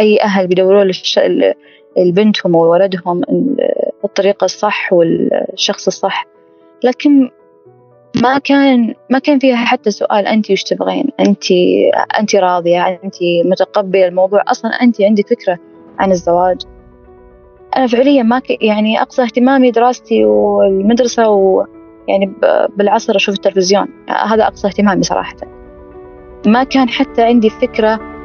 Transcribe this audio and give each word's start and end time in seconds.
أي 0.00 0.22
أهل 0.22 0.46
بيدوروا. 0.46 0.92
لبنتهم 1.96 2.56
أو 2.56 2.72
ولدهم 2.72 3.22
الطريقة 4.04 4.44
الصح 4.44 4.92
والشخص 4.92 5.86
الصح. 5.86 6.26
لكن 6.84 7.30
ما 8.22 8.38
كان 8.38 8.94
ما 9.10 9.18
كان 9.18 9.38
فيها 9.38 9.56
حتى 9.56 9.90
سؤال 9.90 10.26
أنت 10.26 10.50
وش 10.50 10.62
تبغين؟ 10.62 11.08
أنت 11.20 11.44
أنت 12.18 12.36
راضية؟ 12.36 12.88
أنت 12.88 13.14
متقبلة 13.44 14.06
الموضوع؟ 14.06 14.42
أصلا 14.48 14.70
أنت 14.70 15.02
عندك 15.02 15.28
فكرة 15.28 15.58
عن 15.98 16.10
الزواج. 16.10 16.62
أنا 17.76 17.86
فعليا 17.86 18.22
ما 18.22 18.38
ك... 18.38 18.62
يعني 18.62 19.02
أقصى 19.02 19.22
اهتمامي 19.22 19.70
دراستي 19.70 20.24
والمدرسة 20.24 21.28
ويعني 21.28 22.32
بالعصر 22.76 23.16
أشوف 23.16 23.34
التلفزيون. 23.34 23.88
هذا 24.08 24.46
أقصى 24.46 24.68
اهتمامي 24.68 25.02
صراحة. 25.02 25.36
ما 26.46 26.64
كان 26.64 26.88
حتى 26.88 27.22
عندي 27.22 27.50
فكرة 27.50 28.17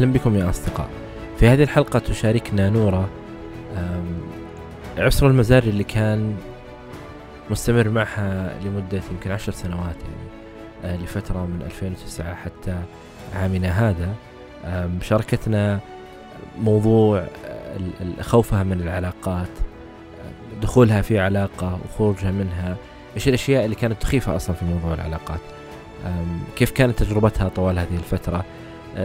أهلا 0.00 0.12
بكم 0.12 0.36
يا 0.36 0.50
أصدقاء. 0.50 0.88
في 1.38 1.48
هذه 1.48 1.62
الحلقة 1.62 1.98
تشاركنا 1.98 2.70
نورة 2.70 3.08
عسر 4.98 5.26
المزار 5.26 5.62
اللي 5.62 5.84
كان 5.84 6.36
مستمر 7.50 7.88
معها 7.88 8.54
لمدة 8.64 9.02
يمكن 9.10 9.30
عشر 9.30 9.52
سنوات 9.52 9.96
يعني 10.84 10.94
آه، 10.94 10.96
لفترة 10.96 11.46
من 11.46 11.62
2009 11.62 12.34
حتى 12.34 12.82
عامنا 13.34 13.68
هذا. 13.68 14.14
شاركتنا 15.02 15.80
موضوع 16.58 17.24
خوفها 18.20 18.62
من 18.62 18.80
العلاقات 18.80 19.50
دخولها 20.62 21.02
في 21.02 21.18
علاقة 21.18 21.78
وخروجها 21.84 22.30
منها 22.30 22.76
إيش 23.16 23.28
الأشياء 23.28 23.64
اللي 23.64 23.76
كانت 23.76 24.02
تخيفها 24.02 24.36
أصلا 24.36 24.56
في 24.56 24.64
موضوع 24.64 24.94
العلاقات؟ 24.94 25.40
كيف 26.56 26.70
كانت 26.70 27.02
تجربتها 27.02 27.48
طوال 27.48 27.78
هذه 27.78 27.96
الفترة؟ 27.96 28.44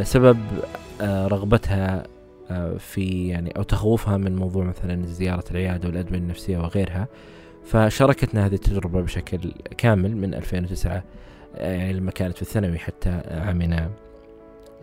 سبب 0.04 0.38
آه، 0.64 0.84
رغبتها 1.02 2.04
آه، 2.52 2.78
في 2.78 3.28
يعني 3.28 3.52
أو 3.58 3.64
تخوفها 3.64 4.18
من 4.18 4.36
موضوع 4.36 4.64
مثلا 4.64 5.06
زيارة 5.06 5.44
العيادة 5.52 5.88
والادويه 5.88 6.20
النفسية 6.20 6.58
وغيرها. 6.58 7.08
فشاركتنا 7.66 8.46
هذه 8.46 8.54
التجربة 8.54 9.02
بشكل 9.02 9.52
كامل 9.78 10.18
من 10.18 10.34
2009 10.34 11.04
آه، 11.56 11.74
يعني 11.74 11.94
لما 11.94 12.12
كانت 12.12 12.36
في 12.36 12.42
الثانوي 12.42 12.78
حتى 12.78 13.22
عامنا 13.32 13.90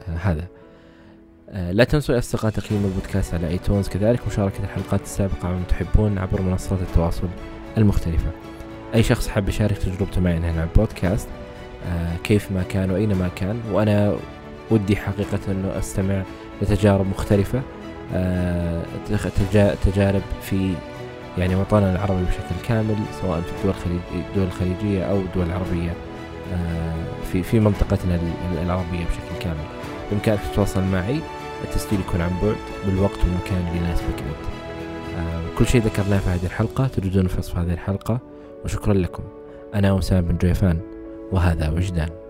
هذا. 0.07 0.47
لا 1.53 1.85
تنسوا 1.85 2.15
يا 2.15 2.19
أصدقاء 2.19 2.51
تقييم 2.51 2.85
البودكاست 2.85 3.35
على 3.35 3.49
آيتونز. 3.49 3.89
كذلك 3.89 4.27
مشاركة 4.27 4.65
الحلقات 4.65 5.03
السابقة 5.03 5.49
من 5.49 5.67
تحبون 5.69 6.19
عبر 6.19 6.43
منصات 6.43 6.81
التواصل 6.81 7.29
المختلفة. 7.79 8.31
أي 8.95 9.03
شخص 9.03 9.29
حاب 9.29 9.49
يشارك 9.49 9.79
تجربته 9.79 10.21
معي 10.21 10.35
هنا 10.35 10.49
على 10.49 10.63
البودكاست 10.63 11.29
كيف 12.25 12.53
ما 12.53 12.63
كان 12.63 12.91
وأينما 12.91 13.29
كان 13.29 13.61
وأنا 13.73 14.17
ودي 14.73 14.97
حقيقة 14.97 15.39
أنه 15.49 15.79
أستمع 15.79 16.23
لتجارب 16.63 17.07
مختلفة 17.07 17.63
آه، 18.15 18.83
تجارب 19.85 20.23
في 20.43 20.75
يعني 21.39 21.57
وطننا 21.57 21.93
العربي 21.93 22.25
بشكل 22.25 22.69
كامل 22.69 22.97
سواء 23.21 23.41
في 23.41 23.65
الدول 23.65 23.99
الدول 24.15 24.45
الخليجية 24.45 25.05
أو 25.05 25.17
الدول 25.17 25.47
العربية 25.47 25.91
آه، 26.53 27.25
في 27.33 27.43
في 27.43 27.61
منطقتنا 27.61 28.21
العربية 28.63 29.05
بشكل 29.05 29.45
كامل. 29.45 29.65
بإمكانك 30.11 30.41
تتواصل 30.53 30.83
معي 30.83 31.21
التسجيل 31.65 32.01
يكون 32.01 32.21
عن 32.21 32.31
بعد 32.43 32.57
بالوقت 32.87 33.19
والمكان 33.19 33.67
اللي 33.69 33.79
يناسبك 33.79 34.19
أنت. 34.19 34.53
آه، 35.19 35.59
كل 35.59 35.67
شيء 35.67 35.83
ذكرناه 35.83 36.19
في 36.19 36.29
هذه 36.29 36.47
الحلقة 36.47 36.87
تجدون 36.87 37.27
في 37.27 37.39
وصف 37.39 37.57
هذه 37.57 37.73
الحلقة 37.73 38.19
وشكرا 38.65 38.95
لكم. 38.95 39.23
أنا 39.75 39.93
وسام 39.93 40.21
بن 40.21 40.37
جويفان 40.37 40.81
وهذا 41.33 41.71
وجدان. 41.71 42.22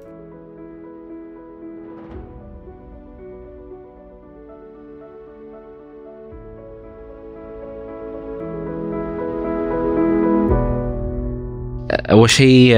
أول 12.22 12.30
شيء 12.30 12.76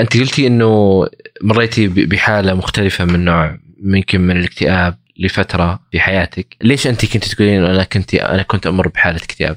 أنت 0.00 0.16
قلتي 0.16 0.46
إنه 0.46 1.04
مريتي 1.42 1.88
بحالة 1.88 2.54
مختلفة 2.54 3.04
من 3.04 3.24
نوع 3.24 3.58
ممكن 3.78 4.20
من 4.20 4.36
الاكتئاب 4.36 4.98
لفترة 5.18 5.80
في 5.92 6.00
حياتك. 6.00 6.56
ليش 6.62 6.86
أنت 6.86 7.12
كنت 7.12 7.24
تقولين 7.24 7.64
أنا 7.64 7.84
كنت 7.84 8.14
أنا 8.14 8.42
كنت 8.42 8.66
أمر 8.66 8.88
بحالة 8.88 9.16
اكتئاب؟ 9.16 9.56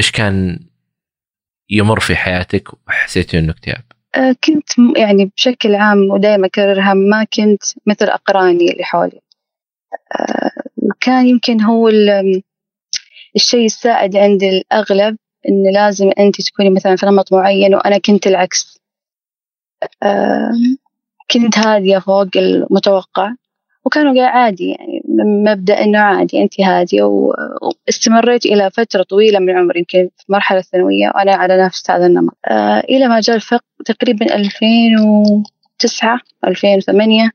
إيش 0.00 0.10
كان 0.10 0.58
يمر 1.70 2.00
في 2.00 2.16
حياتك 2.16 2.68
وحسيتي 2.88 3.38
إنه 3.38 3.52
اكتئاب؟ 3.52 3.82
أه، 4.14 4.36
كنت 4.44 4.96
يعني 4.96 5.32
بشكل 5.36 5.74
عام 5.74 6.10
ودائما 6.10 6.46
أكررها 6.46 6.94
ما 6.94 7.24
كنت 7.24 7.62
مثل 7.86 8.06
أقراني 8.06 8.72
اللي 8.72 8.84
حولي. 8.84 9.20
أه، 10.20 10.50
كان 11.00 11.26
يمكن 11.26 11.60
هو 11.60 11.90
الشيء 13.36 13.64
السائد 13.64 14.16
عند 14.16 14.42
الأغلب 14.42 15.16
إن 15.48 15.72
لازم 15.74 16.10
أنت 16.18 16.40
تكوني 16.40 16.70
مثلا 16.70 16.96
في 16.96 17.06
نمط 17.06 17.32
معين 17.32 17.74
وأنا 17.74 17.98
كنت 17.98 18.26
العكس. 18.26 18.78
كنت 21.30 21.58
هادية 21.58 21.98
فوق 21.98 22.28
المتوقع. 22.36 23.32
وكانوا 23.84 24.22
عادي 24.24 24.70
يعني 24.70 25.02
مبدأ 25.44 25.82
إنه 25.84 25.98
عادي 25.98 26.42
أنت 26.42 26.60
هادية. 26.60 27.02
واستمريت 27.02 28.46
إلى 28.46 28.70
فترة 28.70 29.02
طويلة 29.02 29.38
من 29.38 29.56
عمري 29.56 29.78
يمكن 29.78 30.08
في 30.16 30.24
المرحلة 30.28 30.58
الثانوية 30.58 31.08
وأنا 31.14 31.32
على 31.34 31.64
نفس 31.64 31.90
هذا 31.90 32.06
النمط. 32.06 32.36
آه، 32.48 32.78
إلى 32.80 33.08
ما 33.08 33.20
جاء 33.20 33.36
الفقر 33.36 33.64
تقريبا 33.84 34.34
2009 34.34 36.20
2008 36.46 37.30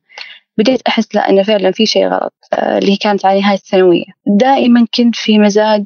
بديت 0.57 0.81
أحس 0.87 1.15
لا 1.15 1.29
أنه 1.29 1.43
فعلا 1.43 1.71
في 1.71 1.85
شيء 1.85 2.07
غلط 2.07 2.33
آه، 2.53 2.77
اللي 2.77 2.95
كانت 2.95 3.25
على 3.25 3.39
نهاية 3.41 3.57
الثانوية. 3.57 4.05
دائما 4.27 4.85
كنت 4.97 5.15
في 5.15 5.39
مزاج 5.39 5.85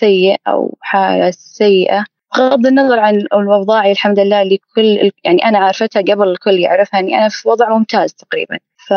سيء 0.00 0.36
أو 0.48 0.78
حالة 0.80 1.30
سيئة. 1.30 2.04
بغض 2.36 2.66
النظر 2.66 2.98
عن 2.98 3.14
الأوضاع 3.14 3.90
الحمد 3.90 4.18
لله 4.18 4.42
اللي 4.42 4.60
كل 4.74 5.10
يعني 5.24 5.44
أنا 5.44 5.58
عرفتها 5.58 6.02
قبل 6.02 6.28
الكل 6.28 6.58
يعرفها 6.58 7.00
أني 7.00 7.18
أنا 7.18 7.28
في 7.28 7.48
وضع 7.48 7.68
ممتاز 7.78 8.14
تقريبا. 8.14 8.58
ف 8.88 8.92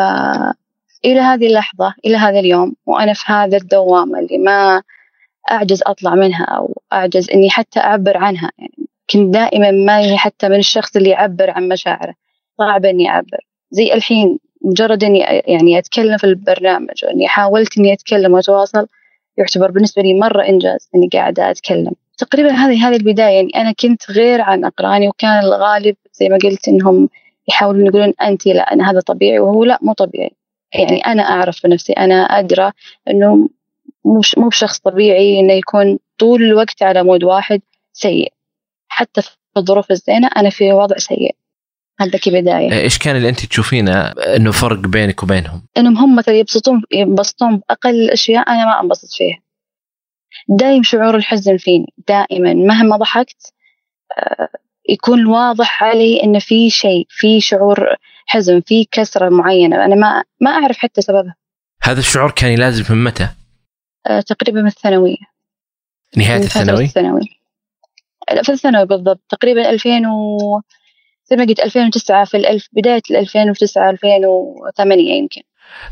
إلى 1.04 1.20
هذه 1.20 1.46
اللحظة 1.46 1.94
إلى 2.06 2.16
هذا 2.16 2.38
اليوم 2.40 2.74
وأنا 2.86 3.12
في 3.12 3.32
هذا 3.32 3.56
الدوامة 3.56 4.18
اللي 4.18 4.38
ما 4.38 4.82
أعجز 5.50 5.82
أطلع 5.86 6.14
منها 6.14 6.44
أو 6.44 6.82
أعجز 6.92 7.30
إني 7.30 7.50
حتى 7.50 7.80
أعبر 7.80 8.16
عنها. 8.16 8.50
يعني 8.58 8.88
كنت 9.10 9.34
دائما 9.34 9.70
ما 9.70 9.98
هي 9.98 10.16
حتى 10.16 10.48
من 10.48 10.58
الشخص 10.58 10.96
اللي 10.96 11.10
يعبر 11.10 11.50
عن 11.50 11.68
مشاعره. 11.68 12.14
صعب 12.58 12.84
إني 12.84 13.08
أعبر. 13.10 13.38
زي 13.70 13.92
الحين 13.94 14.38
مجرد 14.64 15.04
إني 15.04 15.18
يعني 15.46 15.78
أتكلم 15.78 16.16
في 16.16 16.24
البرنامج 16.24 17.04
وإني 17.04 17.28
حاولت 17.28 17.78
إني 17.78 17.92
أتكلم 17.92 18.32
وأتواصل 18.32 18.86
يعتبر 19.38 19.70
بالنسبة 19.70 20.02
لي 20.02 20.14
مرة 20.14 20.48
إنجاز 20.48 20.88
إني 20.94 21.08
قاعدة 21.12 21.50
أتكلم. 21.50 21.92
تقريبا 22.18 22.50
هذه 22.52 22.88
هذه 22.88 22.96
البداية 22.96 23.34
يعني 23.34 23.50
أنا 23.56 23.72
كنت 23.72 24.10
غير 24.10 24.40
عن 24.40 24.64
أقراني 24.64 25.08
وكان 25.08 25.44
الغالب 25.44 25.96
زي 26.12 26.28
ما 26.28 26.38
قلت 26.44 26.68
إنهم 26.68 27.08
يحاولون 27.48 27.86
يقولون 27.86 28.12
أنت 28.22 28.46
لا 28.46 28.72
أنا 28.72 28.90
هذا 28.90 29.00
طبيعي 29.00 29.38
وهو 29.38 29.64
لا 29.64 29.78
مو 29.82 29.92
طبيعي. 29.92 30.30
يعني 30.74 31.00
أنا 31.00 31.22
أعرف 31.22 31.66
بنفسي 31.66 31.92
أنا 31.92 32.14
أدرى 32.14 32.72
إنه 33.10 33.48
مش 34.18 34.38
مو 34.38 34.48
بشخص 34.48 34.78
طبيعي 34.78 35.40
إنه 35.40 35.52
يكون 35.52 35.98
طول 36.18 36.42
الوقت 36.42 36.82
على 36.82 37.02
مود 37.02 37.24
واحد 37.24 37.60
سيء. 37.92 38.32
حتى 38.88 39.22
في 39.22 39.36
الظروف 39.56 39.90
الزينة 39.90 40.30
أنا 40.36 40.50
في 40.50 40.72
وضع 40.72 40.96
سيء. 40.96 41.36
هذا 42.00 42.18
كبدايه 42.18 42.72
إيش 42.72 42.98
كان 42.98 43.16
اللي 43.16 43.28
أنت 43.28 43.46
تشوفينه؟ 43.46 44.12
إنه 44.36 44.52
فرق 44.52 44.78
بينك 44.78 45.22
وبينهم؟ 45.22 45.62
إنهم 45.76 45.98
هم 45.98 46.16
مثلا 46.16 46.34
يبسطون 46.34 46.82
ينبسطون 46.92 47.60
باقل 47.68 47.90
الاشياء 47.90 48.48
أنا 48.48 48.64
ما 48.64 48.80
أنبسط 48.80 49.08
فيها. 49.12 49.38
دايم 50.48 50.82
شعور 50.82 51.16
الحزن 51.16 51.56
فيني 51.56 51.92
دائما. 52.08 52.54
مهما 52.54 52.96
ضحكت 52.96 53.52
آه، 54.18 54.48
يكون 54.88 55.26
واضح 55.26 55.84
علي 55.84 56.22
ان 56.24 56.38
في 56.38 56.70
شيء 56.70 57.06
في 57.08 57.40
شعور 57.40 57.96
حزن 58.26 58.60
في 58.60 58.84
كسرة 58.84 59.28
معينة. 59.28 59.84
أنا 59.84 59.94
ما 59.94 60.24
ما 60.40 60.50
أعرف 60.50 60.78
حتى 60.78 61.02
سببها. 61.02 61.34
هذا 61.82 62.00
الشعور 62.00 62.30
كان 62.30 62.50
يلازم 62.50 62.94
من 62.94 63.04
متى؟ 63.04 63.28
آه، 64.06 64.20
تقريبا 64.20 64.60
من 64.60 64.66
الثانوية. 64.66 65.16
نهاية 66.16 66.42
الثانوي؟ 66.42 66.84
الثانوي. 66.84 67.38
في 68.42 68.52
الثانوي 68.52 68.86
بالضبط. 68.86 69.20
تقريبا 69.28 69.70
2000 69.70 70.06
و 70.06 70.60
زي 71.26 71.36
ما 71.36 71.44
قلت 71.44 71.60
2009 71.60 72.24
في 72.24 72.36
الألف 72.36 72.68
بداية 72.72 73.02
2009 73.10 73.90
2008 73.90 75.12
يمكن. 75.12 75.42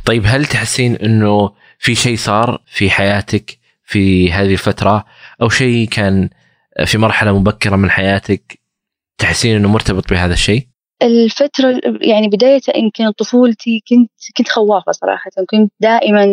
طيب 0.05 0.23
هل 0.27 0.47
تحسين 0.47 0.97
إنه 0.97 1.51
في 1.79 1.95
شيء 1.95 2.17
صار 2.17 2.63
في 2.67 2.91
حياتك 2.91 3.59
في 3.85 4.33
هذه 4.33 4.53
الفترة؟ 4.53 5.05
أو 5.43 5.49
شيء 5.49 5.89
كان 5.89 6.31
في 6.87 6.99
مرحلة 6.99 7.39
مبكرة 7.39 7.77
من 7.77 7.91
حياتك 7.91 8.59
تحسين 9.19 9.57
إنه 9.57 9.69
مرتبط 9.69 10.11
بهذا 10.11 10.33
الشيء؟ 10.33 10.67
الفترة 11.03 11.81
يعني 12.01 12.29
بداية 12.29 12.61
يمكن 12.77 13.11
طفولتي 13.11 13.83
كنت 13.89 14.11
كنت 14.37 14.49
خوافة 14.49 14.93
صراحة. 14.93 15.31
كنت 15.51 15.73
دائما 15.81 16.25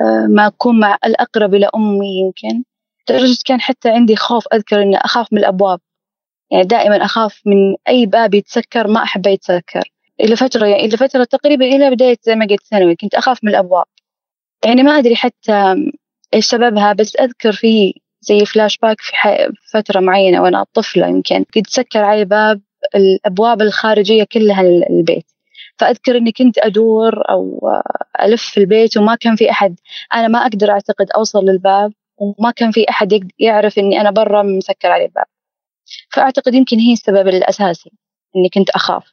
آه، 0.00 0.26
ما 0.30 0.46
أكون 0.46 0.80
مع 0.80 0.98
الأقرب 1.04 1.54
إلى 1.54 1.68
أمي 1.74 2.20
يمكن. 2.20 2.64
لدرجة 3.10 3.38
كان 3.44 3.60
حتى 3.60 3.90
عندي 3.90 4.16
خوف 4.16 4.44
أذكر 4.54 4.82
إني 4.82 4.96
أخاف 4.96 5.26
من 5.32 5.38
الأبواب. 5.38 5.80
يعني 6.52 6.64
دائما 6.64 7.04
أخاف 7.04 7.42
من 7.46 7.76
أي 7.88 8.06
باب 8.06 8.34
يتسكر 8.34 8.86
ما 8.88 9.02
أحب 9.02 9.26
يتسكر. 9.26 9.92
إلى 10.20 10.36
فترة 10.36 10.66
يعني 10.66 10.84
إلى 10.84 10.96
فترة 10.96 11.24
تقريبا 11.24 11.64
إلى 11.64 11.90
بداية 11.90 12.16
زي 12.22 12.34
ما 12.34 12.46
قلت 12.46 12.62
ثانوي 12.70 12.96
كنت 12.96 13.14
أخاف 13.14 13.44
من 13.44 13.50
الأبواب. 13.50 13.84
يعني 14.64 14.82
ما 14.82 14.98
أدري 14.98 15.16
حتى 15.16 15.74
إيش 16.34 16.44
سببها 16.46 16.92
بس 16.92 17.16
أذكر 17.16 17.52
في 17.52 17.94
زي 18.20 18.44
فلاش 18.44 18.78
باك 18.78 19.00
في 19.00 19.14
فترة 19.72 20.00
معينة 20.00 20.42
وأنا 20.42 20.64
طفلة 20.74 21.06
يمكن 21.08 21.44
كنت 21.54 21.70
سكر 21.70 22.04
علي 22.04 22.24
باب 22.24 22.60
الأبواب 22.94 23.62
الخارجية 23.62 24.24
كلها 24.24 24.62
للبيت. 24.62 25.26
فأذكر 25.78 26.16
إني 26.16 26.32
كنت 26.32 26.58
أدور 26.58 27.30
أو 27.30 27.70
ألف 28.22 28.42
في 28.42 28.60
البيت 28.60 28.96
وما 28.96 29.14
كان 29.14 29.36
في 29.36 29.50
أحد. 29.50 29.80
أنا 30.14 30.28
ما 30.28 30.38
أقدر 30.38 30.70
أعتقد 30.70 31.06
أوصل 31.16 31.44
للباب 31.44 31.92
وما 32.18 32.50
كان 32.50 32.70
في 32.70 32.88
أحد 32.90 33.28
يعرف 33.38 33.78
إني 33.78 34.00
أنا 34.00 34.10
برا 34.10 34.42
مسكر 34.42 34.90
علي 34.90 35.04
الباب. 35.04 35.31
فأعتقد 36.12 36.54
يمكن 36.54 36.78
هي 36.78 36.92
السبب 36.92 37.28
الأساسي 37.28 37.90
إني 38.36 38.48
كنت 38.54 38.70
أخاف. 38.70 39.04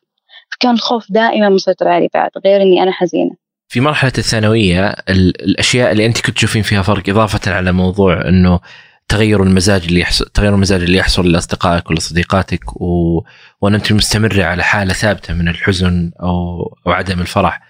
فكان 0.52 0.74
الخوف 0.74 1.12
دائما 1.12 1.50
مسيطر 1.50 1.88
علي 1.88 2.10
بعد 2.14 2.32
غير 2.46 2.62
إني 2.62 2.84
أنا 2.84 2.92
حزينة. 2.92 3.32
في 3.68 3.80
مرحلة 3.80 4.12
الثانوية 4.18 4.96
الأشياء 5.10 5.92
اللي 5.92 6.06
أنت 6.06 6.22
كنت 6.22 6.36
تشوفين 6.36 6.62
فيها 6.62 6.82
فرق 6.82 7.10
إضافة 7.10 7.52
على 7.52 7.72
موضوع 7.72 8.28
أنه 8.30 8.60
تغير 9.08 9.44
المزاج 9.44 9.84
اللي 9.84 10.00
يحصل 10.00 10.26
تغير 10.26 10.54
المزاج 10.54 10.82
اللي 10.82 10.98
يحصل 10.98 11.32
لأصدقائك 11.32 11.90
ولصديقاتك 11.90 12.82
و... 12.82 13.22
وأن 13.62 13.76
أنت 13.76 13.94
مستمرة 13.94 14.44
على 14.44 14.64
حالة 14.64 14.94
ثابتة 14.94 15.34
من 15.34 15.48
الحزن 15.48 16.12
أو 16.22 16.64
أو 16.88 16.92
عدم 16.92 17.22
الفرح. 17.22 17.62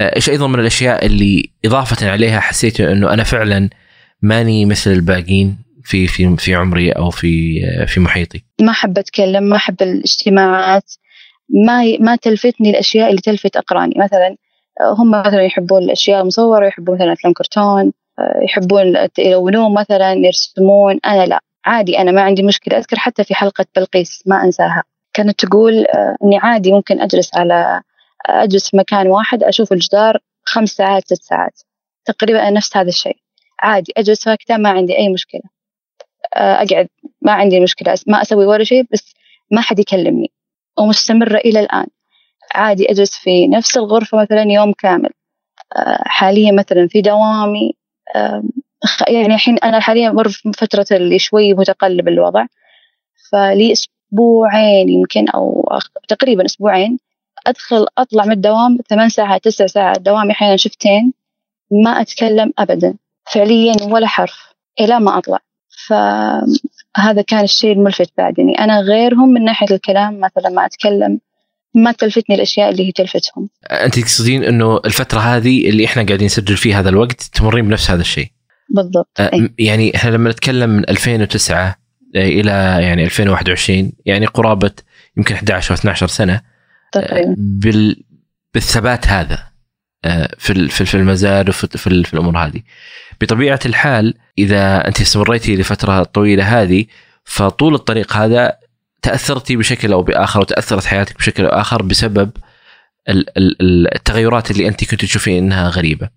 آه، 0.00 0.16
إيش 0.16 0.30
أيضا 0.30 0.46
من 0.46 0.60
الأشياء 0.60 1.06
اللي 1.06 1.50
إضافة 1.64 2.10
عليها 2.10 2.40
حسيت 2.40 2.80
إنه 2.80 3.12
أنا 3.12 3.22
فعلا 3.22 3.70
ماني 4.22 4.64
مثل 4.64 4.90
الباقين 4.90 5.58
في 5.84 6.06
في 6.06 6.36
في 6.36 6.54
عمري 6.54 6.92
أو 6.92 7.10
في 7.10 7.62
آه، 7.64 7.84
في 7.84 8.00
محيطي. 8.00 8.44
ما 8.60 8.70
احب 8.70 8.98
أتكلم 8.98 9.42
ما 9.42 9.56
احب 9.56 9.82
الاجتماعات 9.82 10.92
ما 11.66 11.98
ما 12.00 12.16
تلفتني 12.16 12.70
الأشياء 12.70 13.10
اللي 13.10 13.20
تلفت 13.20 13.56
أقراني. 13.56 13.94
مثلا 13.96 14.36
آه، 14.80 14.94
هم 14.98 15.10
مثلا 15.10 15.42
يحبون 15.42 15.82
الأشياء 15.82 16.20
المصورة 16.20 16.66
يحبون 16.66 16.94
مثلا 16.94 17.12
أفلام 17.12 17.32
كرتون 17.32 17.92
يحبون 18.44 18.96
يلونون 19.18 19.74
مثلا 19.74 20.12
يرسمون. 20.12 21.00
أنا 21.06 21.26
لا 21.26 21.40
عادي 21.64 21.98
أنا 21.98 22.12
ما 22.12 22.22
عندي 22.22 22.42
مشكلة. 22.42 22.78
أذكر 22.78 22.98
حتى 22.98 23.24
في 23.24 23.34
حلقة 23.34 23.66
بلقيس 23.76 24.22
ما 24.26 24.44
أنساها. 24.44 24.82
كانت 25.12 25.44
تقول 25.44 25.86
آه، 25.86 26.16
إني 26.24 26.38
عادي 26.38 26.72
ممكن 26.72 27.00
أجلس 27.00 27.34
على 27.34 27.82
أجلس 28.26 28.70
في 28.70 28.76
مكان 28.76 29.06
واحد 29.06 29.42
أشوف 29.42 29.72
الجدار 29.72 30.18
خمس 30.44 30.70
ساعات 30.70 31.04
ست 31.06 31.22
ساعات. 31.22 31.60
تقريبا 32.04 32.50
نفس 32.50 32.76
هذا 32.76 32.88
الشيء. 32.88 33.16
عادي 33.62 33.92
أجلس 33.96 34.20
ساكتة 34.20 34.56
ما 34.56 34.68
عندي 34.68 34.98
أي 34.98 35.08
مشكلة. 35.08 35.42
أقعد 36.36 36.88
ما 37.22 37.32
عندي 37.32 37.60
مشكلة 37.60 37.94
ما 38.06 38.22
أسوي 38.22 38.46
ولا 38.46 38.64
شيء 38.64 38.86
بس 38.92 39.14
ما 39.50 39.60
حد 39.60 39.78
يكلمني 39.78 40.30
ومستمرة 40.78 41.36
إلى 41.36 41.60
الآن. 41.60 41.86
عادي 42.54 42.90
أجلس 42.90 43.16
في 43.16 43.48
نفس 43.48 43.76
الغرفة 43.76 44.18
مثلا 44.22 44.42
يوم 44.42 44.72
كامل. 44.72 45.10
آه، 45.76 46.02
حاليا 46.06 46.52
مثلا 46.52 46.88
في 46.88 47.00
دوامي 47.00 47.72
يعني 49.08 49.34
الحين 49.34 49.58
أنا 49.58 49.80
حاليا 49.80 50.10
مر 50.10 50.28
في 50.28 50.52
فترة 50.52 50.86
اللي 50.92 51.18
شوي 51.18 51.54
متقلب 51.54 52.08
الوضع. 52.08 52.46
فلي 53.32 53.72
أسبوعين 53.72 54.88
يمكن 54.88 55.28
أو 55.28 55.68
تقريبا 56.08 56.44
أسبوعين 56.44 56.98
أدخل 57.46 57.86
أطلع 57.98 58.24
من 58.24 58.32
الدوام 58.32 58.78
ثمان 58.88 59.08
ساعات 59.08 59.44
تسع 59.44 59.66
ساعات. 59.66 60.00
دوامي 60.00 60.32
أحيانا 60.32 60.56
شفتين 60.56 61.12
ما 61.84 61.90
أتكلم 61.90 62.52
أبدا. 62.58 62.94
فعليا 63.32 63.74
ولا 63.82 64.06
حرف 64.06 64.54
إلى 64.80 65.00
ما 65.00 65.18
أطلع. 65.18 65.38
فهذا 65.86 67.22
كان 67.22 67.44
الشيء 67.44 67.72
الملفت 67.72 68.12
بعد 68.18 68.38
يعني 68.38 68.58
أنا 68.58 68.80
غيرهم 68.80 69.28
من 69.28 69.44
ناحية 69.44 69.74
الكلام 69.74 70.20
مثلا 70.20 70.48
ما 70.48 70.66
أتكلم 70.66 71.20
ما 71.74 71.92
تلفتني 71.92 72.36
الأشياء 72.36 72.70
اللي 72.70 72.86
هي 72.86 72.92
تلفتهم. 72.92 73.48
أنت 73.70 73.98
تقصدين 73.98 74.44
إنه 74.44 74.80
الفترة 74.84 75.20
هذه 75.20 75.68
اللي 75.68 75.84
إحنا 75.84 76.02
قاعدين 76.02 76.26
نسجل 76.26 76.56
فيها 76.56 76.80
هذا 76.80 76.88
الوقت 76.88 77.22
تمرين 77.22 77.68
بنفس 77.68 77.90
هذا 77.90 78.00
الشيء. 78.00 78.28
بالضبط. 78.74 79.20
أه 79.20 79.50
يعني 79.58 79.96
إحنا 79.96 80.10
لما 80.10 80.30
نتكلم 80.30 80.70
من 80.70 80.88
2009 80.88 81.76
آه، 82.16 82.28
إلى 82.28 82.50
يعني 82.82 83.04
2021 83.04 83.92
يعني 84.06 84.26
قرابة 84.26 84.70
يمكن 85.16 85.34
11 85.34 85.70
أو 85.70 85.74
12 85.74 86.06
سنة 86.06 86.40
تقريبا 86.92 87.34
بال 87.38 88.02
بالثبات 88.54 89.06
هذا 89.06 89.38
آه، 90.04 90.34
في 90.38 90.68
في 90.68 90.94
المزاد 90.94 91.48
وفي 91.48 91.78
في 91.78 92.14
الأمور 92.14 92.38
هذه. 92.38 92.62
بطبيعة 93.22 93.60
الحال 93.66 94.14
إذا 94.38 94.88
أنت 94.88 95.00
استمريتي 95.00 95.56
لفترة 95.56 96.02
طويلة 96.02 96.62
هذه 96.62 96.84
فطول 97.24 97.74
الطريق 97.74 98.16
هذا 98.16 98.56
تأثرتي 99.02 99.56
بشكل 99.56 99.92
أو 99.92 100.02
بآخر 100.02 100.40
وتأثرت 100.40 100.84
حياتك 100.84 101.18
بشكل 101.18 101.44
أو 101.44 101.60
آخر 101.60 101.82
بسبب 101.82 102.30
التغيرات 103.94 104.50
اللي 104.50 104.68
أنت 104.68 104.90
كنت 104.90 105.00
تشوفين 105.00 105.44
إنها 105.44 105.68
غريبة. 105.68 106.08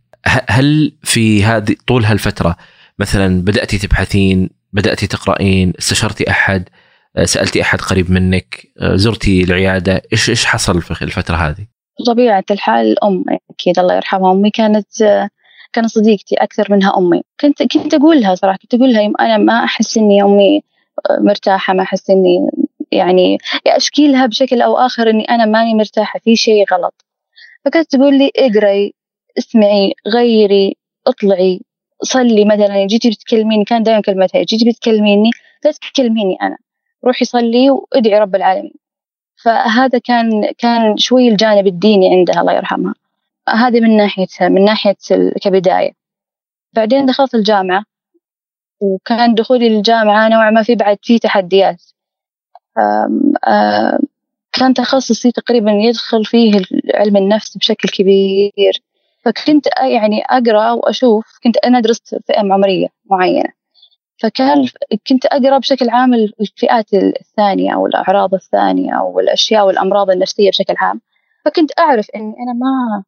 هل 0.49 0.97
في 1.03 1.43
هذه 1.43 1.75
طول 1.87 2.05
هالفترة 2.05 2.57
مثلا 2.99 3.41
بدأتي 3.41 3.77
تبحثين، 3.77 4.49
بدأتي 4.73 5.07
تقرأين، 5.07 5.73
استشرتي 5.79 6.29
أحد، 6.29 6.69
سألتي 7.23 7.61
أحد 7.61 7.81
قريب 7.81 8.11
منك، 8.11 8.67
زرتي 8.81 9.43
العيادة، 9.43 10.01
إيش 10.13 10.29
إيش 10.29 10.45
حصل 10.45 10.81
في 10.81 11.01
الفترة 11.01 11.35
هذه؟ 11.35 11.67
بطبيعة 11.99 12.43
الحال 12.51 12.85
الام 12.85 13.23
أكيد 13.49 13.79
الله 13.79 13.95
يرحمها 13.95 14.31
أمي 14.31 14.49
كانت 14.49 14.87
كانت 15.75 15.88
صديقتي 15.88 16.36
أكثر 16.36 16.68
منها 16.69 16.98
أمي، 16.98 17.22
كنت 17.39 17.63
كنت 17.63 17.94
أقول 17.94 18.22
لها 18.22 18.36
صراحة 18.36 18.57
كنت 18.62 18.74
أقول 18.74 18.94
لها 18.94 19.12
أنا 19.19 19.38
ما 19.38 19.63
أحس 19.63 19.98
إني 19.98 20.24
أمي 20.24 20.62
مرتاحة 21.20 21.74
ما 21.74 21.84
أحس 21.84 22.10
إني 22.10 22.50
يعني 22.91 23.38
أشكيلها 23.67 24.25
بشكل 24.25 24.62
أو 24.62 24.77
آخر 24.77 25.10
إني 25.10 25.24
أنا 25.24 25.46
ماني 25.46 25.74
مرتاحة 25.74 26.20
في 26.20 26.36
شيء 26.36 26.65
غلط. 26.74 27.05
فكانت 27.65 27.91
تقول 27.91 28.17
لي 28.17 28.32
اقرأي 28.38 28.94
اسمعي 29.38 29.94
غيري 30.08 30.77
اطلعي 31.08 31.62
صلي 32.03 32.46
مثلا. 32.46 32.86
جيتي 32.86 33.10
بتكلميني 33.10 33.63
كان 33.63 33.84
دائما 33.84 34.01
كلمتها 34.01 34.44
جيتي 34.44 34.70
بتكلميني 34.70 35.29
لا 35.65 35.72
تكلميني 35.72 36.38
أنا. 36.41 36.58
روحي 37.05 37.25
صلي 37.25 37.70
وادعي 37.70 38.20
رب 38.20 38.36
العالمين. 38.36 38.74
فهذا 39.44 40.00
كان 40.00 40.51
كان 40.58 40.98
شوي 40.98 41.27
الجانب 41.27 41.67
الديني 41.67 42.10
عندها 42.10 42.41
الله 42.41 42.53
يرحمها. 42.53 42.94
هذه 43.49 43.79
من 43.79 43.97
ناحيتها 43.97 44.49
من 44.49 44.65
ناحية 44.65 44.95
كبداية. 45.41 45.91
بعدين 46.73 47.05
دخلت 47.05 47.35
الجامعة 47.35 47.83
وكان 48.81 49.33
دخولي 49.33 49.69
للجامعة 49.69 50.29
نوعا 50.29 50.51
ما 50.51 50.63
في 50.63 50.75
بعد 50.75 50.97
في 51.01 51.19
تحديات. 51.19 51.83
كان 54.53 54.73
تخصصي 54.73 55.31
تقريبا 55.31 55.71
يدخل 55.71 56.25
فيه 56.25 56.61
علم 56.95 57.17
النفس 57.17 57.57
بشكل 57.57 57.89
كبير. 57.89 58.81
فكنت 59.25 59.67
يعني 59.81 60.23
أقرأ 60.29 60.71
وأشوف 60.71 61.25
كنت 61.43 61.57
أنا 61.57 61.79
درست 61.79 62.15
فئة 62.27 62.39
عمرية 62.39 62.87
معينة. 63.11 63.49
فكان 64.17 64.67
كنت 65.07 65.25
أقرأ 65.25 65.57
بشكل 65.57 65.89
عام 65.89 66.13
الفئات 66.13 66.93
الثانية 66.93 67.73
أو 67.75 67.87
الأعراض 67.87 68.33
الثانية 68.33 68.99
أو 68.99 69.19
الأشياء 69.19 69.67
والأمراض 69.67 70.09
النفسية 70.09 70.49
بشكل 70.49 70.73
عام. 70.77 71.01
فكنت 71.45 71.79
أعرف 71.79 72.07
إني 72.15 72.33
أنا 72.39 72.53
ما 72.53 73.03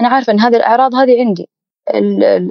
أنا 0.00 0.08
عارفة 0.08 0.32
إن 0.32 0.40
هذه 0.40 0.56
الأعراض 0.56 0.94
هذه 0.94 1.20
عندي. 1.20 1.48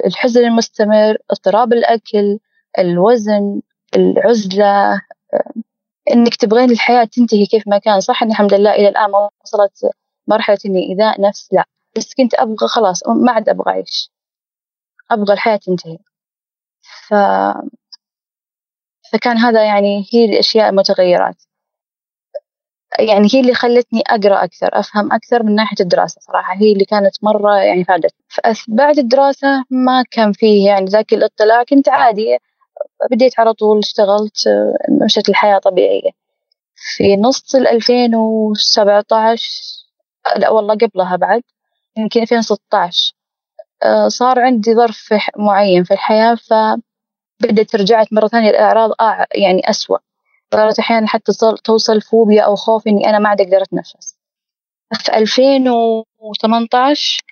الحزن 0.05 0.45
المستمر 0.45 1.17
اضطراب 1.31 1.73
الأكل 1.73 2.39
الوزن 2.79 3.61
العزلة 3.95 5.01
إنك 6.11 6.35
تبغين 6.35 6.71
الحياة 6.71 7.03
تنتهي 7.03 7.45
كيف 7.45 7.67
ما 7.67 7.77
كان. 7.77 7.99
صح 8.01 8.23
إن 8.23 8.29
الحمد 8.31 8.53
لله 8.53 8.71
إلى 8.71 8.89
الآن 8.89 9.11
ما 9.11 9.29
وصلت 9.43 9.91
مرحلة 10.27 10.57
إني 10.65 10.89
ايذاء 10.89 11.21
نفس 11.21 11.53
لا. 11.53 11.65
بس 11.97 12.13
كنت 12.17 12.33
أبغى 12.33 12.67
خلاص 12.67 13.07
ما 13.07 13.31
عاد 13.31 13.49
أبغى 13.49 13.71
أعيش. 13.71 14.11
أبغى 15.11 15.33
الحياة 15.33 15.55
تنتهي. 15.55 15.97
ف 17.07 17.13
فكان 19.11 19.37
هذا 19.37 19.65
يعني 19.65 20.05
هي 20.13 20.25
الأشياء 20.25 20.69
المتغيرات. 20.69 21.43
يعني 22.99 23.27
هي 23.33 23.39
اللي 23.39 23.53
خلتني 23.53 24.01
أقرأ 24.07 24.43
أكثر 24.43 24.69
أفهم 24.73 25.13
أكثر 25.13 25.43
من 25.43 25.55
ناحية 25.55 25.75
الدراسة 25.79 26.21
صراحة. 26.21 26.55
هي 26.55 26.71
اللي 26.73 26.85
كانت 26.85 27.23
مرة 27.23 27.55
يعني 27.57 27.83
فادت 27.85 28.13
بعد 28.67 28.99
الدراسة 28.99 29.63
ما 29.69 30.03
كان 30.11 30.31
فيه 30.33 30.67
يعني 30.67 30.85
ذاك 30.85 31.13
الاطلاع 31.13 31.63
كنت 31.63 31.89
عادي. 31.89 32.37
بديت 33.11 33.39
على 33.39 33.53
طول 33.53 33.77
اشتغلت 33.79 34.37
مشت 35.05 35.29
الحياة 35.29 35.57
طبيعية. 35.59 36.11
في 36.75 37.15
نص 37.17 37.55
ال 37.55 37.67
2017 37.67 39.49
لا 40.37 40.49
والله 40.49 40.75
قبلها 40.75 41.15
بعد 41.15 41.41
يمكن 41.97 42.21
2016 42.21 43.13
آه، 43.83 44.07
صار 44.07 44.39
عندي 44.39 44.75
ظرف 44.75 45.13
معين 45.37 45.83
في 45.83 45.93
الحياة 45.93 46.35
فبدأت 46.35 47.75
رجعت 47.75 48.13
مرة 48.13 48.27
ثانية 48.27 48.49
الأعراض 48.49 48.91
يعني 49.35 49.69
أسوأ. 49.69 49.97
صارت 50.53 50.79
أحيانا 50.79 51.07
حتى 51.07 51.31
توصل 51.63 52.01
فوبيا 52.01 52.41
أو 52.43 52.55
خوف 52.55 52.87
إني 52.87 53.09
أنا 53.09 53.19
ما 53.19 53.29
عاد 53.29 53.41
أقدر 53.41 53.61
أتنفس. 53.61 54.17
في 54.93 55.17
2018 55.17 57.23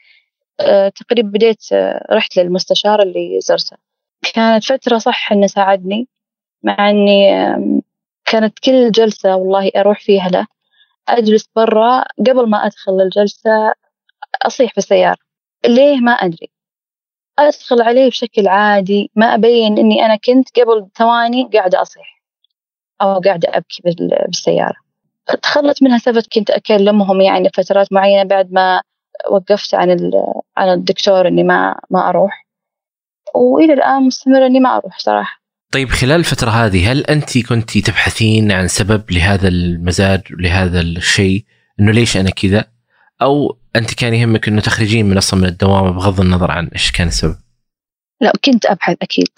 آه، 0.59 0.89
تقريبا 0.89 1.29
بديت 1.29 1.73
آه، 1.73 2.05
رحت 2.11 2.37
للمستشار 2.37 3.01
اللي 3.01 3.39
زرته. 3.41 3.77
كانت 4.33 4.63
فترة 4.63 4.97
صح 4.97 5.31
إنه 5.31 5.47
ساعدني 5.47 6.07
مع 6.63 6.89
إني 6.89 7.31
كانت 8.25 8.59
كل 8.59 8.91
جلسة 8.91 9.35
والله 9.35 9.71
أروح 9.75 10.01
فيها 10.01 10.29
له 10.29 10.47
أجلس 11.09 11.49
برا 11.55 12.03
قبل 12.19 12.49
ما 12.49 12.65
أدخل 12.65 13.01
الجلسة 13.01 13.73
أصيح 14.45 14.71
في 14.71 14.77
السيارة. 14.77 15.17
ليه 15.65 15.97
ما 15.97 16.11
أدري. 16.11 16.49
أدخل 17.39 17.81
عليه 17.81 18.07
بشكل 18.09 18.47
عادي 18.47 19.11
ما 19.15 19.35
أبين 19.35 19.77
إني 19.77 20.05
أنا 20.05 20.15
كنت 20.15 20.59
قبل 20.59 20.89
ثواني 20.97 21.49
قاعدة 21.53 21.81
أصيح. 21.81 22.16
أو 23.01 23.19
قاعدة 23.19 23.49
أبكي 23.57 23.81
بالسيارة. 23.85 24.75
تخلت 25.41 25.83
منها 25.83 25.97
سبت 25.97 26.27
كنت 26.33 26.49
أكلمهم 26.49 27.21
يعني 27.21 27.49
فترات 27.53 27.93
معينة 27.93 28.23
بعد 28.23 28.51
ما 28.51 28.81
وقفت 29.31 29.75
عن 29.75 30.11
عن 30.57 30.69
الدكتور 30.69 31.27
إني 31.27 31.43
ما 31.43 31.75
ما 31.89 32.09
أروح. 32.09 32.47
وإلى 33.35 33.73
الآن 33.73 34.03
مستمرة 34.03 34.45
إني 34.45 34.59
ما 34.59 34.77
أروح 34.77 34.99
صراحة. 34.99 35.41
طيب 35.71 35.89
خلال 35.89 36.19
الفترة 36.19 36.49
هذه 36.49 36.91
هل 36.91 37.01
أنت 37.01 37.37
كنت 37.37 37.77
تبحثين 37.77 38.51
عن 38.51 38.67
سبب 38.67 39.11
لهذا 39.11 39.47
المزاج 39.47 40.21
لهذا 40.29 40.81
الشيء؟ 40.81 41.45
إنه 41.79 41.91
ليش 41.91 42.17
أنا 42.17 42.29
كذا؟ 42.29 42.65
أو 43.21 43.57
أنت 43.75 43.93
كان 43.93 44.13
يهمك 44.13 44.47
إنه 44.47 44.61
تخرجين 44.61 45.05
من 45.05 45.17
أصلا 45.17 45.39
من 45.39 45.47
الدوامة 45.47 45.91
بغض 45.91 46.21
النظر 46.21 46.51
عن 46.51 46.67
إيش 46.67 46.91
كان 46.91 47.07
السبب؟ 47.07 47.35
لا 48.21 48.31
كنت 48.45 48.65
أبحث 48.65 48.97
أكيد. 49.01 49.29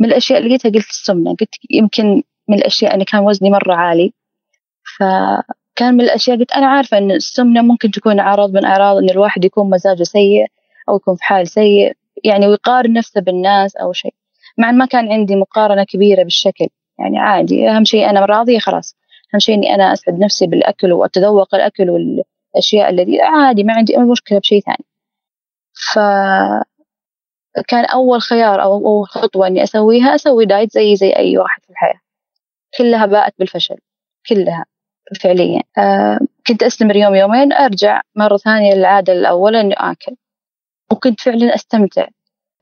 من 0.00 0.08
الأشياء 0.08 0.38
اللي 0.38 0.48
لقيتها 0.48 0.70
قلت 0.70 0.90
السمنة. 0.90 1.30
قلت 1.30 1.54
يمكن 1.70 2.22
من 2.48 2.58
الأشياء 2.58 2.94
أني 2.94 3.04
كان 3.04 3.20
وزني 3.20 3.50
مرة 3.50 3.74
عالي. 3.74 4.12
فكان 4.98 5.94
من 5.94 6.00
الأشياء 6.00 6.38
قلت 6.38 6.52
أنا 6.52 6.66
عارفة 6.66 6.98
أن 6.98 7.10
السمنة 7.10 7.62
ممكن 7.62 7.90
تكون 7.90 8.20
عرض 8.20 8.50
من 8.50 8.64
أعراض 8.64 8.96
أن 8.96 9.10
الواحد 9.10 9.44
يكون 9.44 9.70
مزاجه 9.70 10.02
سيء 10.02 10.46
أو 10.88 10.96
يكون 10.96 11.16
في 11.16 11.24
حال 11.24 11.48
سيء 11.48 11.92
يعني 12.24 12.46
ويقارن 12.46 12.92
نفسه 12.92 13.20
بالناس 13.20 13.76
أو 13.76 13.92
شيء. 13.92 14.14
مع 14.58 14.70
ما 14.70 14.86
كان 14.86 15.12
عندي 15.12 15.36
مقارنة 15.36 15.84
كبيرة 15.84 16.22
بالشكل 16.22 16.68
يعني 16.98 17.18
عادي. 17.18 17.68
أهم 17.68 17.84
شيء 17.84 18.10
أنا 18.10 18.24
راضية 18.24 18.58
خلاص. 18.58 18.96
أهم 19.34 19.38
شيء 19.40 19.54
إني 19.54 19.74
أنا 19.74 19.92
أسعد 19.92 20.18
نفسي 20.18 20.46
بالأكل 20.46 20.92
وأتذوق 20.92 21.54
الأكل 21.54 21.90
والأشياء 21.90 22.90
التي 22.90 23.20
عادي 23.22 23.64
ما 23.64 23.74
عندي 23.74 23.96
أي 23.98 24.02
مشكلة 24.02 24.38
بشيء 24.38 24.60
ثاني. 24.60 24.84
ف 25.92 25.98
كان 27.68 27.84
أول 27.84 28.20
خيار 28.22 28.62
أو 28.62 28.76
أول 28.86 29.06
خطوة 29.06 29.46
إني 29.46 29.62
أسويها 29.62 30.14
أسوي 30.14 30.44
دايت 30.46 30.72
زي 30.72 30.96
زي 30.96 31.10
أي 31.16 31.38
واحد 31.38 31.62
في 31.64 31.70
الحياة. 31.70 32.03
كلها 32.78 33.06
باءت 33.06 33.34
بالفشل 33.38 33.76
كلها 34.28 34.64
فعليا. 35.22 35.62
آه 35.78 36.18
كنت 36.46 36.62
أستمر 36.62 36.96
يوم 36.96 37.14
يومين 37.14 37.52
أرجع 37.52 38.00
مرة 38.16 38.36
ثانية 38.36 38.74
للعادة 38.74 39.12
الأولى 39.12 39.60
إني 39.60 39.74
آكل. 39.74 40.16
وكنت 40.92 41.20
فعلا 41.20 41.54
أستمتع. 41.54 42.06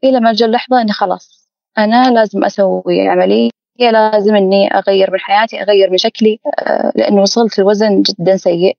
إلى 0.05 0.21
ما 0.21 0.33
جاء 0.33 0.49
اللحظة 0.49 0.81
إني 0.81 0.93
خلاص 0.93 1.49
أنا 1.79 2.11
لازم 2.11 2.45
أسوي 2.45 3.09
عملية 3.09 3.51
لازم 3.81 4.35
إني 4.37 4.69
أغير 4.75 5.11
من 5.13 5.19
حياتي 5.21 5.63
أغير 5.63 5.91
من 5.91 5.99
شكلي 5.99 6.39
آه، 6.59 6.93
لأنه 6.97 7.23
وصلت 7.23 7.59
لوزن 7.59 8.03
جدا 8.03 8.37
سيء. 8.37 8.77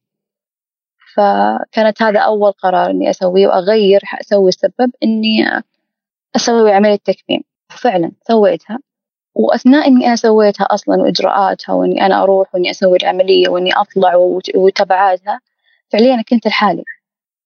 فكانت 1.15 2.01
هذا 2.01 2.19
أول 2.19 2.51
قرار 2.51 2.89
إني 2.91 3.09
أسويه 3.09 3.47
وأغير 3.47 4.01
أسوي 4.21 4.49
السبب 4.49 4.91
إني 5.03 5.45
أسوي 6.35 6.73
عملية 6.73 6.95
تكميم. 6.95 7.41
فعلا 7.69 8.11
سويتها. 8.27 8.79
وأثناء 9.35 9.87
إني 9.87 10.07
أنا 10.07 10.15
سويتها 10.15 10.63
أصلا 10.63 10.95
وإجراءاتها 10.95 11.73
وإني 11.73 12.05
أنا 12.05 12.23
أروح 12.23 12.55
وإني 12.55 12.71
أسوي 12.71 12.97
العملية 12.97 13.49
وإني 13.49 13.73
أطلع 13.73 14.15
وتبعاتها 14.55 15.39
فعليا 15.89 16.21
كنت 16.29 16.47
لحالي. 16.47 16.83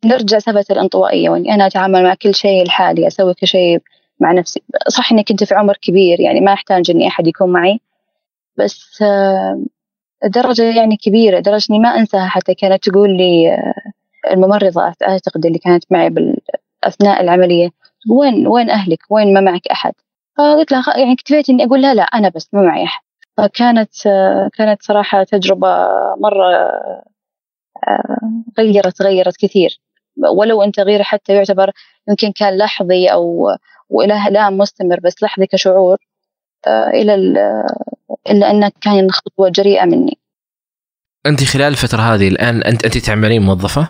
نرجع 0.06 0.40
سالفة 0.40 0.66
الانطوائية 0.72 1.30
وإني 1.30 1.54
أنا 1.54 1.68
أتعامل 1.68 2.04
مع 2.04 2.14
كل 2.14 2.36
شيء 2.36 2.64
لحالي 2.66 3.08
أسوي 3.08 3.34
كل 3.34 3.48
شيء 3.48 3.80
مع 4.20 4.32
نفسي. 4.32 4.62
صح 4.88 5.12
إني 5.12 5.24
كنت 5.24 5.44
في 5.44 5.56
عمر 5.56 5.78
كبير 5.82 6.20
يعني 6.20 6.42
ما 6.42 6.54
أحتاج 6.54 6.92
إني 6.92 7.08
أحد 7.08 7.28
يكون 7.28 7.52
معي 7.52 7.80
بس 8.58 9.02
آه، 9.02 9.62
درجة 10.26 10.64
يعني 10.78 10.98
كبيرة 10.98 11.40
درجة 11.40 11.66
إني 11.70 11.80
ما 11.80 11.90
أنساها 11.90 12.28
حتى 12.28 12.56
كانت 12.56 12.90
تقول 12.90 13.18
لي 13.18 13.54
آه، 13.54 13.74
الممرضة 14.34 14.82
أعتقد 14.82 15.46
اللي 15.46 15.60
كانت 15.60 15.84
معي 15.92 16.36
أثناء 16.84 17.22
العملية 17.22 17.70
وين 18.10 18.48
وين 18.48 18.70
أهلك؟ 18.70 19.00
وين 19.10 19.34
ما 19.34 19.42
معك 19.42 19.68
أحد؟ 19.68 19.94
فقلت 20.38 20.72
لها 20.72 20.98
يعني 20.98 21.14
اكتفيت 21.14 21.50
إني 21.50 21.66
أقول 21.66 21.82
لها 21.82 21.94
لا 21.94 22.04
أنا 22.04 22.30
بس 22.30 22.50
ما 22.54 22.62
معي 22.62 22.84
أحد. 22.84 23.02
فكانت 23.38 24.08
آه، 24.08 24.50
كانت 24.54 24.84
صراحة 24.84 25.24
تجربة 25.24 25.68
مرة 26.22 26.72
غيرت 28.60 29.02
غيرت 29.02 29.38
كثير. 29.38 29.80
ولو 30.38 30.62
أن 30.62 30.72
تغيير 30.72 31.04
حتى 31.04 31.34
يعتبر 31.34 31.72
يمكن 32.10 32.32
كان 32.32 32.58
لحظي 32.58 33.08
أو 33.08 33.48
وإلى 33.90 34.28
الآن 34.28 34.58
مستمر 34.58 35.00
بس 35.00 35.24
لحظي 35.24 35.48
كشعور 35.48 35.98
آه، 36.68 36.88
إلى 36.88 37.16
إلا 38.30 38.52
أنها 38.52 38.72
كان 38.82 39.12
خطوة 39.12 39.50
جريئة 39.50 39.86
مني. 39.86 40.18
أنت 41.26 41.44
خلال 41.44 41.68
الفترة 41.68 42.02
هذه 42.02 42.28
الآن 42.28 42.64
أنت 42.64 42.86
أنت 42.86 42.98
تعملين 42.98 43.42
موظفة؟ 43.42 43.82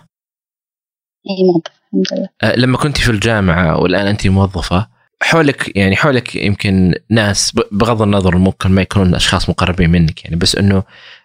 إي 1.30 1.44
موظفة 1.52 1.72
الحمد 1.86 2.18
لله. 2.18 2.28
آه، 2.42 2.56
لما 2.56 2.76
كنت 2.76 2.98
في 2.98 3.10
الجامعة 3.10 3.82
والآن 3.82 4.06
أنت 4.06 4.26
موظفة 4.26 4.88
حولك 5.22 5.76
يعني 5.76 5.96
حولك 5.96 6.36
يمكن 6.36 6.94
ناس 7.10 7.52
بغض 7.72 8.02
النظر 8.02 8.36
ممكن 8.36 8.70
ما 8.70 8.82
يكونون 8.82 9.14
أشخاص 9.14 9.50
مقربين 9.50 9.90
منك 9.90 10.24
يعني 10.24 10.36
بس 10.36 10.56
إنه 10.56 10.82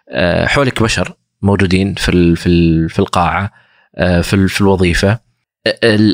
آه، 0.08 0.46
حولك 0.46 0.82
بشر 0.82 1.16
موجودين 1.42 1.94
في 1.94 2.36
في 2.36 2.88
في 2.88 2.98
القاعة 2.98 3.52
في 3.96 4.48
في 4.48 4.60
الوظيفة 4.60 5.18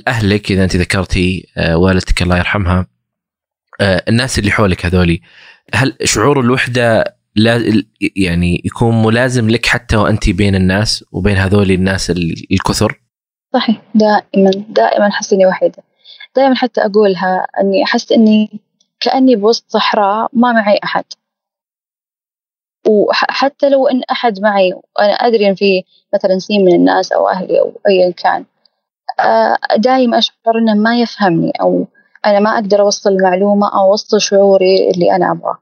أهلك 0.08 0.50
إذا 0.50 0.64
أنت 0.64 0.76
ذكرتي 0.76 1.49
آه، 1.56 1.76
والدتك 1.76 2.22
الله 2.22 2.38
يرحمها 2.38 2.87
آه، 3.80 4.04
الناس 4.08 4.38
اللي 4.38 4.50
حولك 4.50 4.87
هذولي 4.87 5.20
هل 5.75 5.96
شعور 6.04 6.40
الوحدة 6.40 7.16
لا 7.37 7.82
يعني 8.16 8.62
يكون 8.64 9.02
ملازم 9.02 9.50
لك 9.50 9.66
حتى 9.66 9.96
وأنت 9.96 10.30
بين 10.30 10.54
الناس 10.54 11.04
وبين 11.12 11.37
هذول 11.37 11.70
الناس 11.70 12.10
الكثر؟ 12.50 13.00
صحيح 13.52 13.82
دائما 13.94 14.50
دائما 14.68 15.08
احس 15.08 15.32
اني 15.32 15.46
وحيدة 15.46 15.82
دائما 16.37 16.54
حتى 16.54 16.80
أقولها 16.80 17.46
إني 17.60 17.84
أحس 17.84 18.12
إني 18.12 18.60
كأني 19.00 19.37
بوسط 19.37 19.64
صحراء 19.68 20.30
ما 20.32 20.52
معي 20.52 20.78
أحد. 20.84 21.04
وحتى 22.88 23.68
لو 23.68 23.88
إن 23.88 24.02
أحد 24.10 24.40
معي 24.40 24.72
وأنا 24.72 25.12
أدري 25.12 25.49
إن 25.49 25.54
في 25.54 25.84
مثلا 26.14 26.38
سين 26.38 26.64
من 26.64 26.75
الناس 26.75 27.12
أو 27.12 27.28
أهلي 27.28 27.60
أو 27.60 27.72
ايا 27.88 28.10
كان 28.10 28.44
آه، 29.20 29.58
دايم 29.76 30.14
أشعر 30.14 30.58
إنه 30.58 30.75
ما 30.75 31.00
يفهمني 31.00 31.52
أو 31.60 31.87
أنا 32.26 32.40
ما 32.40 32.54
أقدر 32.54 32.80
أوصل 32.80 33.10
المعلومة 33.10 33.68
أو 33.75 33.90
أوصل 33.90 34.20
شعوري 34.20 34.90
اللي 34.90 35.16
أنا 35.16 35.32
أبغاه. 35.32 35.58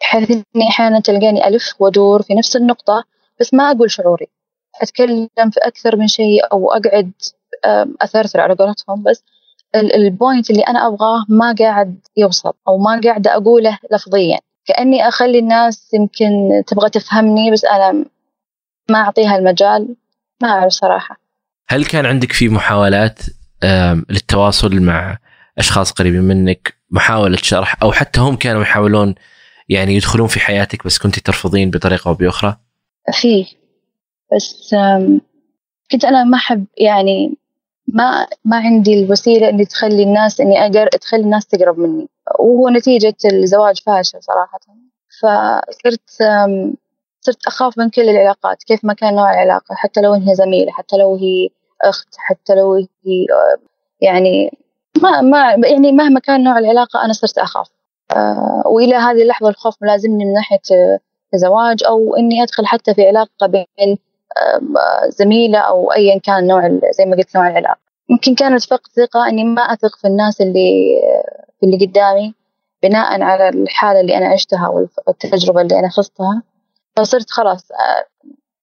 بحيث 0.00 0.30
إني 0.30 0.68
أحيانا 0.68 1.00
تلقاني 1.00 1.48
ألف 1.48 1.74
وأدور 1.78 2.22
في 2.22 2.34
نفس 2.34 2.56
النقطة 2.56 3.04
بس 3.40 3.54
ما 3.54 3.70
أقول 3.70 3.90
شعوري. 3.90 4.28
أتكلم 4.82 5.28
في 5.50 5.60
أكثر 5.62 5.96
من 5.96 6.08
شيء 6.08 6.52
أو 6.52 6.72
أقعد 6.72 7.12
أثرثر 8.02 8.40
على 8.40 8.54
قولتهم 8.54 9.02
بس 9.02 9.24
البوينت 9.74 10.50
اللي 10.50 10.62
أنا 10.62 10.86
أبغاه 10.86 11.24
ما 11.28 11.54
قاعد 11.58 12.00
يوصل 12.16 12.52
أو 12.68 12.78
ما 12.78 13.00
قاعدة 13.04 13.36
أقوله 13.36 13.78
لفظيا. 13.92 14.38
كأني 14.66 15.08
أخلي 15.08 15.38
الناس 15.38 15.94
يمكن 15.94 16.62
تبغى 16.66 16.90
تفهمني 16.90 17.50
بس 17.50 17.64
أنا 17.64 18.04
ما 18.90 18.98
أعطيها 18.98 19.36
المجال. 19.36 19.96
ما 20.42 20.48
أعرف 20.48 20.72
صراحة. 20.72 21.20
هل 21.68 21.84
كان 21.84 22.06
عندك 22.06 22.32
في 22.32 22.48
محاولات 22.48 23.18
للتواصل 24.10 24.80
مع 24.80 25.18
أشخاص 25.58 25.92
قريبين 25.92 26.22
منك؟ 26.22 26.74
محاولة 26.90 27.36
شرح 27.36 27.82
أو 27.82 27.92
حتى 27.92 28.20
هم 28.20 28.36
كانوا 28.36 28.62
يحاولون 28.62 29.14
يعني 29.68 29.94
يدخلون 29.94 30.28
في 30.28 30.40
حياتك 30.40 30.84
بس 30.84 30.98
كنت 30.98 31.18
ترفضين 31.18 31.70
بطريقة 31.70 32.08
أو 32.08 32.14
بأخرى؟ 32.14 32.56
في. 33.12 33.46
بس 34.34 34.74
كنت 35.90 36.04
أنا 36.04 36.24
ما 36.24 36.36
أحب 36.36 36.66
يعني 36.76 37.37
ما 37.94 38.26
ما 38.44 38.56
عندي 38.56 39.04
الوسيلة 39.04 39.48
اللي 39.48 39.64
تخلي 39.64 40.02
الناس 40.02 40.40
إني 40.40 40.62
أقدر 40.62 40.86
تخلي 40.86 41.20
الناس 41.20 41.46
تقرب 41.46 41.78
مني. 41.78 42.08
وهو 42.38 42.68
نتيجة 42.68 43.14
الزواج 43.32 43.80
فاشل 43.86 44.22
صراحة. 44.22 44.60
فصرت 45.20 46.10
صرت 47.20 47.46
أخاف 47.46 47.78
من 47.78 47.90
كل 47.90 48.08
العلاقات 48.08 48.62
كيف 48.62 48.84
ما 48.84 48.92
كان 48.94 49.14
نوع 49.14 49.30
العلاقة 49.32 49.74
حتى 49.74 50.00
لو 50.00 50.12
هي 50.12 50.34
زميلة 50.34 50.72
حتى 50.72 50.96
لو 50.96 51.16
هي 51.16 51.48
أخت 51.82 52.08
حتى 52.18 52.54
لو 52.54 52.74
هي 52.74 53.26
يعني 54.00 54.58
ما 55.02 55.20
ما 55.20 55.68
يعني 55.68 55.92
مهما 55.92 56.20
كان 56.20 56.44
نوع 56.44 56.58
العلاقة 56.58 57.04
أنا 57.04 57.12
صرت 57.12 57.38
أخاف. 57.38 57.68
آه، 58.12 58.62
وإلى 58.66 58.94
هذه 58.94 59.22
اللحظة 59.22 59.48
الخوف 59.48 59.74
ملازمني 59.82 60.24
من 60.24 60.32
ناحية 60.32 60.60
زواج 61.34 61.84
أو 61.84 62.16
إني 62.16 62.42
أدخل 62.42 62.66
حتى 62.66 62.94
في 62.94 63.08
علاقة 63.08 63.46
بين 63.46 63.98
زميلة 65.08 65.58
أو 65.58 65.92
أيا 65.92 66.18
كان 66.18 66.46
نوع 66.46 66.68
زي 66.98 67.04
ما 67.04 67.16
قلت 67.16 67.36
نوع 67.36 67.48
العلاقة. 67.48 67.78
يمكن 68.10 68.34
كانت 68.34 68.64
فقد 68.64 68.90
ثقة 68.96 69.28
إني 69.28 69.44
ما 69.44 69.62
أثق 69.62 69.96
في 69.96 70.06
الناس 70.08 70.40
اللي 70.40 71.00
في 71.60 71.66
اللي 71.66 71.86
قدامي 71.86 72.34
بناء 72.82 73.22
على 73.22 73.48
الحالة 73.48 74.00
اللي 74.00 74.16
أنا 74.18 74.26
عشتها 74.28 74.68
والتجربة 75.06 75.60
اللي 75.60 75.78
أنا 75.78 75.88
خضتها. 75.88 76.42
فصرت 76.96 77.30
خلاص 77.30 77.68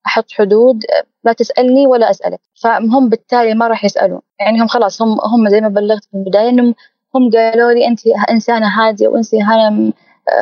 أحط 0.08 0.32
حدود 0.32 0.84
لا 1.24 1.34
تسألني 1.34 1.88
ولا 1.88 2.10
أسألك. 2.10 2.40
فهم 2.62 3.10
بالتالي 3.10 3.54
ما 3.54 3.68
راح 3.68 3.86
يسألون. 3.86 4.22
يعني 4.40 4.62
هم 4.62 4.68
خلاص 4.68 5.02
هم 5.02 5.10
هم 5.10 5.50
زي 5.50 5.62
ما 5.62 5.68
بلغت 5.70 6.04
في 6.04 6.18
البداية 6.18 6.50
إنهم 6.50 6.76
هم 7.16 7.30
قالوا 7.32 7.72
لي 7.72 7.88
أنت 7.88 8.00
إنسانة 8.32 8.68
هادية 8.68 9.08
وأنت 9.08 9.36
هنا 9.36 9.94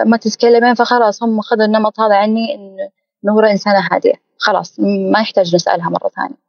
ما 0.05 0.17
تتكلمين. 0.17 0.73
فخلاص 0.73 1.23
هم 1.23 1.41
خذوا 1.41 1.65
النمط 1.65 1.99
هذا 1.99 2.15
عني 2.15 2.55
إن 2.55 2.77
نورة 3.23 3.51
إنسانة 3.51 3.87
هادية. 3.91 4.22
خلاص 4.37 4.79
ما 5.13 5.19
يحتاج 5.19 5.55
نسألها 5.55 5.89
مرة 5.89 6.11
ثانية 6.15 6.43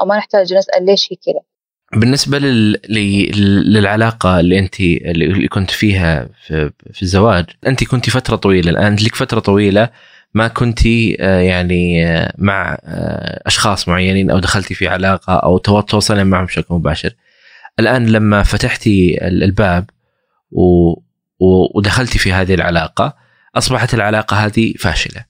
أو 0.00 0.06
ما 0.06 0.16
نحتاج 0.16 0.54
نسأل 0.54 0.86
ليش 0.86 1.08
هي 1.12 1.16
كذا. 1.16 1.42
بالنسبة 2.00 2.38
لل... 2.38 2.80
للعلاقة 3.72 4.40
اللي 4.40 4.58
أنت 4.58 4.80
اللي 4.80 5.48
كنت 5.48 5.70
فيها 5.70 6.28
في, 6.46 6.70
في 6.92 7.02
الزواج 7.02 7.46
أنت 7.66 7.84
كنت 7.84 8.10
فترة 8.10 8.36
طويلة 8.36 8.70
الآن 8.70 8.94
لك 8.94 9.14
فترة 9.14 9.40
طويلة 9.40 9.90
ما 10.34 10.48
كنت 10.48 10.86
آه، 11.20 11.40
يعني 11.40 12.06
آه، 12.06 12.34
مع 12.38 12.78
آه، 12.84 13.42
أشخاص 13.46 13.88
معينين 13.88 14.30
أو 14.30 14.38
دخلتي 14.38 14.74
في 14.74 14.88
علاقة 14.88 15.32
أو 15.32 15.58
تواصلين 15.58 16.26
معهم 16.26 16.44
بشكل 16.44 16.74
مباشر. 16.74 17.14
الآن 17.78 18.06
لما 18.06 18.42
فتحتي 18.42 19.26
الباب 19.26 19.90
و... 20.50 20.94
ودخلتي 21.74 22.18
في 22.18 22.32
هذه 22.32 22.54
العلاقة 22.54 23.16
أصبحت 23.56 23.94
العلاقة 23.94 24.36
هذه 24.36 24.74
فاشلة. 24.78 25.24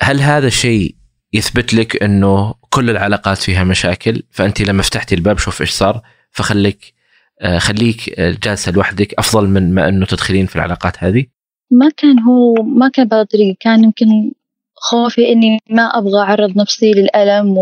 هل 0.00 0.20
هذا 0.20 0.46
الشيء 0.46 0.96
يثبت 1.32 1.74
لك 1.74 2.02
إنه 2.02 2.54
كل 2.70 2.90
العلاقات 2.90 3.38
فيها 3.38 3.64
مشاكل 3.64 4.22
فأنت 4.30 4.60
لما 4.62 4.82
فتحتي 4.82 5.14
الباب 5.14 5.38
شوف 5.38 5.60
إيش 5.60 5.70
صار 5.70 6.02
فخليك 6.30 6.96
آه، 7.40 7.58
خليك 7.58 8.20
جالسة 8.20 8.72
لوحدك 8.72 9.14
أفضل 9.14 9.48
من 9.48 9.74
ما 9.74 9.88
إنه 9.88 10.06
تدخلين 10.06 10.46
في 10.46 10.56
العلاقات 10.56 11.04
هذه. 11.04 11.26
ما 11.70 11.90
كان 11.96 12.20
هو 12.20 12.54
ما 12.54 12.88
كان 12.88 13.08
بهذه 13.08 13.20
الطريقة 13.20 13.56
كان 13.60 13.84
يمكن 13.84 14.32
خوفي 14.74 15.32
إني 15.32 15.58
ما 15.70 15.82
أبغى 15.82 16.20
أعرض 16.20 16.56
نفسي 16.56 16.92
للألم 16.92 17.58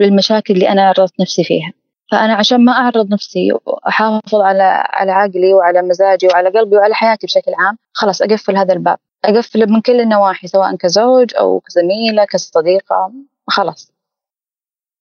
وللمشاكل 0.00 0.54
اللي 0.54 0.68
أنا 0.68 0.88
عرضت 0.88 1.20
نفسي 1.20 1.44
فيها. 1.44 1.72
فأنا 2.10 2.34
عشان 2.34 2.64
ما 2.64 2.72
أعرض 2.72 3.12
نفسي 3.12 3.48
وأحافظ 3.66 4.40
على 4.40 4.62
على 4.86 5.12
عقلي 5.12 5.54
وعلى 5.54 5.82
مزاجي 5.82 6.26
وعلى 6.26 6.48
قلبي 6.48 6.76
وعلى 6.76 6.94
حياتي 6.94 7.26
بشكل 7.26 7.52
عام 7.58 7.76
خلاص 7.92 8.22
أقفل 8.22 8.56
هذا 8.56 8.72
الباب. 8.72 8.98
أقفل 9.24 9.70
من 9.70 9.80
كل 9.80 10.00
النواحي 10.00 10.46
سواء 10.48 10.76
كزوج 10.76 11.34
أو 11.36 11.60
كزميلة 11.60 12.24
كصديقة 12.24 13.12
خلاص. 13.46 13.92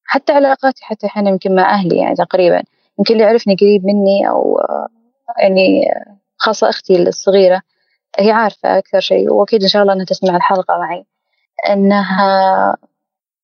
حتى 0.05 0.33
علاقاتي 0.33 0.85
حتى 0.85 1.05
الحين 1.05 1.27
يمكن 1.27 1.55
مع 1.55 1.73
أهلي 1.73 1.97
يعني 1.97 2.15
تقريبا. 2.15 2.63
يمكن 2.99 3.13
اللي 3.13 3.23
يعرفني 3.25 3.55
قريب 3.55 3.85
مني 3.85 4.29
أو 4.29 4.59
يعني 5.41 5.81
خاصة 6.37 6.69
أختي 6.69 6.95
الصغيرة 7.03 7.61
هي 8.19 8.31
عارفة 8.31 8.77
أكثر 8.77 8.99
شيء 8.99 9.33
وأكيد 9.33 9.61
إن 9.63 9.69
شاء 9.69 9.81
الله 9.81 9.93
أنها 9.93 10.05
تسمع 10.05 10.35
الحلقة 10.35 10.77
معي. 10.77 11.05
أنها 11.69 12.77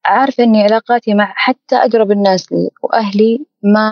عارفة 0.05 0.43
إني 0.43 0.63
علاقاتي 0.63 1.13
مع 1.13 1.33
حتى 1.35 1.75
أقرب 1.75 2.11
الناس 2.11 2.51
لي 2.51 2.69
وأهلي 2.83 3.45
ما 3.63 3.91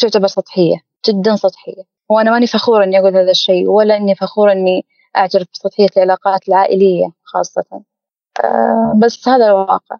تعتبر 0.00 0.26
سطحية 0.26 0.76
جدا 1.08 1.36
سطحية. 1.36 1.82
وأنا 2.08 2.30
ماني 2.30 2.46
فخورة 2.46 2.84
إني 2.84 2.98
أقول 2.98 3.16
هذا 3.16 3.30
الشيء 3.30 3.68
ولا 3.68 3.96
إني 3.96 4.14
فخورة 4.14 4.52
إني 4.52 4.84
أعترف 5.16 5.46
بسطحية 5.52 5.86
العلاقات 5.96 6.48
العائلية 6.48 7.12
خاصة. 7.24 7.64
أه 8.44 8.98
بس 9.02 9.28
هذا 9.28 9.46
الواقع. 9.46 9.96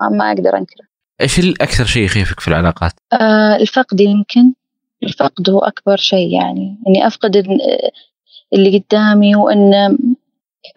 ما 0.00 0.32
أقدر 0.32 0.56
أنكره. 0.56 0.86
إيش 1.20 1.38
الأكثر 1.38 1.84
شيء 1.84 2.02
يخيفك 2.02 2.40
في 2.40 2.48
العلاقات؟ 2.48 2.92
أه 3.12 3.56
الفقد 3.56 4.00
يمكن. 4.00 4.54
الفقد 5.02 5.50
هو 5.50 5.58
أكبر 5.58 5.96
شيء 5.96 6.28
يعني. 6.40 6.78
إني 6.88 7.06
أفقد 7.06 7.36
اللي 8.52 8.78
قدامي 8.78 9.36
وإن 9.36 9.74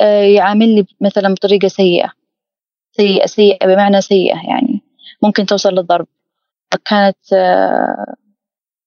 أه 0.02 0.22
يعاملني 0.22 0.88
مثلا 1.02 1.34
بطريقة 1.34 1.68
سيئة. 1.68 2.12
سيئة 2.92 3.26
سيئة 3.26 3.68
بمعنى 3.68 4.02
سيئة 4.02 4.36
يعني. 4.36 4.82
ممكن 5.24 5.46
توصل 5.46 5.70
للضرب. 5.70 6.08
فكانت 6.72 7.18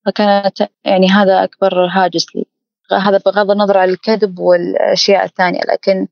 فكانت 0.06 0.68
يعني 0.84 1.08
هذا 1.08 1.44
أكبر 1.44 1.86
هاجس 1.86 2.36
لي. 2.36 2.44
هذا 2.92 3.20
بغض 3.26 3.50
النظر 3.50 3.78
عن 3.78 3.88
الكذب 3.88 4.38
والأشياء 4.38 5.24
الثانية 5.24 5.60
لكن 5.72 6.06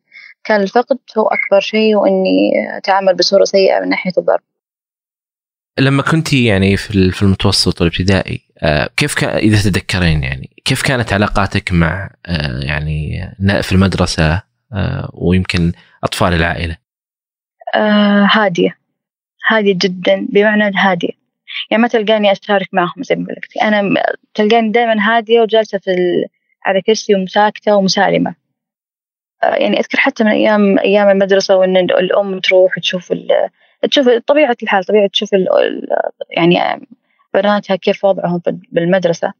كان 0.44 0.60
الفقد 0.60 0.98
هو 1.18 1.26
أكبر 1.26 1.60
شيء 1.60 1.96
وإني 1.96 2.50
أتعامل 2.76 3.16
بصورة 3.16 3.44
سيئة 3.44 3.80
من 3.80 3.88
ناحية 3.88 4.12
الضرب. 4.18 4.40
لما 5.78 6.02
كنت 6.02 6.32
يعني 6.32 6.76
في 6.76 7.22
المتوسط 7.22 7.80
والابتدائي 7.80 8.40
آه، 8.58 8.90
كيف 8.96 9.14
كان 9.14 9.30
إذا 9.30 9.70
تتذكرين 9.70 10.22
يعني 10.22 10.50
كيف 10.64 10.82
كانت 10.82 11.12
علاقاتك 11.12 11.72
مع 11.72 12.10
آه، 12.26 12.60
يعني 12.62 13.20
في 13.62 13.72
المدرسة 13.72 14.42
آه، 14.72 15.10
ويمكن 15.14 15.72
أطفال 16.04 16.32
العائلة؟ 16.32 16.76
هادية. 18.32 18.78
هادية 19.48 19.74
جدا 19.78 20.26
بمعنى 20.32 20.76
هاديه 20.76 21.18
يعني 21.70 21.82
ما 21.82 21.88
تلقاني 21.88 22.32
أشارك 22.32 22.68
معهم 22.72 23.02
زي 23.02 23.16
ما 23.16 23.26
قلت 23.26 23.56
أنا 23.62 23.94
تلقاني 24.34 24.70
دائما 24.70 24.96
هادية 25.00 25.40
وجالسة 25.40 25.78
في 25.78 25.90
على 26.68 26.82
كرسي 26.82 27.14
ومساكتة 27.14 27.76
ومسالمة. 27.76 28.34
آه، 29.42 29.54
يعني 29.54 29.80
أذكر 29.80 29.98
حتى 29.98 30.24
من 30.24 30.30
أيام 30.30 30.78
أيام 30.78 31.08
المدرسة 31.08 31.56
وإن 31.56 31.76
الأم 31.76 32.40
تروح 32.40 32.78
تشوف 32.78 33.12
تشوف 33.90 34.08
طبيعة 34.26 34.56
الحال 34.62 34.84
طبيعة 34.84 35.08
تشوف 35.08 35.30
يعني 36.30 36.86
بناتها 37.34 37.76
كيف 37.76 38.04
وضعهم 38.04 38.42
بالمدرسة. 38.72 39.32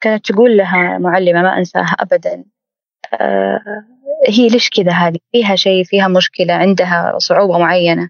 كانت 0.00 0.32
تقول 0.32 0.56
لها 0.56 0.98
معلمة 0.98 1.42
ما 1.42 1.58
أنساها 1.58 1.96
أبدا 2.00 2.44
آه 3.14 3.60
هي 4.28 4.48
ليش 4.48 4.70
كذا 4.70 4.92
هذه؟ 4.92 5.18
فيها 5.32 5.56
شيء 5.56 5.84
فيها 5.84 6.08
مشكلة 6.08 6.54
عندها 6.54 7.18
صعوبة 7.18 7.58
معينة. 7.58 8.08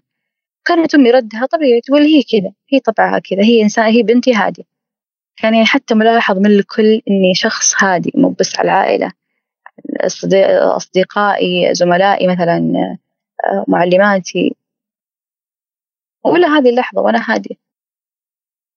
كانت 0.65 0.95
أمي 0.95 1.11
ردها 1.11 1.45
طبيعي 1.45 1.81
تقول 1.81 2.01
هي 2.01 2.23
كذا 2.23 2.51
هي 2.73 2.79
طبعها 2.79 3.19
كذا 3.19 3.43
هي 3.43 3.63
إنسان 3.63 3.85
هي 3.85 4.03
بنتي 4.03 4.33
هادية 4.33 4.63
كان 5.41 5.53
يعني 5.53 5.65
حتى 5.65 5.95
ملاحظ 5.95 6.37
من 6.37 6.45
الكل 6.45 7.01
إني 7.09 7.33
شخص 7.35 7.83
هادي 7.83 8.11
مو 8.15 8.29
بس 8.29 8.59
على 8.59 8.71
العائلة. 8.71 9.11
أصدقائي 10.75 11.73
زملائي 11.73 12.27
مثلا 12.27 12.57
آه، 13.45 13.65
معلماتي. 13.67 14.55
ولا 16.25 16.47
هذه 16.47 16.69
اللحظة 16.69 17.01
وأنا 17.01 17.33
هادي 17.33 17.59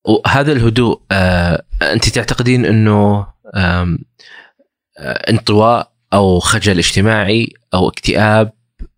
وهذا 0.05 0.53
الهدوء 0.53 1.01
آه، 1.13 1.65
أنت 1.83 2.09
تعتقدين 2.09 2.65
أنه 2.65 3.27
آه، 3.55 3.99
انطواء 5.31 5.93
أو 6.13 6.39
خجل 6.39 6.79
اجتماعي 6.79 7.53
أو 7.75 7.89
اكتئاب 7.89 8.53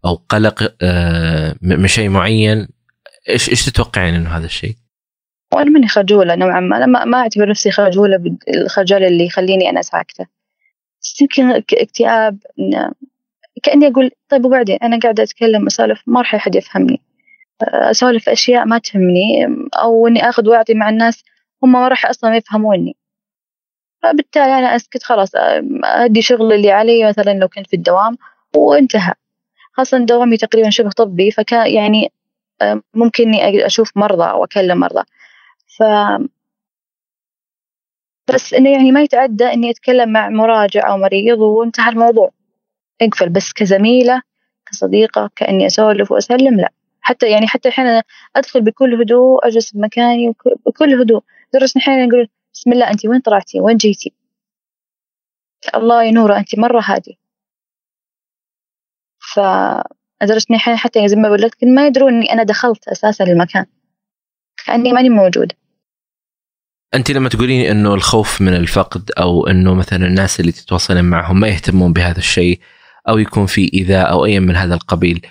أو 0.05 0.14
قلق 0.14 0.74
من 1.62 1.87
شيء 1.87 2.09
معين 2.09 2.68
إيش 3.29 3.48
إيش 3.48 3.64
تتوقعين 3.64 4.14
إنه 4.14 4.31
هذا 4.31 4.46
الشيء؟ 4.46 4.76
وأنا 5.53 5.71
ماني 5.71 5.89
خجولة 5.89 6.35
نوعا 6.35 6.61
ما. 6.61 6.77
أنا 6.77 7.05
ما 7.05 7.19
أعتبر 7.19 7.49
نفسي 7.49 7.71
خجولة 7.71 8.37
الخجل 8.55 9.05
اللي 9.05 9.27
يخليني 9.27 9.71
أنا 9.71 9.83
ساكتة. 9.83 10.27
بس 11.03 11.21
يمكن 11.21 11.51
اكتئاب 11.73 12.39
كأني 13.63 13.87
أقول 13.87 14.11
طيب 14.29 14.45
وبعدين؟ 14.45 14.79
أنا 14.83 14.99
قاعدة 14.99 15.23
أتكلم 15.23 15.67
أسولف 15.67 16.03
ما 16.07 16.21
راح 16.21 16.35
أحد 16.35 16.55
يفهمني. 16.55 17.03
أسولف 17.63 18.29
أشياء 18.29 18.65
ما 18.65 18.79
تهمني 18.79 19.47
أو 19.83 20.07
إني 20.07 20.29
آخذ 20.29 20.49
وأعطي 20.49 20.75
مع 20.75 20.89
الناس 20.89 21.25
هم 21.63 21.73
ما 21.73 21.89
راح 21.89 22.07
أصلا 22.07 22.37
يفهموني. 22.37 22.97
فبالتالي 24.03 24.59
أنا 24.59 24.77
أسكت 24.77 25.03
خلاص 25.03 25.31
أدي 25.85 26.23
شغل 26.23 26.53
اللي 26.53 26.71
علي 26.71 27.09
مثلا 27.09 27.31
لو 27.31 27.49
كنت 27.49 27.67
في 27.67 27.77
الدوام 27.77 28.17
وانتهى. 28.57 29.15
خاصة 29.73 29.99
دوامي 29.99 30.37
تقريبا 30.37 30.71
شبه 30.71 30.91
طبي 30.91 31.31
فكان 31.31 31.67
يعني 31.67 32.13
ممكن 32.95 33.35
إني 33.35 33.67
أشوف 33.67 33.97
مرضى 33.97 34.31
أو 34.31 34.45
أكلم 34.45 34.79
مرضى. 34.79 35.03
ف 35.79 35.83
بس 38.35 38.55
إنه 38.55 38.71
يعني 38.73 38.93
ما 38.93 39.03
يتعدى 39.03 39.45
إني 39.45 39.71
أتكلم 39.71 40.12
مع 40.12 40.29
مراجع 40.29 40.91
أو 40.91 40.97
مريض 40.97 41.39
وانتهى 41.39 41.89
الموضوع. 41.91 42.31
أقفل 43.03 43.29
بس 43.29 43.53
كزميلة 43.53 44.23
كصديقة 44.67 45.31
كإني 45.37 45.67
أسولف 45.67 46.12
وأسلم 46.12 46.61
لا. 46.61 46.73
حتى 47.01 47.31
يعني 47.31 47.47
حتى 47.49 47.69
الحين 47.69 48.03
أدخل 48.37 48.61
بكل 48.62 49.01
هدوء 49.01 49.47
أجلس 49.47 49.73
بمكاني 49.73 50.35
بكل 50.67 51.01
هدوء. 51.01 51.23
لدرجه 51.55 51.73
الحين 51.77 52.09
أقول 52.09 52.29
بسم 52.55 52.73
الله 52.73 52.91
انت 52.91 53.07
وين 53.07 53.21
طلعتي؟ 53.21 53.61
وين 53.61 53.77
جيتي؟ 53.77 54.15
الله 55.75 56.03
يا 56.05 56.11
نورة 56.11 56.39
انت 56.39 56.59
مرة 56.59 56.81
هادي 56.85 57.19
ف 59.35 59.41
لدرجة 60.23 60.47
إني 60.51 60.59
حتى 60.59 61.09
زي 61.09 61.17
ما 61.17 61.29
بقول 61.29 61.43
لك 61.43 61.65
ما 61.65 61.87
يدرون 61.87 62.15
إني 62.15 62.33
أنا 62.33 62.43
دخلت 62.43 62.89
أساسا 62.89 63.25
المكان. 63.25 63.67
كأني 64.67 64.93
ماني 64.93 65.09
موجودة. 65.09 65.57
أنت 66.94 67.11
لما 67.11 67.29
تقولين 67.29 67.70
إنه 67.70 67.94
الخوف 67.94 68.40
من 68.40 68.55
الفقد 68.55 69.11
أو 69.18 69.46
إنه 69.46 69.75
مثلا 69.75 70.07
الناس 70.07 70.40
اللي 70.40 70.53
تتواصلين 70.53 71.05
معهم 71.05 71.40
ما 71.40 71.49
يهتمون 71.49 71.92
بهذا 71.92 72.18
الشيء 72.18 72.61
أو 73.09 73.18
يكون 73.18 73.46
في 73.46 73.70
إيذاء 73.75 74.11
أو 74.11 74.25
أي 74.25 74.40
من 74.40 74.57
هذا 74.57 74.75
القبيل 74.75 75.27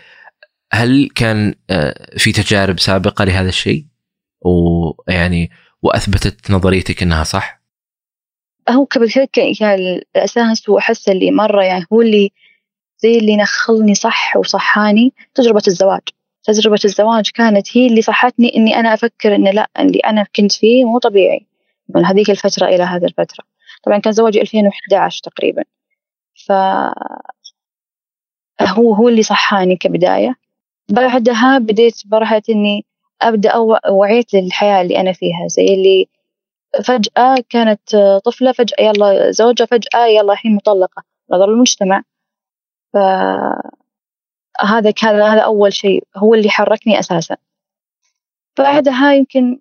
هل 0.73 1.09
كان 1.15 1.55
آه، 1.69 2.17
في 2.17 2.31
تجارب 2.31 2.79
سابقة 2.79 3.25
لهذا 3.25 3.49
الشيء؟ 3.49 3.85
ويعني 4.41 5.51
وأثبتت 5.81 6.51
نظريتك 6.51 7.03
إنها 7.03 7.23
صح؟ 7.23 7.61
هو 8.69 8.83
قبل 8.83 9.09
يعني 9.61 10.05
الأساس 10.15 10.69
هو 10.69 10.79
اللي 11.07 11.31
مرة 11.31 11.63
يعني 11.63 11.85
هو 11.93 12.01
اللي 12.01 12.31
زي 12.97 13.17
اللي 13.17 13.37
نخلني 13.37 13.95
صح 13.95 14.37
وصحاني 14.37 15.13
تجربة 15.33 15.61
الزواج. 15.67 16.01
تجربة 16.45 16.79
الزواج 16.85 17.29
كانت 17.31 17.77
هي 17.77 17.87
اللي 17.87 18.01
صحتني 18.01 18.55
إني 18.55 18.79
أنا 18.79 18.93
أفكر 18.93 19.35
إن 19.35 19.47
لا 19.47 19.69
اللي 19.79 19.99
أنا 19.99 20.25
كنت 20.35 20.51
فيه 20.51 20.85
مو 20.85 20.99
طبيعي 20.99 21.45
من 21.95 22.05
هذيك 22.05 22.29
الفترة 22.29 22.67
إلى 22.67 22.83
هذه 22.83 23.05
الفترة. 23.05 23.45
طبعا 23.85 23.97
كان 23.97 24.13
زواجي 24.13 24.41
2011 24.41 25.21
تقريبا. 25.23 25.63
ف 26.47 26.51
هو 28.61 28.93
هو 28.93 29.09
اللي 29.09 29.23
صحاني 29.23 29.75
كبداية. 29.75 30.35
بعدها 30.89 31.57
بديت 31.57 32.01
مرحلة 32.11 32.41
إني 32.49 32.85
أبدأ 33.21 33.53
وعيت 33.89 34.33
للحياة 34.33 34.81
اللي 34.81 34.99
أنا 34.99 35.13
فيها. 35.13 35.47
زي 35.47 35.65
اللي 35.65 36.07
فجأة 36.85 37.43
كانت 37.49 37.95
طفلة 38.25 38.51
فجأة 38.51 38.75
يلا 38.85 39.31
زوجة 39.31 39.63
فجأة 39.63 40.05
يلا 40.07 40.33
الحين 40.33 40.55
مطلقة. 40.55 41.03
نظر 41.31 41.45
المجتمع. 41.45 42.03
ف 42.93 42.97
هذا 44.61 44.91
كان 44.91 45.21
هذا 45.21 45.41
أول 45.41 45.73
شيء 45.73 46.03
هو 46.17 46.33
اللي 46.33 46.49
حركني 46.49 46.99
أساسا. 46.99 47.37
بعدها 48.57 49.13
يمكن 49.13 49.59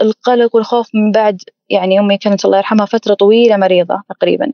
القلق 0.00 0.56
والخوف 0.56 0.94
من 0.94 1.12
بعد 1.12 1.42
يعني 1.70 1.98
أمي 2.00 2.18
كانت 2.18 2.44
الله 2.44 2.58
يرحمها 2.58 2.86
فترة 2.86 3.14
طويلة 3.14 3.56
مريضة 3.56 4.02
تقريبا 4.08 4.52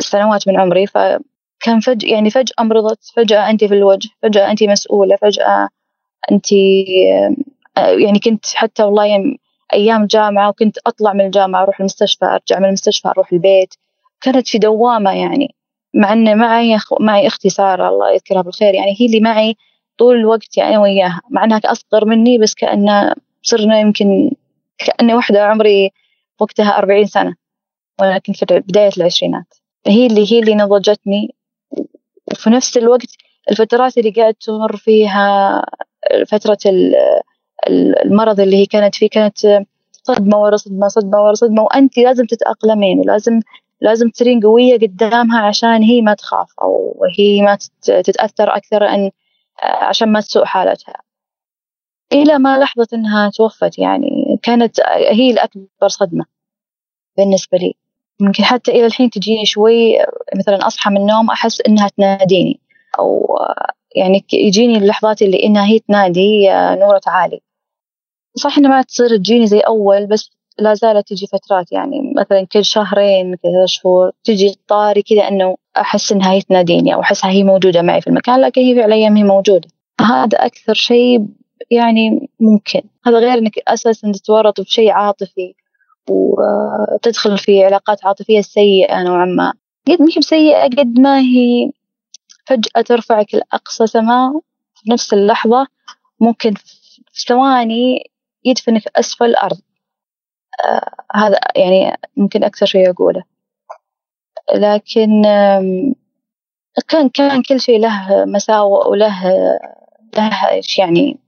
سنوات 0.00 0.48
من 0.48 0.60
عمري. 0.60 0.86
فكان 0.86 1.80
فجأة 1.82 2.10
يعني 2.12 2.30
فجأة 2.30 2.64
مرضت 2.64 3.04
فجأة 3.16 3.50
أنت 3.50 3.64
في 3.64 3.74
الوجه 3.74 4.08
فجأة 4.22 4.50
أنت 4.50 4.62
مسؤولة 4.62 5.16
فجأة 5.16 5.68
أنت 6.32 6.52
يعني 7.76 8.18
كنت 8.24 8.46
حتى 8.54 8.82
والله 8.82 9.04
يعني 9.04 9.40
أيام 9.72 10.06
جامعة 10.06 10.48
وكنت 10.48 10.78
أطلع 10.86 11.12
من 11.12 11.20
الجامعة 11.26 11.62
أروح 11.62 11.80
المستشفى 11.80 12.24
أرجع 12.24 12.58
من 12.58 12.64
المستشفى 12.64 13.08
أروح 13.08 13.32
البيت. 13.32 13.74
كانت 14.20 14.48
في 14.48 14.58
دوامة 14.58 15.12
يعني. 15.12 15.54
مع 15.94 16.12
أن 16.12 16.38
معي 16.38 16.78
معي 17.00 17.26
أختي 17.26 17.50
سارة 17.50 17.88
الله 17.88 18.12
يذكرها 18.12 18.42
بالخير 18.42 18.74
يعني 18.74 18.96
هي 19.00 19.06
اللي 19.06 19.20
معي 19.20 19.56
طول 19.98 20.16
الوقت 20.16 20.56
يعني 20.56 20.78
وياها 20.78 21.20
مع 21.30 21.44
أنها 21.44 21.60
أصغر 21.64 22.04
مني 22.04 22.38
بس 22.38 22.54
كأن 22.54 23.14
صرنا 23.42 23.80
يمكن 23.80 24.30
كأني 24.78 25.14
واحدة 25.14 25.44
عمري 25.44 25.90
وقتها 26.40 26.78
أربعين 26.78 27.06
سنة 27.06 27.36
ولكن 28.00 28.32
في 28.32 28.46
بداية 28.68 28.90
العشرينات. 28.96 29.54
هي 29.86 30.06
اللي 30.06 30.32
هي 30.32 30.38
اللي 30.38 30.54
نضجتني 30.54 31.34
وفي 32.32 32.50
نفس 32.50 32.76
الوقت 32.76 33.06
الفترات 33.50 33.98
اللي 33.98 34.10
قاعد 34.10 34.34
تمر 34.34 34.76
فيها 34.76 35.62
فترة 36.28 36.58
المرض 38.04 38.40
اللي 38.40 38.56
هي 38.56 38.66
كانت 38.66 38.94
فيه 38.94 39.08
كانت 39.08 39.64
صدمة 39.92 40.42
ورا 40.42 40.56
صدمة 40.56 40.88
صدمة 40.88 41.22
ورا 41.22 41.34
صدمة 41.34 41.62
وأنت 41.62 41.98
لازم 41.98 42.24
تتأقلمين 42.24 43.00
ولازم 43.00 43.40
لازم 43.80 44.10
تصيرين 44.10 44.40
قوية 44.40 44.78
قدامها 44.78 45.40
عشان 45.40 45.82
هي 45.82 46.02
ما 46.02 46.14
تخاف 46.14 46.48
أو 46.62 47.04
هي 47.18 47.42
ما 47.42 47.58
تتأثر 47.82 48.56
أكثر 48.56 48.84
أن 48.88 49.10
عشان 49.62 50.12
ما 50.12 50.20
تسوء 50.20 50.44
حالتها. 50.44 51.02
إلى 52.12 52.38
ما 52.38 52.58
لحظة 52.58 52.88
إنها 52.94 53.30
توفت 53.30 53.78
يعني 53.78 54.38
كانت 54.42 54.80
هي 55.10 55.30
الأكبر 55.30 55.88
صدمة 55.88 56.24
بالنسبة 57.16 57.58
لي. 57.58 57.74
ممكن 58.20 58.44
حتى 58.44 58.70
إلى 58.70 58.86
الحين 58.86 59.10
تجيني 59.10 59.46
شوي 59.46 59.98
مثلا 60.36 60.66
أصحى 60.66 60.90
من 60.90 60.96
النوم 60.96 61.30
أحس 61.30 61.60
إنها 61.68 61.88
تناديني 61.88 62.60
أو 62.98 63.38
يعني 63.96 64.24
يجيني 64.32 64.78
اللحظات 64.78 65.22
اللي 65.22 65.42
إنها 65.44 65.66
هي 65.66 65.78
تنادي 65.78 66.48
نورة 66.50 66.98
تعالي 66.98 67.40
صح 68.36 68.58
إنها 68.58 68.70
ما 68.70 68.82
تصير 68.82 69.16
تجيني 69.16 69.46
زي 69.46 69.60
أول 69.60 70.06
بس 70.06 70.30
لا 70.58 70.74
زالت 70.74 71.08
تجي 71.08 71.26
فترات 71.26 71.72
يعني 71.72 72.12
مثلا 72.16 72.46
كل 72.52 72.64
شهرين 72.64 73.34
كذا 73.34 73.66
شهور 73.66 74.10
تجي 74.24 74.54
طاري 74.68 75.02
كذا 75.02 75.28
إنه 75.28 75.56
أحس 75.76 76.12
إنها 76.12 76.32
هي 76.32 76.40
تناديني 76.40 76.94
أو 76.94 77.00
احسها 77.00 77.30
هي 77.30 77.44
موجودة 77.44 77.82
معي 77.82 78.00
في 78.00 78.06
المكان 78.06 78.40
لكن 78.40 78.60
هي 78.60 78.74
في 78.74 78.84
الأيام 78.84 79.16
هي 79.16 79.24
موجودة. 79.24 79.68
هذا 80.00 80.46
أكثر 80.46 80.74
شيء 80.74 81.26
يعني 81.70 82.28
ممكن. 82.40 82.80
هذا 83.06 83.18
غير 83.18 83.38
إنك 83.38 83.58
أساسا 83.68 84.12
تتورط 84.12 84.60
بشيء 84.60 84.90
عاطفي 84.90 85.54
وتدخل 86.10 87.38
في 87.38 87.64
علاقات 87.64 88.04
عاطفية 88.04 88.40
سيئة 88.40 89.02
نوعا 89.02 89.24
ما. 89.24 89.52
قد 89.88 90.02
ما 90.02 90.08
هي 90.08 90.18
بسيئه 90.18 90.64
قد 90.64 90.98
ما 90.98 91.20
هي 91.20 91.70
فجأة 92.46 92.82
ترفعك 92.82 93.34
لأقصى 93.34 93.86
سماء 93.86 94.40
في 94.74 94.90
نفس 94.90 95.12
اللحظة 95.12 95.66
ممكن 96.20 96.54
في 97.12 97.24
ثواني 97.28 98.10
يدفنك 98.44 98.82
أسفل 98.96 99.24
الأرض. 99.24 99.56
آه، 99.56 99.73
هذا 101.14 101.38
يعني 101.56 101.96
ممكن 102.16 102.44
أكثر 102.44 102.66
شيء 102.66 102.90
أقوله. 102.90 103.22
لكن 104.54 105.22
كان 106.88 107.08
كان 107.08 107.42
كل 107.42 107.60
شيء 107.60 107.80
له 107.80 108.24
مساوئ 108.24 108.88
وله 108.88 109.30
له 110.16 110.30
يعني 110.78 111.18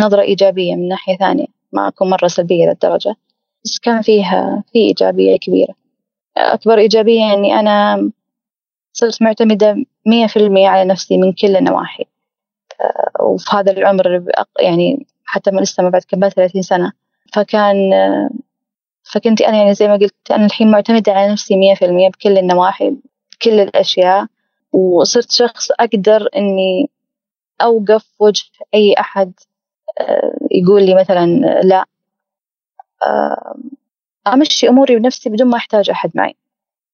نظرة 0.00 0.22
إيجابية 0.22 0.74
من 0.74 0.88
ناحية 0.88 1.16
ثانية. 1.16 1.46
ما 1.72 1.88
أكون 1.88 2.10
مرة 2.10 2.28
سلبية 2.28 2.66
للدرجة 2.66 3.14
بس 3.64 3.78
كان 3.78 4.02
فيها 4.02 4.64
في 4.72 4.78
إيجابية 4.78 5.36
كبيرة. 5.36 5.74
أكبر 6.36 6.78
إيجابية 6.78 7.34
إني 7.34 7.60
أنا 7.60 8.10
صرت 8.92 9.22
معتمدة 9.22 9.76
مية 10.06 10.26
في 10.26 10.36
المية 10.36 10.68
على 10.68 10.84
نفسي 10.88 11.16
من 11.16 11.32
كل 11.32 11.56
النواحي. 11.56 12.04
آه، 12.80 13.22
وفي 13.24 13.56
هذا 13.56 13.72
العمر 13.72 14.24
يعني 14.60 15.06
حتى 15.24 15.50
ما 15.50 15.60
لسه 15.60 15.82
ما 15.82 15.88
بعد 15.88 16.02
كملت 16.02 16.34
ثلاثين 16.34 16.62
سنة. 16.62 16.92
فكان 17.34 17.90
فكنت 19.12 19.40
أنا 19.40 19.56
يعني 19.56 19.74
زي 19.74 19.88
ما 19.88 19.96
قلت 19.96 20.30
أنا 20.30 20.46
الحين 20.46 20.70
معتمدة 20.70 21.12
على 21.12 21.32
نفسي 21.32 21.56
مية 21.56 21.74
في 21.74 21.84
المية 21.84 22.08
بكل 22.08 22.38
النواحي 22.38 22.90
بكل 23.32 23.60
الأشياء 23.60 24.26
وصرت 24.72 25.30
شخص 25.30 25.70
أقدر 25.80 26.28
إني 26.36 26.90
أوقف 27.62 28.06
وجه 28.18 28.44
أي 28.74 28.94
أحد 29.00 29.32
آه، 30.00 30.38
يقول 30.50 30.86
لي 30.86 30.94
مثلا 30.94 31.26
لا 31.62 31.84
آه، 33.06 33.54
أمشي 34.26 34.68
أموري 34.68 34.96
بنفسي 34.96 35.30
بدون 35.30 35.48
ما 35.48 35.56
أحتاج 35.56 35.90
أحد 35.90 36.10
معي. 36.14 36.36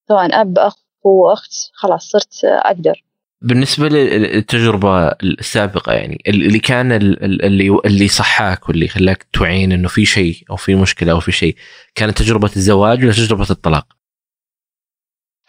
سواء 0.08 0.40
أب 0.40 0.58
أخ 0.58 0.76
وأخت 1.04 1.52
خلاص 1.74 2.10
صرت 2.10 2.44
أقدر. 2.44 3.04
بالنسبة 3.46 3.88
للتجربة 3.88 5.08
السابقة 5.08 5.92
يعني 5.92 6.22
اللي 6.28 6.58
كان 6.58 6.92
اللي 6.92 7.80
اللي 7.84 8.08
صحاك 8.08 8.68
واللي 8.68 8.88
خلاك 8.88 9.26
توعين 9.32 9.72
إنه 9.72 9.88
في 9.88 10.04
شيء 10.04 10.34
أو 10.50 10.56
في 10.56 10.74
مشكلة 10.74 11.12
أو 11.12 11.20
في 11.20 11.32
شيء 11.32 11.56
كانت 11.94 12.18
تجربة 12.18 12.50
الزواج 12.56 13.04
ولا 13.04 13.12
تجربة 13.12 13.46
الطلاق؟ 13.50 13.86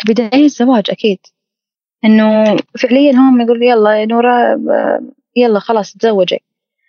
بداية 0.07 0.45
الزواج 0.45 0.83
أكيد 0.89 1.19
إنه 2.05 2.57
فعليا 2.79 3.12
هم 3.12 3.41
يقول 3.41 3.63
يلا 3.63 3.99
يا 4.01 4.05
نورا 4.05 4.62
يلا 5.36 5.60
خلاص 5.60 5.93
تزوجي 5.93 6.43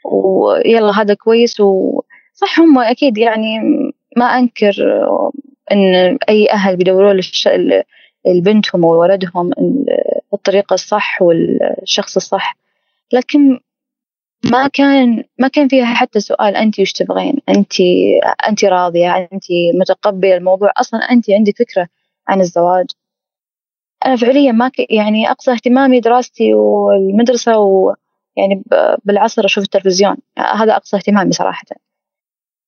ويلا 0.05 1.01
هذا 1.01 1.15
كويس 1.15 1.61
وصح 1.61 2.61
هم 2.61 2.79
أكيد 2.79 3.19
يعني 3.19 3.59
ما 4.17 4.25
أنكر 4.25 4.75
إن 5.73 6.19
أي 6.29 6.51
أهل 6.51 6.77
بيدوروا 6.77 7.21
لبنتهم 8.27 8.85
وولدهم 8.85 9.51
الطريقة 10.35 10.75
الصح 10.75 11.23
والشخص 11.23 12.17
الصح. 12.17 12.57
لكن 13.13 13.61
ما 14.45 14.69
كان 14.69 15.25
ما 15.39 15.49
كان 15.49 15.69
فيها 15.69 15.95
حتى 15.95 16.21
سؤال 16.21 16.57
أنت 16.57 16.81
وش 16.81 16.93
تبغين؟ 16.93 17.35
أنت 17.49 17.73
أنت 18.49 18.65
راضية؟ 18.65 19.17
أنت 19.17 19.45
متقبلة 19.81 20.37
الموضوع؟ 20.37 20.73
أصلا 20.77 21.01
أنت 21.01 21.31
عندك 21.31 21.59
فكرة 21.59 21.89
عن 22.29 22.41
الزواج. 22.41 22.87
أنا 24.07 24.17
فعليا 24.17 24.53
ما 24.53 24.69
ك... 24.69 24.91
يعني 24.91 25.31
أقصى 25.31 25.53
اهتمامي 25.53 26.01
دراستي 26.01 26.55
والمدرسة 26.55 27.59
ويعني 27.59 28.63
بالعصر 29.05 29.45
أشوف 29.45 29.65
التلفزيون. 29.65 30.17
هذا 30.39 30.77
أقصى 30.77 30.97
اهتمامي 30.97 31.33
صراحة. 31.33 31.65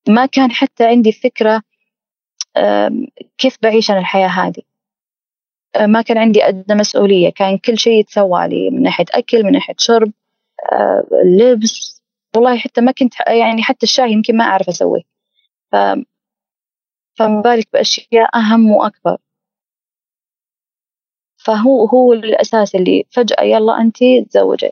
ما 0.07 0.25
كان 0.25 0.51
حتى 0.51 0.85
عندي 0.85 1.11
فكرة 1.11 1.61
كيف 3.37 3.57
بعيش 3.61 3.91
أنا 3.91 3.99
الحياة 3.99 4.27
هذه. 4.27 4.61
ما 5.79 6.01
كان 6.01 6.17
عندي 6.17 6.47
أدنى 6.47 6.79
مسؤولية. 6.79 7.29
كان 7.29 7.57
كل 7.57 7.77
شيء 7.77 7.99
يتسوى 7.99 8.47
لي 8.47 8.69
من 8.69 8.81
ناحية 8.83 9.05
أكل 9.13 9.43
من 9.43 9.51
ناحية 9.51 9.75
شرب 9.77 10.11
آه، 10.73 11.03
لبس 11.25 12.01
والله 12.35 12.57
حتى 12.57 12.81
ما 12.81 12.91
كنت 12.91 13.13
يعني 13.27 13.63
حتى 13.63 13.83
الشاي 13.83 14.11
يمكن 14.11 14.37
ما 14.37 14.43
أعرف 14.43 14.69
أسويه. 14.69 15.03
ف 15.71 15.75
فما 17.19 17.41
بالك 17.41 17.67
بأشياء 17.73 18.37
أهم 18.37 18.71
وأكبر. 18.71 19.17
فهو 21.37 21.85
هو 21.85 22.13
الأساس 22.13 22.75
اللي 22.75 23.05
فجأة 23.11 23.43
يلا 23.43 23.81
أنت 23.81 23.97
تزوجي. 24.29 24.71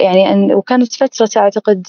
يعني 0.00 0.54
وكانت 0.54 0.92
فترة 0.92 1.42
أعتقد 1.42 1.86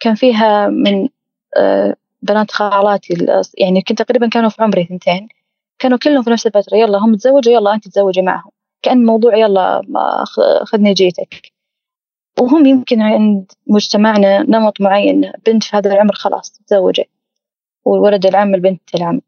كان 0.00 0.14
فيها 0.14 0.68
من 0.68 1.08
آه، 1.56 1.96
بنات 2.22 2.50
خالاتي 2.50 3.26
يعني 3.58 3.82
كنت 3.82 4.02
تقريبا 4.02 4.28
كانوا 4.28 4.48
في 4.50 4.62
عمري 4.62 4.84
ثنتين 4.84 5.28
كانوا 5.82 5.98
كلهم 5.98 6.22
في 6.22 6.30
نفس 6.30 6.46
الفترة. 6.46 6.76
يلا 6.76 6.98
هم 6.98 7.14
تزوجوا 7.16 7.52
يلا 7.52 7.74
أنت 7.74 7.88
تزوجي 7.88 8.22
معهم. 8.22 8.50
كأن 8.82 9.04
موضوع 9.06 9.36
يلا 9.36 9.82
خذني 10.64 10.92
جيتك. 10.92 11.52
وهم 12.40 12.66
يمكن 12.66 13.02
عند 13.02 13.52
مجتمعنا 13.66 14.42
نمط 14.42 14.80
معين 14.80 15.32
بنت 15.46 15.64
في 15.64 15.76
هذا 15.76 15.92
العمر 15.92 16.14
خلاص 16.14 16.50
تزوجت 16.50 17.08
والولد 17.84 18.26
العم 18.26 18.54
البنت 18.54 18.94
العم. 18.94 19.20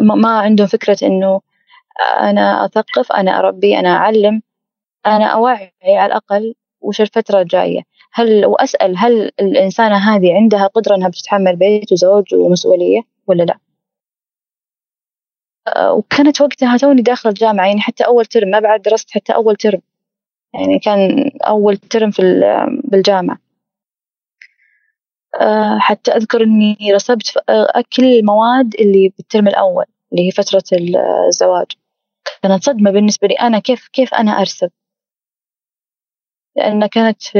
ما 0.00 0.38
عندهم 0.38 0.66
فكرة 0.66 0.98
إنه 1.02 1.40
أنا 2.20 2.64
أثقف 2.64 3.12
أنا 3.12 3.38
أربي 3.38 3.78
أنا 3.78 3.88
أعلم 3.88 4.42
أنا 5.06 5.26
أوعي 5.26 5.72
على 5.84 6.06
الأقل 6.06 6.54
وش 6.80 7.00
الفترة 7.00 7.40
الجاية. 7.40 7.82
هل 8.12 8.46
وأسأل 8.46 8.98
هل 8.98 9.30
الإنسانة 9.40 9.96
هذه 9.96 10.34
عندها 10.34 10.66
قدرة 10.66 10.94
إنها 10.96 11.08
بتتحمل 11.08 11.56
بيت 11.56 11.92
وزوج 11.92 12.34
ومسؤولية 12.34 13.00
ولا 13.26 13.42
لا؟ 13.42 13.54
آه، 13.54 13.67
وكانت 15.92 16.40
وقتها 16.40 16.76
توني 16.76 17.02
داخل 17.02 17.28
الجامعة 17.28 17.66
يعني 17.66 17.80
حتى 17.80 18.04
أول 18.06 18.26
ترم 18.26 18.48
ما 18.48 18.60
بعد 18.60 18.82
درست 18.82 19.10
حتى 19.10 19.34
أول 19.34 19.56
ترم 19.56 19.80
يعني 20.54 20.78
كان 20.78 21.30
أول 21.46 21.76
ترم 21.76 22.10
في 22.10 22.22
بالجامعة. 22.84 23.38
آه، 25.40 25.78
حتى 25.78 26.10
أذكر 26.10 26.42
إني 26.42 26.76
رسبت 26.94 27.38
كل 27.96 28.04
المواد 28.04 28.74
اللي 28.80 29.12
بالترم 29.16 29.48
الأول 29.48 29.84
اللي 30.12 30.26
هي 30.26 30.30
فترة 30.30 30.62
الزواج. 31.28 31.66
كانت 32.42 32.64
صدمة 32.64 32.90
بالنسبة 32.90 33.28
لي 33.28 33.34
أنا 33.34 33.58
كيف 33.58 33.88
كيف 33.92 34.14
أنا 34.14 34.30
أرسب؟ 34.40 34.70
لأن 36.56 36.86
كانت 36.86 37.22
في, 37.22 37.38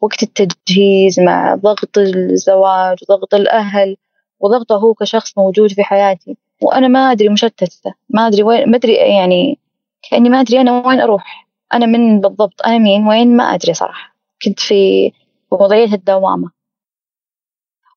وقت 0.00 0.22
التجهيز 0.22 1.20
مع 1.20 1.54
ضغط 1.54 1.98
الزواج 1.98 2.98
وضغط 3.08 3.34
الأهل 3.34 3.96
وضغطه 4.40 4.76
هو 4.76 4.94
كشخص 4.94 5.38
موجود 5.38 5.72
في 5.72 5.82
حياتي. 5.84 6.36
وأنا 6.62 6.88
ما 6.88 7.12
أدري 7.12 7.28
مشتتة. 7.28 7.94
ما 8.08 8.26
أدري 8.26 8.42
وين 8.42 8.70
ما 8.70 8.76
أدري 8.76 8.94
يعني 8.94 9.58
كأني 10.10 10.28
ما 10.28 10.40
أدري 10.40 10.60
أنا 10.60 10.86
وين 10.86 11.00
أروح. 11.00 11.48
أنا 11.72 11.86
من 11.86 12.20
بالضبط 12.20 12.62
أنا 12.66 12.78
مين 12.78 13.06
وين 13.06 13.36
ما 13.36 13.44
أدري 13.44 13.74
صراحة. 13.74 14.16
كنت 14.44 14.60
في 14.60 15.12
وضعية 15.50 15.92
الدوامة. 15.94 16.50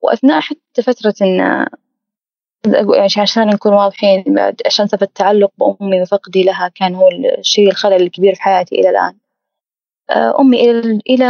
وأثناء 0.02 0.42
حتى 0.42 0.82
فترة 0.84 1.14
إن 1.22 1.68
يعني 2.68 3.10
عشان 3.18 3.48
نكون 3.48 3.74
واضحين 3.74 4.24
عشان 4.66 4.88
سبب 4.88 5.04
التعلق 5.04 5.52
بأمي 5.58 6.02
وفقدي 6.02 6.44
لها 6.44 6.68
كان 6.76 6.96
هو 6.96 7.10
الشيء 7.40 7.70
الخلل 7.70 8.02
الكبير 8.02 8.36
في 8.36 8.42
حياتي 8.42 8.76
إلى 8.76 8.90
الآن. 8.90 9.18
آه، 10.10 10.40
أمي 10.40 10.70
إلى 11.10 11.26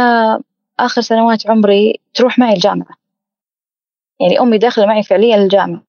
آخر 0.80 1.00
سنوات 1.00 1.46
عمري 1.50 2.00
تروح 2.14 2.38
معي 2.38 2.52
الجامعة. 2.52 2.96
يعني 4.20 4.40
أمي 4.40 4.58
داخلة 4.58 4.86
معي 4.86 5.02
فعليا 5.02 5.36
الجامعة. 5.36 5.82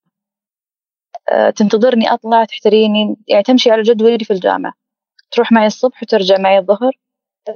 تنتظرني 1.55 2.13
أطلع 2.13 2.45
تحتريني. 2.45 3.15
يعني 3.27 3.43
تمشي 3.43 3.71
على 3.71 3.81
جدولي 3.83 4.25
في 4.25 4.33
الجامعة. 4.33 4.73
تروح 5.31 5.51
معي 5.51 5.67
الصبح 5.67 6.03
وترجع 6.03 6.37
معي 6.39 6.57
الظهر. 6.59 6.91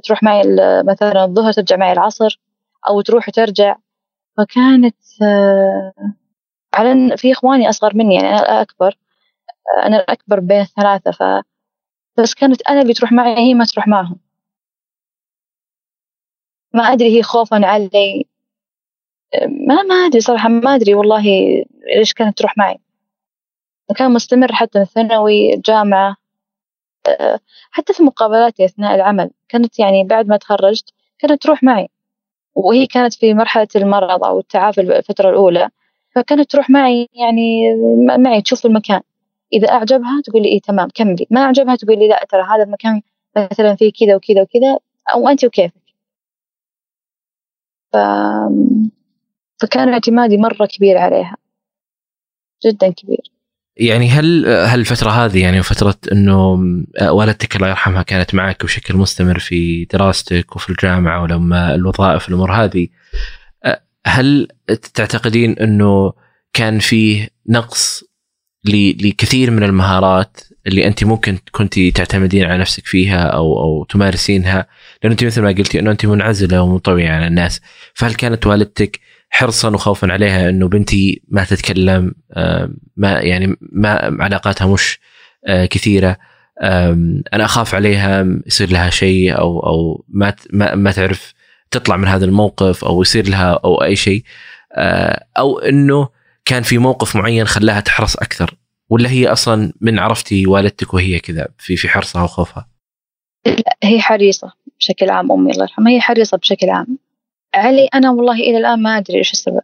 تروح 0.04 0.22
معي 0.22 0.42
مثلا 0.84 1.24
الظهر 1.24 1.52
ترجع 1.52 1.76
معي 1.76 1.92
العصر. 1.92 2.40
أو 2.88 3.00
تروح 3.00 3.28
وترجع. 3.28 3.76
فكانت 4.38 4.96
آه، 5.22 5.92
على 6.74 7.16
في 7.16 7.32
إخواني 7.32 7.68
أصغر 7.68 7.96
مني 7.96 8.14
يعني 8.14 8.28
أنا 8.28 8.40
الأكبر. 8.42 8.98
أنا 9.86 9.96
الأكبر 9.96 10.40
بين 10.40 10.60
الثلاثة 10.60 11.10
ف 11.10 11.22
بس 12.18 12.34
كانت 12.34 12.62
أنا 12.68 12.82
اللي 12.82 12.94
تروح 12.94 13.12
معي 13.12 13.36
هي 13.38 13.54
ما 13.54 13.64
تروح 13.64 13.88
معهم. 13.88 14.20
ما 16.74 16.82
أدري 16.82 17.18
هي 17.18 17.22
خوفا 17.22 17.66
علي. 17.66 18.24
ما 19.68 19.82
ما 19.82 19.94
أدري 19.94 20.20
صراحة 20.20 20.48
ما 20.48 20.74
أدري 20.74 20.94
والله 20.94 21.22
ليش 21.98 22.12
كانت 22.14 22.38
تروح 22.38 22.58
معي. 22.58 22.78
كان 23.94 24.12
مستمر 24.12 24.52
حتى 24.52 24.80
الثانوي 24.80 25.54
الجامعة 25.54 26.16
حتى 27.70 27.92
في 27.92 28.02
مقابلاتي 28.02 28.64
أثناء 28.64 28.94
العمل. 28.94 29.30
كانت 29.48 29.78
يعني 29.78 30.04
بعد 30.04 30.26
ما 30.28 30.36
تخرجت 30.36 30.90
كانت 31.18 31.42
تروح 31.42 31.62
معي. 31.62 31.88
وهي 32.54 32.86
كانت 32.86 33.14
في 33.14 33.34
مرحلة 33.34 33.68
المرض 33.76 34.24
أو 34.24 34.38
التعافي 34.40 34.80
الفترة 34.80 35.30
الأولى. 35.30 35.70
فكانت 36.14 36.50
تروح 36.50 36.70
معي 36.70 37.08
يعني 37.14 37.74
معي 38.18 38.42
تشوف 38.42 38.66
المكان. 38.66 39.00
إذا 39.52 39.68
أعجبها 39.70 40.20
تقول 40.24 40.42
لي 40.42 40.48
إيه 40.48 40.60
تمام 40.60 40.88
كملي. 40.94 41.26
ما 41.30 41.40
أعجبها 41.40 41.76
تقول 41.76 41.98
لي 41.98 42.08
لا 42.08 42.26
ترى 42.30 42.42
هذا 42.42 42.62
المكان 42.64 43.02
مثلا 43.36 43.74
فيه 43.76 43.92
كذا 44.00 44.16
وكذا 44.16 44.42
وكذا 44.42 44.78
أو 45.14 45.28
أنت 45.28 45.44
وكيفك. 45.44 45.82
ف... 47.92 47.96
فكان 49.62 49.88
اعتمادي 49.88 50.36
مرة 50.36 50.66
كبير 50.66 50.98
عليها. 50.98 51.36
جدا 52.66 52.92
كبير. 52.92 53.35
يعني 53.76 54.08
هل 54.10 54.46
هل 54.46 54.80
الفترة 54.80 55.10
هذه 55.10 55.42
يعني 55.42 55.62
فترة 55.62 55.96
إنه 56.12 56.52
والدتك 57.02 57.56
الله 57.56 57.68
يرحمها 57.68 58.02
كانت 58.02 58.34
معك 58.34 58.64
بشكل 58.64 58.96
مستمر 58.96 59.38
في 59.38 59.84
دراستك 59.84 60.56
وفي 60.56 60.70
الجامعة 60.70 61.22
ولما 61.22 61.74
الوظائف 61.74 62.28
الأمور 62.28 62.52
هذه 62.52 62.88
هل 64.06 64.48
تعتقدين 64.94 65.58
إنه 65.58 66.12
كان 66.52 66.78
فيه 66.78 67.28
نقص 67.48 68.04
لكثير 68.64 69.50
من 69.50 69.62
المهارات 69.62 70.40
اللي 70.66 70.86
أنت 70.86 71.04
ممكن 71.04 71.38
كنت 71.52 71.78
تعتمدين 71.80 72.44
على 72.44 72.58
نفسك 72.58 72.86
فيها 72.86 73.22
أو 73.26 73.58
أو 73.58 73.84
تمارسينها؟ 73.84 74.66
لأنه 75.02 75.12
أنت 75.12 75.24
مثل 75.24 75.42
ما 75.42 75.48
قلتي 75.48 75.78
إنه 75.78 75.90
أنت 75.90 76.06
منعزلة 76.06 76.62
ومنطويه 76.62 77.08
عن 77.08 77.26
الناس. 77.26 77.60
فهل 77.94 78.14
كانت 78.14 78.46
والدتك 78.46 79.00
حرصا 79.36 79.70
وخوفا 79.70 80.12
عليها 80.12 80.48
إنه 80.48 80.68
بنتي 80.68 81.22
ما 81.28 81.44
تتكلم 81.44 82.14
ما 82.96 83.20
يعني 83.20 83.56
ما 83.60 84.16
علاقاتها 84.20 84.66
مش 84.66 84.98
آه، 85.46 85.66
كثيرة. 85.66 86.16
أنا 87.32 87.44
أخاف 87.44 87.74
عليها 87.74 88.26
يصير 88.46 88.70
لها 88.70 88.90
شيء 88.90 89.38
أو 89.38 89.60
أو 89.60 90.04
ما 90.08 90.34
ما, 90.52 90.74
ما 90.74 90.92
تعرف 90.92 91.34
تطلع 91.70 91.96
من 91.96 92.08
هذا 92.08 92.24
الموقف 92.24 92.84
أو 92.84 93.02
يصير 93.02 93.28
لها 93.28 93.60
أو 93.64 93.82
أي 93.82 93.96
شيء. 93.96 94.22
آه، 94.72 95.26
أو 95.38 95.58
إنه 95.58 96.08
كان 96.44 96.62
في 96.62 96.78
موقف 96.78 97.16
معين 97.16 97.44
خلاها 97.44 97.80
تحرص 97.80 98.16
أكثر. 98.16 98.54
ولا 98.90 99.10
هي 99.10 99.26
أصلا 99.26 99.72
من 99.80 99.98
عرفتي 99.98 100.46
والدتك 100.46 100.94
وهي 100.94 101.18
كذا 101.18 101.48
في 101.58 101.76
في 101.76 101.88
حرصها 101.88 102.22
وخوفها؟ 102.22 102.68
لا 103.46 103.76
هي 103.82 104.00
حريصة 104.00 104.52
بشكل 104.78 105.10
عام 105.10 105.32
أمي 105.32 105.50
الله 105.50 105.62
يرحمها 105.62 105.92
هي 105.92 106.00
حريصة 106.00 106.36
بشكل 106.36 106.70
عام. 106.70 106.98
علي 107.54 107.88
أنا 107.94 108.10
والله 108.10 108.34
إلى 108.34 108.58
الآن 108.58 108.82
ما 108.82 108.98
أدري 108.98 109.18
إيش 109.18 109.32
السبب. 109.32 109.60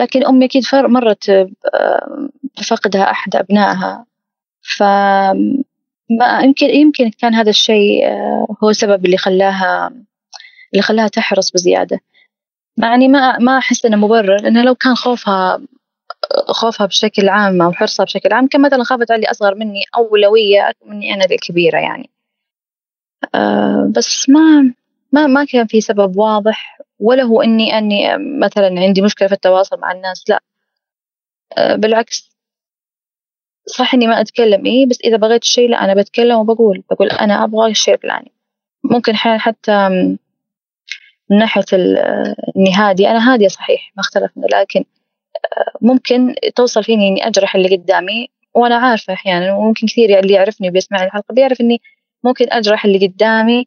لكن 0.00 0.26
أمي 0.26 0.44
أكيد 0.44 0.62
مرت 0.74 1.48
بفقدها 2.58 3.10
أحد 3.10 3.36
أبنائها. 3.36 4.06
ف 4.62 4.82
ما 6.10 6.40
يمكن 6.44 6.66
يمكن 6.66 7.10
كان 7.10 7.34
هذا 7.34 7.50
الشيء 7.50 8.06
آه، 8.06 8.56
هو 8.64 8.70
السبب 8.70 9.04
اللي 9.04 9.16
خلاها 9.16 9.92
اللي 10.72 10.82
خلاها 10.82 11.08
تحرص 11.08 11.50
بزيادة. 11.50 12.00
يعني 12.78 13.08
ما 13.08 13.38
ما 13.38 13.58
أحس 13.58 13.84
إنه 13.86 13.96
مبرر 13.96 14.42
لأنه 14.42 14.62
لو 14.62 14.74
كان 14.74 14.94
خوفها 14.94 15.60
خوفها 16.46 16.86
بشكل 16.86 17.28
عام 17.28 17.62
أو 17.62 17.72
حرصها 17.72 18.04
بشكل 18.04 18.32
عام 18.32 18.46
كان 18.46 18.62
مثلا 18.62 18.84
خافت 18.84 19.10
اللي 19.10 19.30
أصغر 19.30 19.54
مني 19.54 19.82
أولوية 19.96 20.72
مني 20.86 21.14
أنا 21.14 21.24
الكبيرة 21.24 21.78
يعني. 21.78 22.10
أه 23.34 23.92
بس 23.96 24.28
ما 24.28 24.74
ما 25.14 25.26
ما 25.26 25.44
كان 25.44 25.66
في 25.66 25.80
سبب 25.80 26.16
واضح 26.16 26.78
ولا 27.00 27.22
هو 27.22 27.42
إني 27.42 27.78
أني 27.78 28.18
مثلا 28.18 28.66
عندي 28.80 29.02
مشكلة 29.02 29.28
في 29.28 29.34
التواصل 29.34 29.80
مع 29.80 29.92
الناس 29.92 30.24
لا. 30.30 30.40
أه 31.58 31.76
بالعكس. 31.76 32.34
صح 33.66 33.94
إني 33.94 34.06
ما 34.06 34.20
أتكلم 34.20 34.66
إيه 34.66 34.86
بس 34.86 34.98
إذا 35.04 35.16
بغيت 35.16 35.44
شيء 35.44 35.68
لا 35.70 35.84
أنا 35.84 35.94
بتكلم 35.94 36.38
وبقول 36.38 36.82
بقول 36.90 37.08
أنا 37.10 37.44
أبغى 37.44 37.70
الشيء 37.70 37.94
الفلاني. 37.94 38.32
ممكن 38.84 39.16
حتى 39.16 39.88
من 41.30 41.38
ناحية 41.38 41.64
إني 42.56 42.74
هادية. 42.74 43.10
أنا 43.10 43.32
هادية 43.34 43.48
صحيح 43.48 43.92
ما 43.96 44.00
اختلفنا 44.00 44.46
لكن 44.46 44.84
ممكن 45.82 46.34
توصل 46.56 46.84
فيني 46.84 47.08
إني 47.08 47.26
أجرح 47.26 47.54
اللي 47.56 47.76
قدامي 47.76 48.28
وأنا 48.54 48.76
عارفة 48.76 49.12
أحيانا 49.12 49.54
وممكن 49.54 49.86
كثير 49.86 50.18
اللي 50.18 50.34
يعرفني 50.34 50.70
بيسمع 50.70 51.04
الحلقة 51.04 51.34
بيعرف 51.34 51.60
إني 51.60 51.80
ممكن 52.24 52.46
أجرح 52.52 52.84
اللي 52.84 53.06
قدامي 53.06 53.66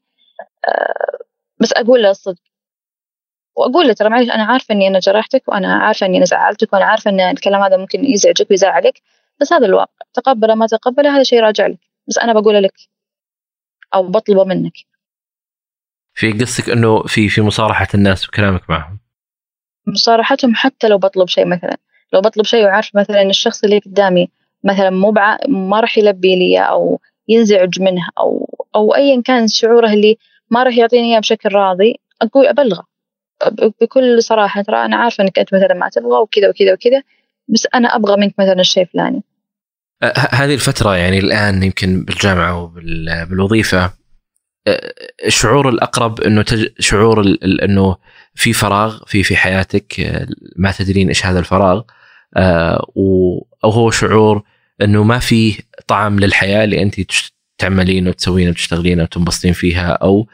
آه، 0.68 1.17
بس 1.60 1.74
أقول 1.74 2.04
له 2.04 2.10
الصدق. 2.10 2.42
وأقول 3.56 3.88
له 3.88 3.94
ترى 3.94 4.10
معلش 4.10 4.30
أنا 4.30 4.44
عارفة 4.44 4.74
إني 4.76 4.88
أنا 4.88 5.00
جرحتك 5.00 5.44
وأنا 5.48 5.76
عارفة 5.76 6.06
إني 6.06 6.18
أنا 6.18 6.26
زعلتك 6.26 6.74
وأنا 6.74 6.86
عارفة 6.86 7.12
إن 7.12 7.20
الكلام 7.20 7.62
هذا 7.62 7.78
ممكن 7.78 8.06
يزعجك 8.06 8.52
ويزعلك 8.52 9.02
بس 9.42 9.54
هذا 9.54 9.66
الواقع 9.66 10.06
تقبله 10.14 10.56
ما 10.56 10.68
تقبله 10.68 11.16
هذا 11.16 11.24
شيء 11.24 11.40
راجع 11.40 11.68
لك. 11.68 11.80
بس 12.08 12.18
أنا 12.18 12.34
بقوله 12.34 12.60
لك. 12.60 12.74
أو 13.96 14.08
بطلبه 14.08 14.44
منك. 14.44 14.74
في 16.14 16.32
قصدك 16.32 16.70
إنه 16.70 17.04
في 17.04 17.30
في 17.30 17.42
مصارحة 17.42 17.88
الناس 17.94 18.28
وكلامك 18.30 18.70
معهم؟ 18.70 19.00
مصارحتهم 19.88 20.56
حتى 20.56 20.88
لو 20.88 20.98
بطلب 20.98 21.28
شيء 21.28 21.46
مثلا. 21.46 21.78
لو 22.14 22.22
بطلب 22.22 22.46
شيء 22.46 22.66
وعارف 22.66 22.96
مثلا 22.96 23.22
الشخص 23.22 23.64
اللي 23.64 23.80
قدامي 23.80 24.30
مثلا 24.64 24.90
مو 24.90 25.12
ما 25.48 25.80
راح 25.80 25.98
يلبي 25.98 26.36
لي 26.36 26.60
أو 26.60 27.00
ينزعج 27.28 27.82
منه 27.82 28.10
أو 28.20 28.50
أو 28.76 28.96
ايا 28.96 29.22
كان 29.22 29.48
شعوره 29.48 29.94
اللي 29.94 30.18
ما 30.52 30.64
راح 30.64 30.78
يعطيني 30.78 31.12
إياه 31.12 31.20
بشكل 31.20 31.50
راضي 31.54 31.96
أقول 32.22 32.48
أبلغه. 32.48 32.86
بكل 33.82 34.24
صراحة 34.24 34.62
ترى 34.62 34.86
أنا 34.86 34.96
عارفة 34.96 35.24
إنك 35.24 35.40
أنت 35.40 35.54
مثلا 35.54 35.74
ما 35.74 35.90
تبغى 35.90 36.20
وكذا 36.20 36.50
وكذا 36.50 36.74
وكذا 36.74 37.04
بس 37.48 37.68
أنا 37.76 37.96
أبغى 37.96 38.18
منك 38.18 38.34
مثلا 38.40 38.60
الشيء 38.60 38.84
الفلاني. 38.84 39.24
هذه 40.32 40.54
الفترة 40.54 40.98
يعني 40.98 41.20
الآن 41.20 41.64
يمكن 41.64 42.04
بالجامعة 42.04 42.64
وبالوظيفة 42.64 43.94
الشعور 45.26 45.70
الأقرب 45.70 46.22
أنه 46.22 46.42
تج... 46.42 46.68
شعور 46.80 47.22
ال... 47.22 47.62
أنه 47.62 47.98
في 48.36 48.54
فراغ 48.54 49.04
في 49.06 49.24
في 49.24 49.36
حياتك 49.36 49.94
ما 50.56 50.72
تدرين 50.72 51.08
إيش 51.08 51.26
هذا 51.26 51.40
الفراغ 51.40 51.82
أو 52.38 53.70
هو 53.70 53.92
شعور 53.92 54.44
أنه 54.82 55.04
ما 55.04 55.20
في 55.20 55.64
طعم 55.88 56.20
للحياة 56.20 56.64
اللي 56.64 56.82
أنت 56.82 56.96
تعملين 57.58 58.08
وتسوين 58.08 58.50
وتشتغلين 58.50 59.02
وتنبسطين 59.02 59.54
فيها 59.54 59.92
أو 59.92 60.28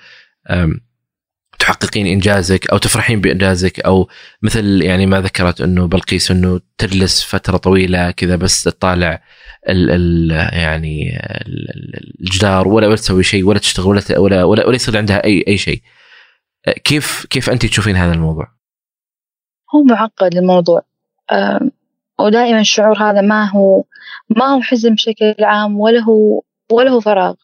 تحققين 1.59 2.07
إنجازك 2.07 2.69
أو 2.69 2.77
تفرحين 2.77 3.21
بإنجازك 3.21 3.79
أو 3.79 4.09
مثل 4.41 4.81
يعني 4.81 5.05
ما 5.05 5.21
ذكرت 5.21 5.61
إنه 5.61 5.87
بلقيس 5.87 6.31
إنه 6.31 6.59
تجلس 6.77 7.23
فترة 7.23 7.57
طويلة 7.57 8.11
كذا 8.11 8.35
بس 8.35 8.63
تطالع 8.63 9.23
ال 9.69 9.91
ال 9.91 10.31
يعني 10.53 11.19
الجدار 12.21 12.67
ولا 12.67 12.87
ولا 12.87 12.95
تسوي 12.95 13.23
شيء 13.23 13.45
ولا 13.45 13.59
تشتغل 13.59 13.87
ولا 13.87 14.19
ولا 14.19 14.43
ولا, 14.43 14.65
ولا 14.67 14.75
يصير 14.75 14.97
عندها 14.97 15.23
أي 15.23 15.43
أي 15.47 15.57
شيء. 15.57 15.81
كيف 16.83 17.25
كيف 17.29 17.49
أنت 17.49 17.65
تشوفين 17.65 17.95
هذا 17.95 18.13
الموضوع؟ 18.13 18.47
هو 19.75 19.83
معقد 19.83 20.35
الموضوع 20.35 20.81
ودائما 22.19 22.59
الشعور 22.59 22.97
هذا 22.97 23.21
ما 23.21 23.49
هو 23.49 23.83
ما 24.29 24.45
هو 24.45 24.61
حزن 24.61 24.95
بشكل 24.95 25.35
عام 25.39 25.79
ولا 25.79 25.99
هو 25.99 26.41
ولا 26.73 26.91
هو 26.91 26.99
فراغ. 26.99 27.35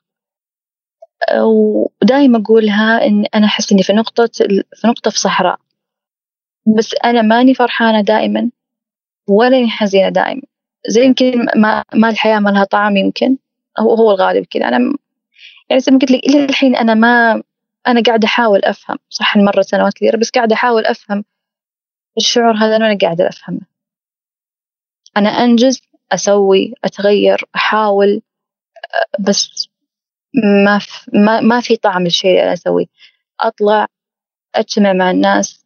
ودائما 1.38 2.40
أقولها 2.40 3.06
إن 3.08 3.26
أنا 3.36 3.46
أحس 3.46 3.72
إني 3.72 3.84
في 3.84 3.94
نقطة 3.94 4.30
في 4.76 4.88
نقطة 4.88 5.12
في 5.12 5.20
صحراء. 5.20 5.60
بس 6.78 6.96
أنا 7.06 7.22
ماني 7.22 7.54
فرحانة 7.54 8.02
دائما 8.02 8.52
ولا 9.30 9.68
حزينة 9.68 10.10
دائما 10.10 10.42
زي 10.88 11.06
يمكن 11.06 11.46
ما, 11.56 11.84
ما 11.94 12.10
الحياة 12.10 12.40
ما 12.40 12.50
لها 12.50 12.64
طعم 12.64 12.98
يمكن 12.98 13.38
هو 13.80 13.94
هو 13.96 14.12
الغالب 14.12 14.46
كذا. 14.46 14.68
أنا 14.68 14.78
يعني 15.70 15.80
زي 15.82 15.92
ما 15.92 16.00
قلت 16.00 16.12
لك 16.12 16.20
إلى 16.24 16.46
الحين 16.46 16.76
أنا 16.76 16.94
ما 16.94 17.44
أنا 17.88 18.02
قاعدة 18.08 18.26
أحاول 18.28 18.60
أفهم. 18.66 18.98
صح 19.10 19.38
مرة 19.38 19.62
سنوات 19.62 19.94
كثيرة 19.94 20.18
بس 20.18 20.30
قاعدة 20.30 20.56
أحاول 20.56 20.86
أفهم 20.86 21.24
الشعور 22.18 22.54
هذا 22.56 22.76
أنا 22.76 22.98
قاعدة 23.02 23.28
أفهمه. 23.30 23.62
أنا 25.18 25.30
أنجز 25.30 25.82
أسوي 26.12 26.74
أتغير 26.84 27.46
أحاول. 27.56 28.22
بس 29.20 29.70
ما 30.66 30.80
في 30.80 31.12
ما, 31.14 31.42
ما 31.42 31.62
في 31.62 31.78
طعم 31.78 32.06
الشيء 32.06 32.32
اللي 32.32 32.44
أنا 32.44 32.54
أسويه. 32.54 32.86
أطلع 33.40 33.88
أجتمع 34.56 34.94
مع 34.94 35.12
الناس 35.12 35.66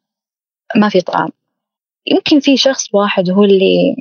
ما 0.76 0.90
في 0.90 1.02
طعم. 1.02 1.30
يمكن 2.08 2.40
في 2.40 2.58
شخص 2.58 2.96
واحد 2.96 3.30
هو 3.30 3.44
اللي 3.44 3.96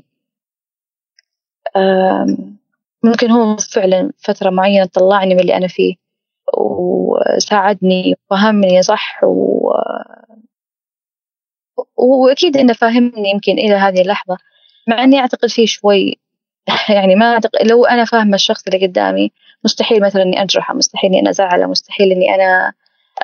ممكن 3.04 3.30
هو 3.30 3.56
فعلا 3.56 4.12
فترة 4.18 4.50
معينة 4.50 4.86
طلعني 4.86 5.34
من 5.34 5.40
اللي 5.40 5.56
أنا 5.56 5.68
فيه 5.68 5.94
وساعدني 6.58 8.14
وفهمني 8.30 8.82
صح 8.82 9.24
و... 9.24 9.70
وأكيد 11.96 12.56
إنه 12.56 12.72
فاهمني 12.72 13.30
يمكن 13.30 13.52
إلى 13.52 13.74
هذه 13.74 14.00
اللحظة. 14.00 14.38
مع 14.88 15.04
إني 15.04 15.18
أعتقد 15.18 15.48
فيه 15.48 15.66
شوي 15.66 16.18
يعني 16.96 17.14
ما 17.14 17.32
أعتقد 17.32 17.66
لو 17.66 17.84
أنا 17.84 18.04
فاهمة 18.04 18.34
الشخص 18.34 18.66
اللي 18.66 18.86
قدامي 18.86 19.32
مستحيل 19.64 20.02
مثلا 20.02 20.22
إني 20.22 20.42
أجرحه 20.42 20.74
مستحيل 20.74 21.10
إني 21.10 21.20
أنا 21.20 21.30
أزعله 21.30 21.66
مستحيل 21.66 22.12
إني 22.12 22.34
أنا 22.34 22.72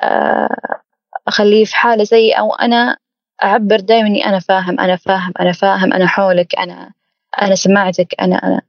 آه، 0.02 0.80
أخليه 1.28 1.64
في 1.64 1.76
حالة 1.76 2.04
زي 2.04 2.32
أو 2.32 2.54
أنا 2.54 2.96
أعبر 3.44 3.80
دائما 3.80 4.06
إني 4.08 4.26
أنا 4.26 4.38
فاهم 4.38 4.80
أنا 4.80 4.96
فاهم 4.96 5.32
أنا 5.40 5.52
فاهم 5.52 5.92
أنا 5.92 6.06
حولك 6.06 6.58
أنا 6.58 6.92
أنا 7.42 7.54
سمعتك 7.54 8.14
أنا 8.20 8.36
أنا 8.36 8.62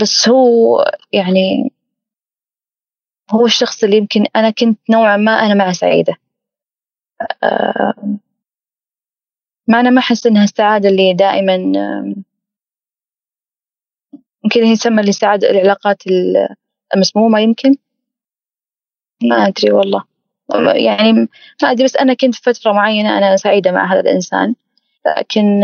بس 0.00 0.28
هو 0.28 0.84
يعني 1.12 1.72
هو 3.30 3.46
الشخص 3.46 3.84
اللي 3.84 3.96
يمكن 3.96 4.26
أنا 4.36 4.50
كنت 4.50 4.78
نوعا 4.90 5.16
ما 5.16 5.32
أنا 5.32 5.54
معه 5.54 5.72
سعيدة. 5.72 6.16
مع 9.68 9.80
أنا 9.80 9.90
ما 9.90 9.98
أحس 10.00 10.26
إنها 10.26 10.44
السعادة 10.44 10.88
اللي 10.88 11.14
دائما 11.14 11.54
يمكن 14.44 14.60
يسمى 14.64 15.00
الاستعادة 15.02 15.50
العلاقات 15.50 16.02
المسمومة 16.94 17.40
يمكن؟ 17.40 17.76
ما 19.22 19.36
أدري 19.46 19.72
والله. 19.72 20.04
يعني 20.74 21.12
ما 21.62 21.70
أدري 21.70 21.84
بس 21.84 21.96
أنا 21.96 22.14
كنت 22.14 22.34
فترة 22.34 22.72
معينة 22.72 23.18
أنا 23.18 23.36
سعيدة 23.36 23.72
مع 23.72 23.92
هذا 23.92 24.00
الإنسان 24.00 24.54
لكن 25.06 25.60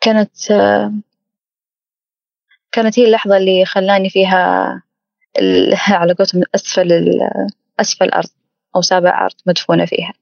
كانت 0.00 0.30
كانت 2.72 2.98
هي 2.98 3.04
اللحظة 3.06 3.36
اللي 3.36 3.64
خلاني 3.64 4.10
فيها 4.10 4.82
على 6.00 6.12
قولتهم 6.14 6.42
أسفل 6.54 6.88
أسفل 7.80 8.04
الأرض 8.04 8.28
أو 8.76 8.80
سابع 8.82 9.24
أرض 9.24 9.34
مدفونة 9.46 9.84
فيها. 9.86 10.12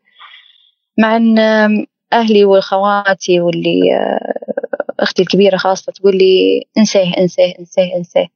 مع 0.98 1.16
أن 1.16 1.38
أهلي 2.12 2.44
وخواتي 2.44 3.40
واللي 3.40 3.80
أختي 5.00 5.22
الكبيرة 5.22 5.56
خاصة 5.56 5.92
تقول 5.92 6.16
لي 6.18 6.64
انسيه 6.78 7.18
انسيه 7.18 7.54
انسيه 7.58 7.96
انسيه 7.96 8.26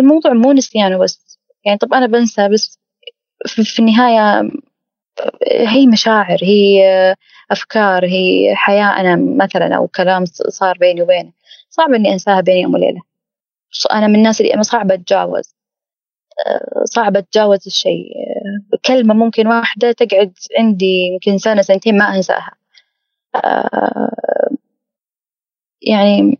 الموضوع 0.00 0.32
مو 0.32 0.52
نسيانه 0.52 0.98
بس. 0.98 1.38
يعني 1.64 1.78
طب 1.78 1.94
أنا 1.94 2.06
بنسى 2.06 2.48
بس 2.48 2.78
في 3.46 3.78
النهاية 3.80 4.50
هي 5.68 5.86
مشاعر 5.86 6.38
هي 6.42 6.82
أفكار 7.50 8.06
هي 8.06 8.54
حياة 8.56 9.00
أنا 9.00 9.16
مثلا 9.44 9.76
أو 9.76 9.88
كلام 9.88 10.24
صار 10.48 10.78
بيني 10.78 11.02
وبينه. 11.02 11.32
صعب 11.70 11.94
إني 11.94 12.12
أنساها 12.12 12.40
بين 12.40 12.56
يوم 12.56 12.74
وليلة. 12.74 13.02
أنا 13.92 14.06
من 14.06 14.14
الناس 14.16 14.40
اللي 14.40 14.62
صعب 14.62 14.92
أتجاوز. 14.92 15.54
صعب 16.84 17.16
أتجاوز 17.16 17.66
الشيء. 17.66 18.12
كلمة 18.86 19.14
ممكن 19.14 19.46
واحدة 19.46 19.92
تقعد 19.92 20.32
عندي 20.58 21.08
يمكن 21.12 21.38
سنة 21.38 21.62
سنتين 21.62 21.98
ما 21.98 22.04
أنساها. 22.16 22.52
يعني 25.82 26.38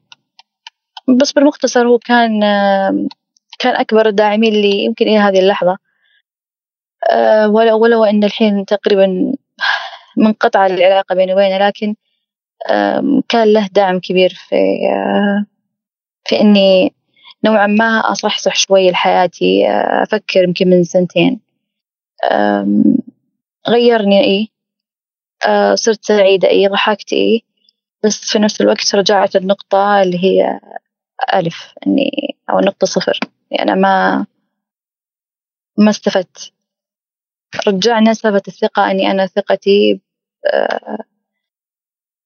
بس 1.21 1.33
بالمختصر 1.33 1.87
هو 1.89 1.99
كان 1.99 2.41
كان 3.59 3.77
أكبر 3.77 4.07
الداعمين 4.09 4.53
لي 4.53 4.85
يمكن 4.85 5.09
إلى 5.09 5.19
هذه 5.19 5.39
اللحظة. 5.39 5.79
آه، 7.11 7.49
ولو 7.49 7.79
ولو 7.79 8.05
أن 8.05 8.25
الحين 8.25 8.65
تقريبا 8.65 9.33
منقطعة 10.17 10.67
العلاقة 10.67 11.15
بيني 11.15 11.33
وبينه 11.33 11.59
لكن 11.59 11.95
كان 13.29 13.53
له 13.53 13.69
دعم 13.73 14.01
كبير 14.01 14.31
في 14.49 14.57
آه، 14.93 15.47
في 16.25 16.41
إني 16.41 16.95
نوعا 17.45 17.67
ما 17.67 18.13
أصحصح 18.13 18.57
شوي 18.57 18.91
لحياتي 18.91 19.69
آه، 19.69 20.03
أفكر 20.03 20.45
يمكن 20.45 20.69
من 20.69 20.85
سنتين. 20.85 21.41
غيرني 23.69 24.21
إيه 24.25 24.47
صرت 25.75 26.05
سعيدة 26.05 26.49
إيه 26.49 26.69
ضحكت 26.69 27.13
إيه 27.13 27.41
بس 28.05 28.21
في 28.33 28.39
نفس 28.39 28.61
الوقت 28.61 28.95
رجعت 28.95 29.37
النقطة 29.37 30.03
اللي 30.03 30.25
هي 30.25 30.61
ألف 31.35 31.75
إني 31.87 32.37
أو 32.51 32.59
النقطة 32.59 32.87
صفر. 32.87 33.19
يعني 33.51 33.73
أنا 33.73 33.75
ما 33.81 34.27
ما 35.79 35.91
استفدت. 35.91 36.53
رجعنا 37.69 38.13
ثبت 38.15 38.49
الثقة 38.49 38.91
إني 38.91 39.11
أنا 39.11 39.27
ثقتي 39.27 40.01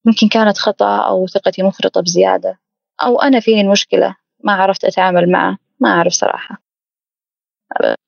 ممكن 0.05 0.27
كانت 0.27 0.57
خطأ 0.57 0.97
أو 1.07 1.27
ثقتي 1.27 1.63
مفرطة 1.63 2.01
بزيادة 2.01 2.59
أو 3.03 3.21
أنا 3.21 3.39
فيني 3.39 3.61
المشكلة 3.61 4.15
ما 4.43 4.53
عرفت 4.53 4.85
أتعامل 4.85 5.31
معه 5.31 5.57
ما 5.79 5.89
أعرف 5.89 6.13
صراحة. 6.13 6.61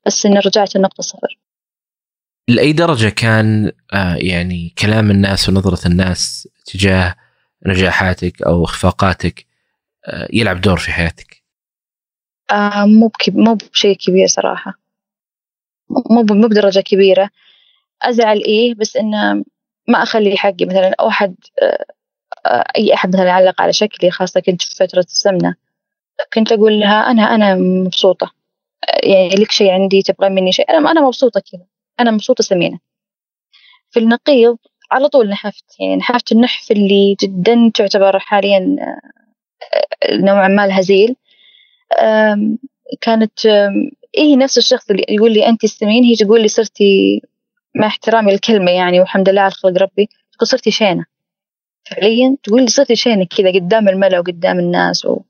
بس 0.05 0.25
إني 0.25 0.39
رجعت 0.39 0.75
النقطة 0.75 1.03
صفر. 1.03 1.37
لأي 2.49 2.73
درجة 2.73 3.09
كان 3.09 3.71
آه، 3.93 4.15
يعني 4.15 4.73
كلام 4.79 5.11
الناس 5.11 5.49
ونظرة 5.49 5.87
الناس 5.87 6.47
تجاه 6.65 7.15
نجاحاتك 7.65 8.41
أو 8.41 8.63
إخفاقاتك 8.63 9.45
آه، 10.05 10.27
يلعب 10.33 10.61
دور 10.61 10.77
في 10.77 10.91
حياتك؟ 10.91 11.43
آه 12.51 12.85
مو 12.85 13.11
مو 13.27 13.57
بشيء 13.73 13.97
كبير 13.97 14.27
صراحة. 14.27 14.79
مو 15.89 16.23
مو 16.29 16.47
بدرجة 16.47 16.79
كبيرة. 16.79 17.29
أزعل 18.01 18.43
إيه 18.43 18.75
بس 18.75 18.97
إنه 18.97 19.43
ما 19.87 20.03
أخلي 20.03 20.37
حقي 20.37 20.65
مثلا 20.65 20.95
أو 20.99 21.07
أحد 21.07 21.35
آه، 22.45 22.63
أي 22.77 22.93
أحد 22.93 23.09
مثلا 23.09 23.27
يعلق 23.27 23.61
على 23.61 23.73
شكلي 23.73 24.11
خاصة 24.11 24.39
كنت 24.39 24.61
في 24.61 24.75
فترة 24.75 24.99
السمنة. 24.99 25.55
كنت 26.33 26.51
أقول 26.51 26.79
لها 26.79 27.11
أنا 27.11 27.35
أنا 27.35 27.55
مبسوطة. 27.55 28.31
يعني 29.03 29.35
لك 29.35 29.51
شيء 29.51 29.71
عندي 29.71 30.01
تبغى 30.01 30.29
مني 30.29 30.51
شيء 30.51 30.69
أنا 30.69 30.91
أنا 30.91 31.01
مبسوطة 31.01 31.41
كذا. 31.51 31.65
أنا 31.99 32.11
مبسوطة 32.11 32.43
سمينة. 32.43 32.79
في 33.91 33.99
النقيض 33.99 34.57
على 34.91 35.07
طول 35.07 35.29
نحفت 35.29 35.65
يعني 35.79 35.95
نحفت 35.95 36.31
النحف 36.31 36.71
اللي 36.71 37.15
جدا 37.21 37.71
تعتبر 37.75 38.19
حاليا 38.19 38.75
آه، 38.79 40.15
نوعا 40.15 40.47
ما 40.47 40.65
الهزيل. 40.65 41.15
كانت 43.01 43.45
إيه 44.17 44.37
نفس 44.37 44.57
الشخص 44.57 44.89
اللي 44.89 45.05
يقول 45.09 45.33
لي 45.33 45.47
أنت 45.47 45.63
السمين 45.63 46.03
هي 46.03 46.15
تقول 46.15 46.41
لي 46.41 46.47
صرتي 46.47 47.21
مع 47.75 47.87
احترامي 47.87 48.33
الكلمة 48.33 48.71
يعني 48.71 48.99
والحمد 48.99 49.29
لله 49.29 49.41
على 49.41 49.51
خلق 49.51 49.81
ربي 49.81 50.09
تقول 50.33 50.47
صرتي 50.47 50.71
شينة. 50.71 51.05
فعليا 51.89 52.37
تقول 52.43 52.61
لي 52.61 52.67
صرتي 52.67 52.95
شينة 52.95 53.25
كذا 53.25 53.51
قدام 53.51 53.89
الملأ 53.89 54.19
وقدام 54.19 54.59
الناس 54.59 55.05
و... 55.05 55.21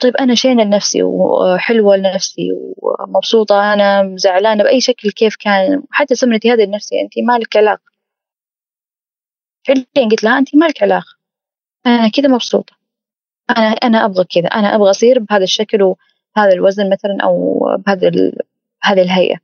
طيب 0.00 0.16
أنا 0.16 0.34
شينة 0.34 0.64
لنفسي 0.64 1.02
وحلوة 1.02 1.96
لنفسي 1.96 2.48
ومبسوطة 2.76 3.72
أنا 3.72 4.16
زعلانة 4.16 4.64
بأي 4.64 4.80
شكل 4.80 5.10
كيف 5.10 5.36
كان 5.36 5.82
حتى 5.90 6.14
سمنتي 6.14 6.52
هذه 6.52 6.64
لنفسي 6.64 7.00
أنت 7.00 7.12
مالك 7.18 7.56
علاقة. 7.56 7.82
فعليا 9.66 9.86
قلت 10.10 10.24
لها 10.24 10.38
أنت 10.38 10.56
مالك 10.56 10.82
علاقة. 10.82 11.16
أنا 11.86 12.08
كذا 12.08 12.28
مبسوطة. 12.28 12.76
أنا 13.50 13.66
أنا 13.68 14.04
أبغى 14.04 14.24
كذا. 14.24 14.46
أنا 14.46 14.74
أبغى 14.74 14.90
أصير 14.90 15.18
بهذا 15.18 15.44
الشكل 15.44 15.82
وهذا 15.82 16.52
الوزن 16.52 16.90
مثلا 16.90 17.18
أو 17.22 17.60
بهذا 17.86 18.32
هذه 18.82 19.02
الهيئة. 19.02 19.38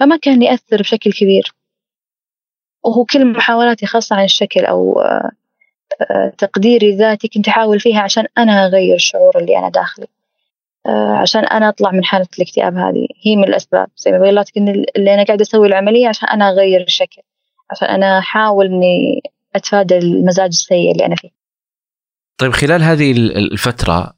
فما 0.00 0.16
كان 0.16 0.42
يأثر 0.42 0.80
بشكل 0.80 1.12
كبير. 1.12 1.54
وهو 2.84 3.04
كل 3.04 3.32
محاولاتي 3.32 3.86
خاصة 3.86 4.16
عن 4.16 4.24
الشكل 4.24 4.64
أو 4.64 5.00
تقديري 6.38 6.96
ذاتي 6.96 7.28
كنت 7.28 7.48
أحاول 7.48 7.80
فيها 7.80 8.00
عشان 8.00 8.26
أنا 8.38 8.66
أغير 8.66 8.94
الشعور 8.94 9.38
اللي 9.38 9.58
أنا 9.58 9.68
داخلي. 9.68 10.06
آه، 10.86 11.16
عشان 11.16 11.44
أنا 11.44 11.68
أطلع 11.68 11.90
من 11.90 12.04
حالة 12.04 12.26
الاكتئاب 12.38 12.76
هذه. 12.76 13.06
هي 13.24 13.36
من 13.36 13.44
الأسباب. 13.44 13.88
زي 13.96 14.10
ما 14.10 14.18
قلت 14.18 14.56
اللي 14.96 15.14
أنا 15.14 15.24
قاعدة 15.24 15.42
أسوي 15.42 15.66
العملية 15.66 16.08
عشان 16.08 16.28
أنا 16.28 16.50
أغير 16.50 16.80
الشكل. 16.80 17.22
عشان 17.70 17.88
أنا 17.88 18.18
أحاول 18.18 18.66
إني 18.66 19.22
أتفادى 19.54 19.98
المزاج 19.98 20.48
السيء 20.48 20.92
اللي 20.92 21.06
أنا 21.06 21.16
فيه. 21.16 21.30
طيب 22.38 22.52
خلال 22.52 22.82
هذه 22.82 23.12
الفترة 23.12 24.12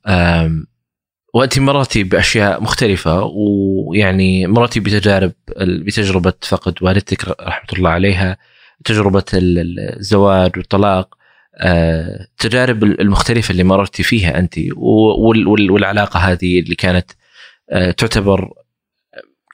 وأنت 1.35 1.59
مرتي 1.59 2.05
بأشياء 2.05 2.63
مختلفة 2.63 3.25
ويعني 3.25 4.47
مرتي 4.47 4.81
بتجارب 4.81 5.33
بتجربة 5.59 6.33
فقد 6.49 6.75
والدتك 6.83 7.29
رحمة 7.29 7.79
الله 7.79 7.91
عليها 7.91 8.37
تجربة 8.85 9.25
الزواج 9.35 10.57
والطلاق. 10.57 11.18
التجارب 11.61 12.85
آه، 12.85 12.87
المختلفة 12.87 13.53
اللي 13.53 13.65
مررتي 13.65 14.03
فيها 14.03 14.39
أنت 14.39 14.55
والعلاقة 14.77 16.21
هذه 16.21 16.61
اللي 16.61 16.75
كانت 16.75 17.11
آه، 17.71 17.91
تعتبر 17.91 18.53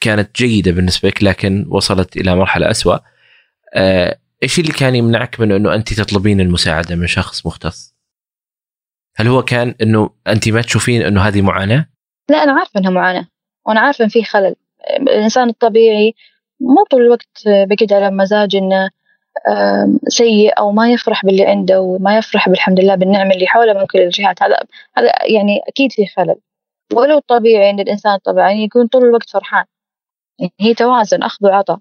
كانت 0.01 0.37
جيدة 0.37 0.73
بالنسبة 0.73 1.09
لك 1.09 1.23
لكن 1.23 1.67
وصلت 1.69 2.17
إلى 2.17 2.37
مرحلة 2.37 2.71
أسوأ 2.71 2.99
آه، 3.75 4.19
إيش 4.43 4.59
اللي 4.59 4.73
كان 4.73 4.95
يمنعك 4.95 5.41
من 5.41 5.53
أنه 5.53 5.75
أنت 5.75 5.93
تطلبين 5.93 6.41
المساعدة 6.41 6.97
من 6.97 7.07
شخص 7.07 7.47
مختص؟ 7.47 7.95
هل 9.17 9.29
هو 9.29 9.43
كان 9.43 9.75
أنه 9.83 10.11
أنت 10.27 10.49
ما 10.49 10.63
تشوفين 10.63 11.03
أنه 11.03 11.21
هذه 11.21 11.43
معاناة؟ 11.43 11.87
لا 12.31 12.43
أنا 12.43 12.53
عارفة 12.53 12.81
أنها 12.81 12.91
معاناة 12.91 13.29
وأنا 13.67 13.81
عارفة 13.81 14.05
أن 14.05 14.09
في 14.09 14.25
خلل 14.25 14.55
الإنسان 15.01 15.49
الطبيعي 15.49 16.15
مو 16.61 16.85
طول 16.91 17.03
الوقت 17.03 17.43
بقعد 17.47 17.93
على 17.93 18.11
مزاج 18.11 18.57
إنه 18.57 18.91
سيء 20.09 20.59
أو 20.59 20.73
ما 20.73 20.93
يفرح 20.93 21.27
باللي 21.27 21.47
عنده 21.47 21.81
وما 21.81 22.19
يفرح 22.19 22.49
بالحمد 22.49 22.81
لله 22.81 22.95
بالنعمة 22.95 23.31
اللي 23.35 23.47
حوله 23.47 23.73
من 23.73 23.87
كل 23.87 24.01
الجهات. 24.01 24.43
هذا 24.43 24.57
هذا 24.97 25.13
يعني 25.25 25.61
أكيد 25.69 25.93
في 25.93 26.07
خلل. 26.07 26.37
ولو 26.95 27.19
طبيعي 27.19 27.71
إن 27.71 27.81
الإنسان 27.81 28.15
الطبيعي 28.15 28.63
يكون 28.65 28.87
طول 28.87 29.05
الوقت 29.05 29.31
فرحان. 29.31 29.65
يعني 30.39 30.53
هي 30.61 30.75
توازن 30.75 31.23
أخذ 31.23 31.47
وعطاء. 31.47 31.79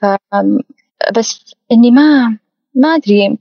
ف 0.00 0.06
بس 1.16 1.54
إني 1.72 1.90
ما 1.90 2.38
ما 2.74 2.88
أدري. 2.88 3.38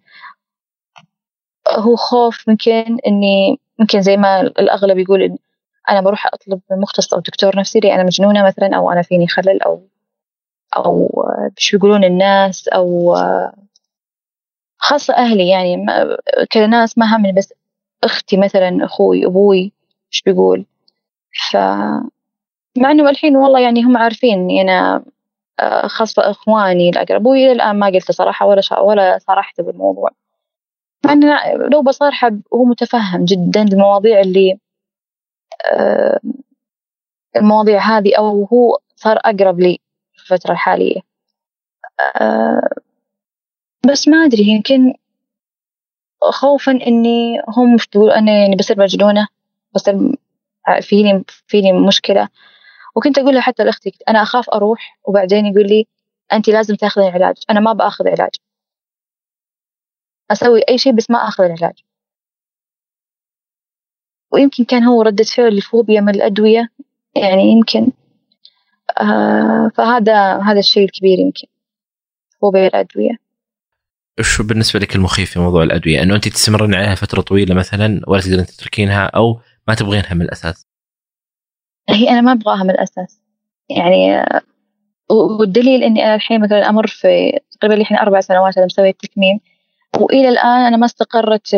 هو 1.69 1.95
خوف 1.95 2.49
ممكن 2.49 2.97
إني 3.07 3.59
ممكن 3.79 4.01
زي 4.01 4.17
ما 4.17 4.41
الأغلب 4.41 4.97
يقول 4.97 5.23
إن 5.23 5.37
أنا 5.89 6.01
بروح 6.01 6.27
أطلب 6.27 6.61
مختص 6.71 7.13
أو 7.13 7.19
دكتور 7.19 7.59
نفسي 7.59 7.79
لي 7.79 7.95
أنا 7.95 8.03
مجنونة 8.03 8.45
مثلا 8.45 8.75
أو 8.75 8.91
أنا 8.91 9.01
فيني 9.01 9.27
خلل 9.27 9.61
أو 9.63 9.88
أو 10.78 11.24
شو 11.57 11.78
يقولون 11.78 12.03
الناس 12.03 12.67
أو 12.67 13.15
خاصة 14.78 15.13
أهلي 15.13 15.49
يعني 15.49 15.86
كناس 16.51 16.97
ما 16.97 17.15
همني 17.15 17.32
بس 17.32 17.53
أختي 18.03 18.38
مثلا 18.38 18.86
أخوي 18.86 19.26
أبوي 19.26 19.74
إيش 20.13 20.22
بيقول؟ 20.26 20.65
ف 21.51 21.57
مع 22.78 22.91
إنه 22.91 23.09
الحين 23.09 23.36
والله 23.36 23.59
يعني 23.59 23.84
هم 23.84 23.97
عارفين 23.97 24.51
أنا 24.61 25.03
خاصة 25.88 26.32
إخواني 26.32 26.89
الأقرب 26.89 27.22
أبوي 27.22 27.51
الآن 27.51 27.80
ما 27.80 27.88
قلت 27.88 28.11
صراحة 28.11 28.45
ولا 28.45 28.61
شا 28.61 28.80
ولا 28.80 29.17
صارحته 29.20 29.63
بالموضوع. 29.63 30.09
مع 31.05 31.13
إنه 31.13 31.53
لو 31.72 31.82
بصارحه 31.84 32.32
هو 32.53 32.65
متفهم 32.65 33.26
جدا 33.26 33.61
المواضيع 33.63 34.20
اللي 34.20 34.59
المواضيع 37.36 37.80
هذه 37.80 38.15
أو 38.17 38.45
هو 38.53 38.78
صار 38.95 39.17
أقرب 39.17 39.59
لي. 39.59 39.80
الفترة 40.32 40.51
الحالية. 40.51 41.01
أه 42.15 42.69
بس 43.91 44.07
ما 44.07 44.17
أدري 44.25 44.43
يمكن 44.47 44.93
خوفا 46.23 46.71
إني 46.71 47.39
هم 47.57 47.77
بيقولوا 47.77 48.17
أنا 48.17 48.32
يعني 48.32 48.55
بصير 48.55 48.80
مجنونة 48.80 49.27
بصير 49.75 50.15
فيني 50.82 51.23
فيني 51.47 51.73
مشكلة. 51.88 52.30
وكنت 52.95 53.17
أقول 53.19 53.34
له 53.36 53.41
حتى 53.41 53.63
لأختي 53.63 53.91
أنا 54.09 54.21
أخاف 54.21 54.49
أروح 54.49 54.99
وبعدين 55.03 55.45
يقول 55.45 55.67
لي 55.67 55.88
أنت 56.34 56.49
لازم 56.49 56.75
تاخذي 56.75 57.07
علاج. 57.07 57.36
أنا 57.49 57.59
ما 57.59 57.73
بأخذ 57.73 58.07
علاج. 58.07 58.32
أسوي 60.32 60.61
أي 60.69 60.77
شيء 60.77 60.93
بس 60.93 61.09
ما 61.11 61.17
أخذ 61.27 61.43
العلاج. 61.43 61.84
ويمكن 64.32 64.63
كان 64.63 64.84
هو 64.84 65.01
ردة 65.01 65.23
فعل 65.23 65.47
الفوبيا 65.47 66.01
من 66.01 66.15
الأدوية 66.15 66.69
يعني 67.15 67.43
يمكن 67.43 67.91
فهذا 69.77 70.37
هذا 70.37 70.59
الشيء 70.59 70.83
الكبير 70.83 71.19
يمكن 71.19 71.47
فوبيا 72.41 72.67
الأدوية 72.67 73.29
شو 74.21 74.43
بالنسبة 74.43 74.79
لك 74.79 74.95
المخيف 74.95 75.31
في 75.31 75.39
موضوع 75.39 75.63
الأدوية؟ 75.63 76.03
أنه 76.03 76.15
أنت 76.15 76.27
تستمرين 76.27 76.73
عليها 76.73 76.95
فترة 76.95 77.21
طويلة 77.21 77.55
مثلا 77.55 78.01
ولا 78.07 78.21
تقدرين 78.21 78.45
تتركينها 78.45 79.05
أو 79.05 79.39
ما 79.67 79.75
تبغينها 79.75 80.13
من 80.13 80.21
الأساس؟ 80.21 80.67
هي 81.89 82.09
أنا 82.09 82.21
ما 82.21 82.31
أبغاها 82.31 82.63
من 82.63 82.69
الأساس 82.69 83.21
يعني 83.69 84.25
والدليل 85.11 85.83
إني 85.83 86.05
أنا 86.05 86.15
الحين 86.15 86.41
مثلا 86.41 86.69
أمر 86.69 86.87
في 86.87 87.39
تقريبا 87.51 87.81
الحين 87.81 87.97
أربع 87.97 88.19
سنوات 88.19 88.57
أنا 88.57 88.65
مسوية 88.65 88.89
التكميم 88.89 89.39
وإلى 89.99 90.29
الآن 90.29 90.65
أنا 90.65 90.77
ما 90.77 90.85
استقرت 90.85 91.55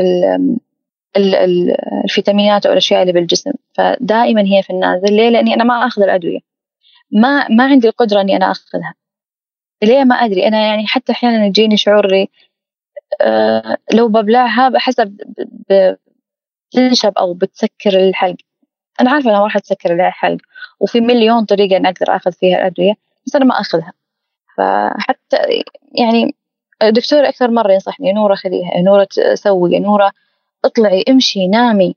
الفيتامينات 1.15 2.65
أو 2.65 2.71
الأشياء 2.71 3.01
اللي 3.01 3.13
بالجسم 3.13 3.51
فدائما 3.77 4.41
هي 4.41 4.63
في 4.63 4.69
النازل 4.69 5.13
ليه؟ 5.13 5.29
لأني 5.29 5.53
أنا 5.53 5.63
ما 5.63 5.87
أخذ 5.87 6.01
الأدوية 6.01 6.39
ما 7.11 7.47
ما 7.49 7.63
عندي 7.65 7.87
القدرة 7.87 8.21
إني 8.21 8.35
أنا 8.35 8.51
أخذها. 8.51 8.93
ليه 9.83 10.03
ما 10.03 10.15
أدري؟ 10.15 10.47
أنا 10.47 10.67
يعني 10.67 10.87
حتى 10.87 11.11
أحيانا 11.11 11.45
يجيني 11.45 11.77
شعور 11.77 12.07
أه 13.21 13.77
لو 13.93 14.07
ببلعها 14.07 14.69
بحسب 14.69 15.17
بتنشب 16.73 17.13
أو 17.17 17.33
بتسكر 17.33 17.99
الحلق. 18.09 18.37
أنا 19.01 19.11
عارفة 19.11 19.29
أنا 19.29 19.37
ما 19.39 19.43
راح 19.43 19.57
تسكر 19.57 20.07
الحلق 20.07 20.41
وفي 20.79 21.01
مليون 21.01 21.45
طريقة 21.45 21.77
إن 21.77 21.85
أقدر 21.85 22.15
آخذ 22.15 22.31
فيها 22.31 22.57
الأدوية 22.57 22.93
بس 23.27 23.35
أنا 23.35 23.45
ما 23.45 23.61
أخذها. 23.61 23.93
فحتى 24.57 25.37
يعني 25.99 26.35
الدكتور 26.83 27.29
أكثر 27.29 27.51
مرة 27.51 27.73
ينصحني 27.73 28.13
نورة 28.13 28.35
خذيها 28.35 28.81
نورة 28.81 29.07
سوي 29.33 29.79
نورة 29.79 30.11
اطلعي 30.65 31.03
امشي 31.09 31.47
نامي. 31.47 31.95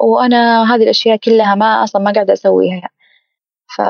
وأنا 0.00 0.74
هذه 0.74 0.82
الأشياء 0.82 1.16
كلها 1.16 1.54
ما 1.54 1.84
أصلا 1.84 2.02
ما 2.02 2.12
قاعدة 2.12 2.32
أسويها. 2.32 2.88
ف 3.76 3.82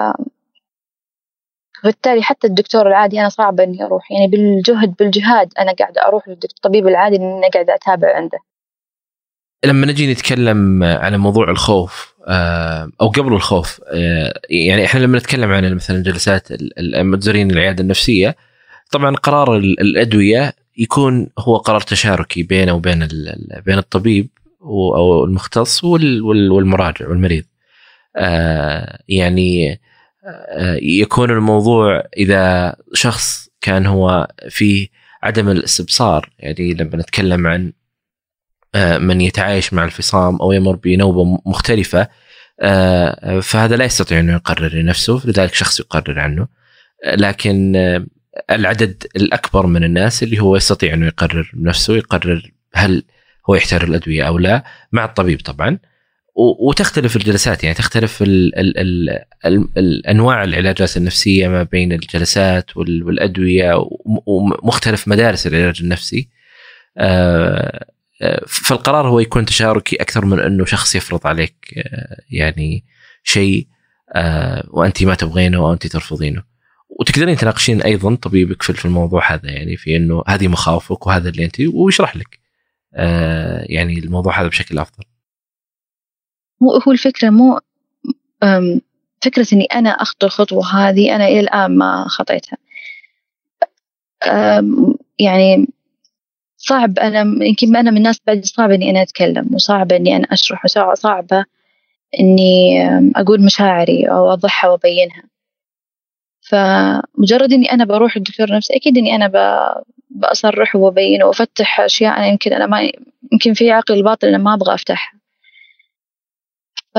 بالتالي 1.85 2.23
حتى 2.23 2.47
الدكتور 2.47 2.89
العادي 2.89 3.21
أنا 3.21 3.29
صعب 3.29 3.61
إني 3.61 3.85
أروح 3.85 4.11
يعني 4.13 4.27
بالجهد 4.27 4.95
بالجهاد 4.99 5.53
أنا 5.59 5.73
قاعدة 5.73 6.07
أروح 6.07 6.29
للطبيب 6.29 6.89
العادي 6.89 7.17
إني 7.17 7.39
أنا 7.39 7.49
قاعدة 7.55 7.75
أتابع 7.75 8.17
عنده. 8.17 8.39
لما 9.65 9.87
نجي 9.87 10.13
نتكلم 10.13 10.83
على 10.83 11.19
موضوع 11.19 11.51
الخوف 11.51 12.15
آه، 12.29 12.91
أو 13.01 13.09
قبل 13.09 13.33
الخوف 13.33 13.81
آه، 13.87 14.41
يعني 14.51 14.85
إحنا 14.85 15.01
لما 15.01 15.19
نتكلم 15.19 15.51
عن 15.51 15.75
مثلا 15.75 16.03
جلسات 16.03 16.49
المتزورين 16.79 17.51
العياده 17.51 17.83
النفسية 17.83 18.37
طبعا 18.93 19.17
قرار 19.17 19.57
الأدوية 19.57 20.53
يكون 20.79 21.29
هو 21.39 21.57
قرار 21.57 21.81
تشاركي 21.81 22.43
بينه 22.43 22.73
وبين 22.73 23.09
بين 23.67 23.79
الطبيب 23.79 24.29
أو 24.63 25.25
المختص 25.25 25.85
والمراجع 25.85 27.09
والمريض. 27.09 27.45
يعني 29.09 29.81
آه، 30.25 30.79
يكون 30.83 31.31
الموضوع 31.31 32.05
إذا 32.17 32.77
شخص 32.95 33.49
كان 33.61 33.87
هو 33.87 34.29
في 34.49 34.89
عدم 35.23 35.49
الاستبصار 35.49 36.31
يعني 36.39 36.75
لما 36.75 36.97
نتكلم 36.97 37.47
عن 37.47 37.73
آه، 38.75 38.99
من 38.99 39.21
يتعايش 39.21 39.73
مع 39.73 39.85
الفصام 39.85 40.37
أو 40.37 40.53
يمر 40.53 40.77
بنوبة 40.77 41.25
مختلفة 41.47 42.09
فهذا 43.43 43.77
لا 43.77 43.85
يستطيع 43.85 44.21
انه 44.21 44.33
يقرر 44.33 44.75
لنفسه 44.75 45.23
لذلك 45.25 45.55
شخص 45.55 45.81
يقرر 45.81 46.21
عنه. 46.21 46.49
لكن 47.07 47.77
العدد 48.51 49.07
الأكبر 49.17 49.67
من 49.67 49.85
الناس 49.85 50.23
اللي 50.23 50.41
هو 50.41 50.57
يستطيع 50.57 50.95
انه 50.95 51.07
يقرر 51.07 51.51
بنفسه 51.55 51.97
يقرر 51.97 52.53
هل 52.75 53.05
هو 53.51 53.55
يحتاج 53.55 53.83
الأدوية 53.83 54.23
أو 54.27 54.39
لا 54.39 54.65
مع 54.93 55.05
الطبيب 55.05 55.41
طبعا. 55.41 55.79
وتختلف 56.35 57.17
الجلسات 57.17 57.65
يعني 57.65 57.75
تختلف 57.77 58.23
ال 58.23 58.59
ال 58.59 58.79
ال 58.79 59.11
ال 59.47 59.69
الأنواع 59.79 60.45
العلاجات 60.45 60.97
النفسية 60.97 61.49
ما 61.49 61.63
بين 61.63 61.93
الجلسات 61.93 62.77
والأدوية 62.77 63.85
ومختلف 64.27 65.09
مدارس 65.09 65.47
العلاج 65.47 65.81
النفسي. 65.83 66.29
آه، 66.99 67.87
آه، 68.23 68.45
فالقرار 68.47 69.09
هو 69.09 69.21
يكون 69.21 69.45
تشاركي 69.45 69.97
أكثر 69.97 70.25
من 70.25 70.41
أنه 70.41 70.65
شخص 70.65 70.95
يفرض 70.95 71.27
عليك 71.27 71.55
آه، 71.77 72.21
يعني 72.31 72.85
شيء 73.25 73.67
وأنت 74.69 75.03
ما 75.05 75.15
تبغينه 75.15 75.59
أو 75.59 75.73
أنت 75.73 75.87
ترفضينه. 75.87 76.43
وتقدرين 77.01 77.37
تناقشين 77.37 77.83
أيضا 77.83 78.15
طبيبك 78.15 78.63
في 78.63 78.85
الموضوع 78.85 79.33
هذا 79.33 79.51
يعني 79.51 79.77
في 79.77 79.97
أنه 79.97 80.23
هذه 80.29 80.49
مخاوفك 80.49 81.07
وهذا 81.07 81.29
اللي 81.29 81.45
أنت 81.45 81.61
ويشرح 81.61 82.17
لك 82.17 82.39
يعني 83.71 83.99
الموضوع 83.99 84.41
هذا 84.41 84.49
بشكل 84.49 84.79
أفضل. 84.79 85.05
هو 86.63 86.77
هو 86.77 86.93
الفكرة 86.93 87.31
مو 87.31 87.61
فكرة 89.25 89.47
إني 89.53 89.65
أنا 89.65 89.91
أخطو 89.91 90.27
الخطوة 90.27 90.67
هذه 90.75 91.17
أنا 91.17 91.27
إلى 91.29 91.41
الآن 91.41 91.79
ما 91.79 92.05
خطيتها. 92.09 92.59
يعني 95.19 95.67
صعب 96.57 96.99
أنا 96.99 97.45
يمكن 97.45 97.77
أنا 97.77 97.91
من 97.91 97.97
الناس 97.97 98.21
بعد 98.27 98.45
صعب 98.45 98.71
إني 98.71 98.91
أنا 98.91 99.03
أتكلم 99.03 99.55
وصعب 99.55 99.93
إني 99.93 100.17
أنا 100.17 100.27
أشرح 100.31 100.65
وصعبة 100.65 101.45
إني 102.21 102.83
أقول 103.17 103.45
مشاعري 103.45 104.05
أو 104.11 104.31
أوضحها 104.31 104.71
وأبينها. 104.71 105.23
فمجرد 106.41 107.53
إني 107.53 107.73
أنا 107.73 107.85
بروح 107.85 108.17
الدكتور 108.17 108.57
نفسي 108.57 108.77
أكيد 108.77 108.99
إني 108.99 109.15
أنا 109.17 109.31
بأصرح 110.11 110.77
وأبين 110.77 111.23
وأفتح 111.23 111.81
أشياء 111.81 112.17
أنا 112.19 112.27
يمكن 112.27 112.53
أنا 112.53 112.67
ما 112.67 112.91
يمكن 113.33 113.55
في 113.55 113.71
عقل 113.71 113.95
الباطن 113.95 114.29
أنا 114.29 114.39
ما 114.39 114.55
أبغى 114.55 114.75
أفتحها. 114.75 115.22
ف 116.95 116.99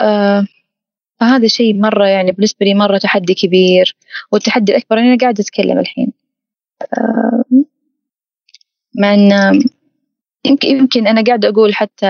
آه 0.00 0.46
فهذا 1.20 1.46
شيء 1.48 1.74
مرة 1.74 2.06
يعني 2.06 2.32
بالنسبة 2.32 2.66
لي 2.66 2.74
مرة 2.74 2.98
تحدي 2.98 3.34
كبير 3.34 3.96
والتحدي 4.32 4.72
الأكبر 4.72 4.98
أنا 4.98 5.16
قاعدة 5.20 5.40
أتكلم 5.44 5.78
الحين. 5.78 6.12
آه 6.98 7.44
مع 9.00 9.14
أن 9.14 9.60
يمكن 10.46 10.68
يمكن 10.68 11.06
أنا 11.06 11.22
قاعدة 11.24 11.48
أقول 11.48 11.74
حتى 11.74 12.06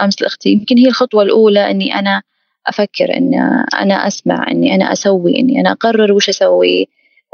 أمس 0.00 0.22
لأختي 0.22 0.50
يمكن 0.50 0.78
هي 0.78 0.86
الخطوة 0.88 1.22
الأولى 1.22 1.70
إني 1.70 1.94
أنا 1.94 2.22
أفكر 2.66 3.16
إن 3.16 3.34
أنا 3.80 3.94
أسمع 4.06 4.46
إني 4.50 4.74
أنا 4.74 4.92
أسوي 4.92 5.40
إني 5.40 5.60
أنا 5.60 5.72
أقرر 5.72 6.12
وش 6.12 6.28
أسوي. 6.28 6.88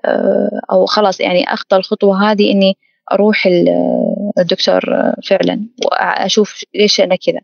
آه 0.05 0.61
أو 0.73 0.87
خلاص 0.87 1.21
يعني 1.21 1.45
أخطى 1.55 1.77
الخطوة 1.77 2.31
هذه 2.33 2.51
إني 2.53 2.77
أروح 3.13 3.49
الدكتور 4.39 4.81
فعلا 5.29 5.67
وأشوف 5.87 6.63
ليش 6.75 7.01
أنا 7.01 7.17
كذا. 7.17 7.41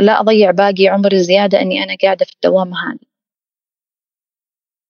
لا 0.00 0.20
أضيع 0.20 0.50
باقي 0.50 0.88
عمري 0.88 1.22
زيادة 1.22 1.60
أني 1.60 1.84
أنا 1.84 1.96
قاعدة 2.02 2.24
في 2.24 2.32
الدوامة 2.34 2.76
هذه. 2.76 3.10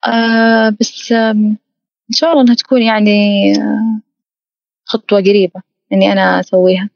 آه، 0.07 0.77
بس 0.81 1.13
إن 1.13 2.15
شاء 2.15 2.31
الله 2.31 2.43
أنها 2.43 2.55
تكون 2.55 2.83
يعني 2.83 3.11
آه، 3.59 4.01
خطوة 4.85 5.21
قريبة 5.21 5.63
إني 5.93 6.13
أنا 6.13 6.41
أسويها. 6.41 6.91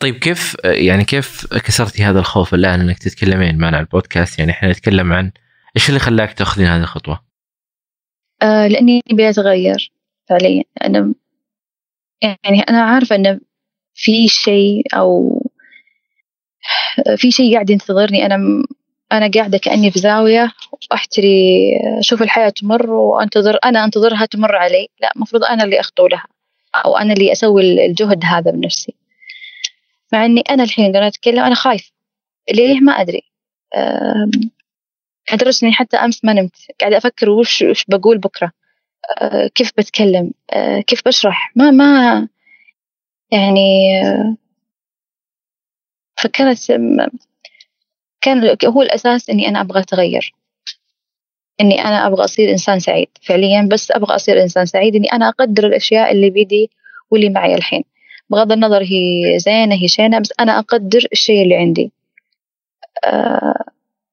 طيب 0.00 0.14
كيف 0.14 0.56
يعني 0.64 1.04
كيف 1.04 1.46
كسرتي 1.46 2.02
هذا 2.02 2.18
الخوف 2.18 2.54
الآن 2.54 2.80
إنك 2.80 2.98
تتكلمين 2.98 3.58
معنا 3.58 3.76
على 3.76 3.84
البودكاست؟ 3.84 4.38
يعني 4.38 4.50
إحنا 4.50 4.70
نتكلم 4.70 5.12
عن 5.12 5.32
إيش 5.76 5.88
اللي 5.88 6.00
خلاك 6.00 6.32
تأخذين 6.32 6.66
هذه 6.66 6.82
الخطوة؟ 6.82 7.24
آه 8.42 8.68
لأني 8.68 9.00
أبي 9.10 9.30
أتغير 9.30 9.92
فعليا. 10.28 10.64
أنا 10.84 11.14
يعني 12.22 12.60
أنا 12.68 12.82
عارفة 12.82 13.16
أن 13.16 13.40
في 13.94 14.28
شيء 14.28 14.82
أو 14.94 15.42
في 17.16 17.30
شيء 17.30 17.54
قاعد 17.54 17.70
ينتظرني. 17.70 18.26
أنا 18.26 18.64
أنا 19.12 19.30
قاعدة 19.34 19.58
كأني 19.58 19.90
في 19.90 19.98
زاوية 19.98 20.52
وأحتري 20.90 21.70
أشوف 21.98 22.22
الحياة 22.22 22.48
تمر 22.48 22.90
وأنتظر 22.90 23.58
أنا 23.64 23.84
أنتظرها 23.84 24.26
تمر 24.26 24.56
علي. 24.56 24.88
لا 25.00 25.12
المفروض 25.16 25.44
أنا 25.44 25.64
اللي 25.64 25.80
أخطو 25.80 26.06
لها 26.06 26.26
أو 26.74 26.96
أنا 26.96 27.12
اللي 27.12 27.32
أسوي 27.32 27.86
الجهد 27.86 28.24
هذا 28.24 28.50
بنفسي. 28.50 28.94
مع 30.12 30.24
إني 30.24 30.40
أنا 30.40 30.62
الحين 30.62 30.96
لما 30.96 31.06
أتكلم 31.06 31.44
أنا 31.44 31.54
خايف. 31.54 31.92
ليه؟ 32.52 32.80
ما 32.80 32.92
أدري. 32.92 33.22
لدرجة 35.32 35.64
إني 35.66 35.72
حتى 35.72 35.96
أمس 35.96 36.24
ما 36.24 36.32
نمت. 36.32 36.56
قاعدة 36.80 36.96
أفكر 36.96 37.30
وش 37.30 37.62
وش 37.62 37.84
بقول 37.88 38.18
بكرة. 38.18 38.52
أه، 39.20 39.46
كيف 39.54 39.72
بتكلم؟ 39.78 40.32
أه، 40.50 40.80
كيف 40.80 41.02
بشرح؟ 41.06 41.52
ما 41.56 41.70
ما 41.70 42.28
يعني 43.30 44.02
فكانت 46.22 46.58
كان 48.20 48.56
هو 48.66 48.82
الأساس 48.82 49.30
إني 49.30 49.48
أنا 49.48 49.60
أبغى 49.60 49.80
أتغير. 49.80 50.34
إني 51.60 51.84
أنا 51.84 52.06
أبغى 52.06 52.24
أصير 52.24 52.50
إنسان 52.50 52.78
سعيد. 52.80 53.08
فعليا 53.22 53.68
بس 53.72 53.90
أبغى 53.90 54.14
أصير 54.14 54.42
إنسان 54.42 54.66
سعيد 54.66 54.96
إني 54.96 55.12
أنا 55.12 55.28
أقدر 55.28 55.66
الأشياء 55.66 56.12
اللي 56.12 56.30
بيدي 56.30 56.70
واللي 57.10 57.28
معي 57.28 57.54
الحين. 57.54 57.84
بغض 58.30 58.52
النظر 58.52 58.82
هي 58.82 59.38
زينة 59.38 59.74
هي 59.74 59.88
شينة 59.88 60.18
بس 60.18 60.32
أنا 60.40 60.58
أقدر 60.58 61.06
الشيء 61.12 61.42
اللي 61.42 61.56
عندي. 61.56 61.92
آه، 63.04 63.64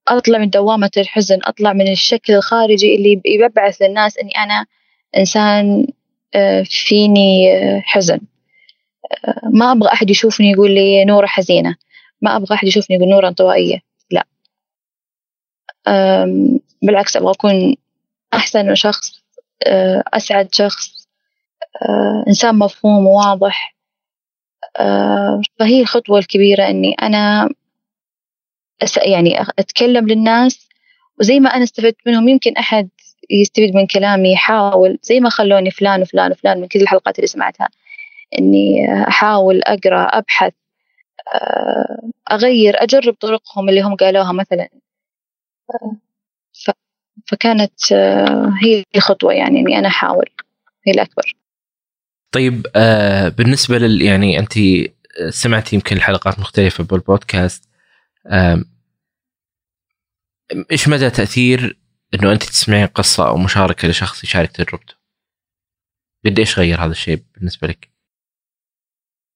أطلع 0.07 0.37
من 0.39 0.49
دوامة 0.49 0.91
الحزن 0.97 1.39
أطلع 1.43 1.73
من 1.73 1.91
الشكل 1.91 2.33
الخارجي 2.33 2.95
اللي 2.95 3.21
يبعث 3.25 3.81
للناس 3.81 4.17
إني 4.17 4.31
أنا 4.37 4.65
إنسان 5.17 5.87
آه، 6.35 6.63
فيني 6.63 7.53
آه، 7.57 7.81
حزن. 7.85 8.19
ما 9.53 9.71
أبغى 9.71 9.93
أحد 9.93 10.09
يشوفني 10.09 10.51
يقول 10.51 10.71
لي 10.71 11.05
نورة 11.05 11.25
حزينة. 11.25 11.75
ما 12.21 12.35
أبغى 12.35 12.55
أحد 12.55 12.67
يشوفني 12.67 12.95
يقول 12.95 13.09
نورة 13.09 13.27
انطوائية 13.27 13.79
لا. 14.11 14.25
بالعكس 16.81 17.17
أبغى 17.17 17.31
أكون 17.31 17.75
أحسن 18.33 18.75
شخص 18.75 19.19
أه، 19.67 20.03
أسعد 20.13 20.53
شخص 20.53 21.07
أه، 21.81 22.23
إنسان 22.27 22.55
مفهوم 22.55 23.07
وواضح. 23.07 23.75
أه، 24.79 25.41
فهي 25.59 25.81
الخطوة 25.81 26.19
الكبيرة 26.19 26.67
إني 26.67 26.93
أنا 26.93 27.49
يعني 29.05 29.41
أتكلم 29.59 30.07
للناس 30.07 30.69
وزي 31.19 31.39
ما 31.39 31.49
أنا 31.49 31.63
استفدت 31.63 31.97
منهم 32.07 32.29
يمكن 32.29 32.57
أحد 32.57 32.89
يستفيد 33.29 33.75
من 33.75 33.87
كلامي 33.87 34.33
يحاول 34.33 34.99
زي 35.03 35.19
ما 35.19 35.29
خلوني 35.29 35.71
فلان 35.71 36.01
وفلان 36.01 36.31
وفلان 36.31 36.61
من 36.61 36.67
كل 36.67 36.81
الحلقات 36.81 37.15
اللي 37.19 37.27
سمعتها 37.27 37.69
إني 38.39 38.87
أحاول 39.07 39.61
أقرأ 39.63 40.01
أبحث 40.03 40.53
أغير 42.31 42.83
أجرب 42.83 43.13
طرقهم 43.13 43.69
اللي 43.69 43.81
هم 43.81 43.95
قالوها 43.95 44.31
مثلا 44.31 44.69
فكانت 47.27 47.91
آه، 47.91 48.53
هي 48.63 48.83
الخطوة 48.95 49.33
يعني 49.33 49.59
إني 49.59 49.79
أنا 49.79 49.87
أحاول 49.87 50.29
هي 50.87 50.93
الأكبر 50.93 51.35
طيب 52.31 52.67
آه 52.75 53.29
بالنسبة 53.29 53.77
لل 53.77 54.01
يعني 54.01 54.39
أنت 54.39 54.53
سمعتي 55.29 55.75
يمكن 55.75 55.95
الحلقات 55.95 56.39
مختلفة 56.39 56.83
بالبودكاست 56.83 57.69
آه 58.27 58.63
إيش 60.71 60.87
مدى 60.87 61.09
تأثير 61.09 61.79
إنه 62.13 62.31
أنت 62.31 62.43
تسمعين 62.43 62.87
قصة 62.87 63.27
أو 63.27 63.37
مشاركة 63.37 63.87
لشخص 63.87 64.23
يشارك 64.23 64.51
تجربته؟ 64.51 64.93
قديش 66.25 66.59
غير 66.59 66.85
هذا 66.85 66.91
الشيء 66.91 67.23
بالنسبة 67.35 67.67
لك؟ 67.67 67.89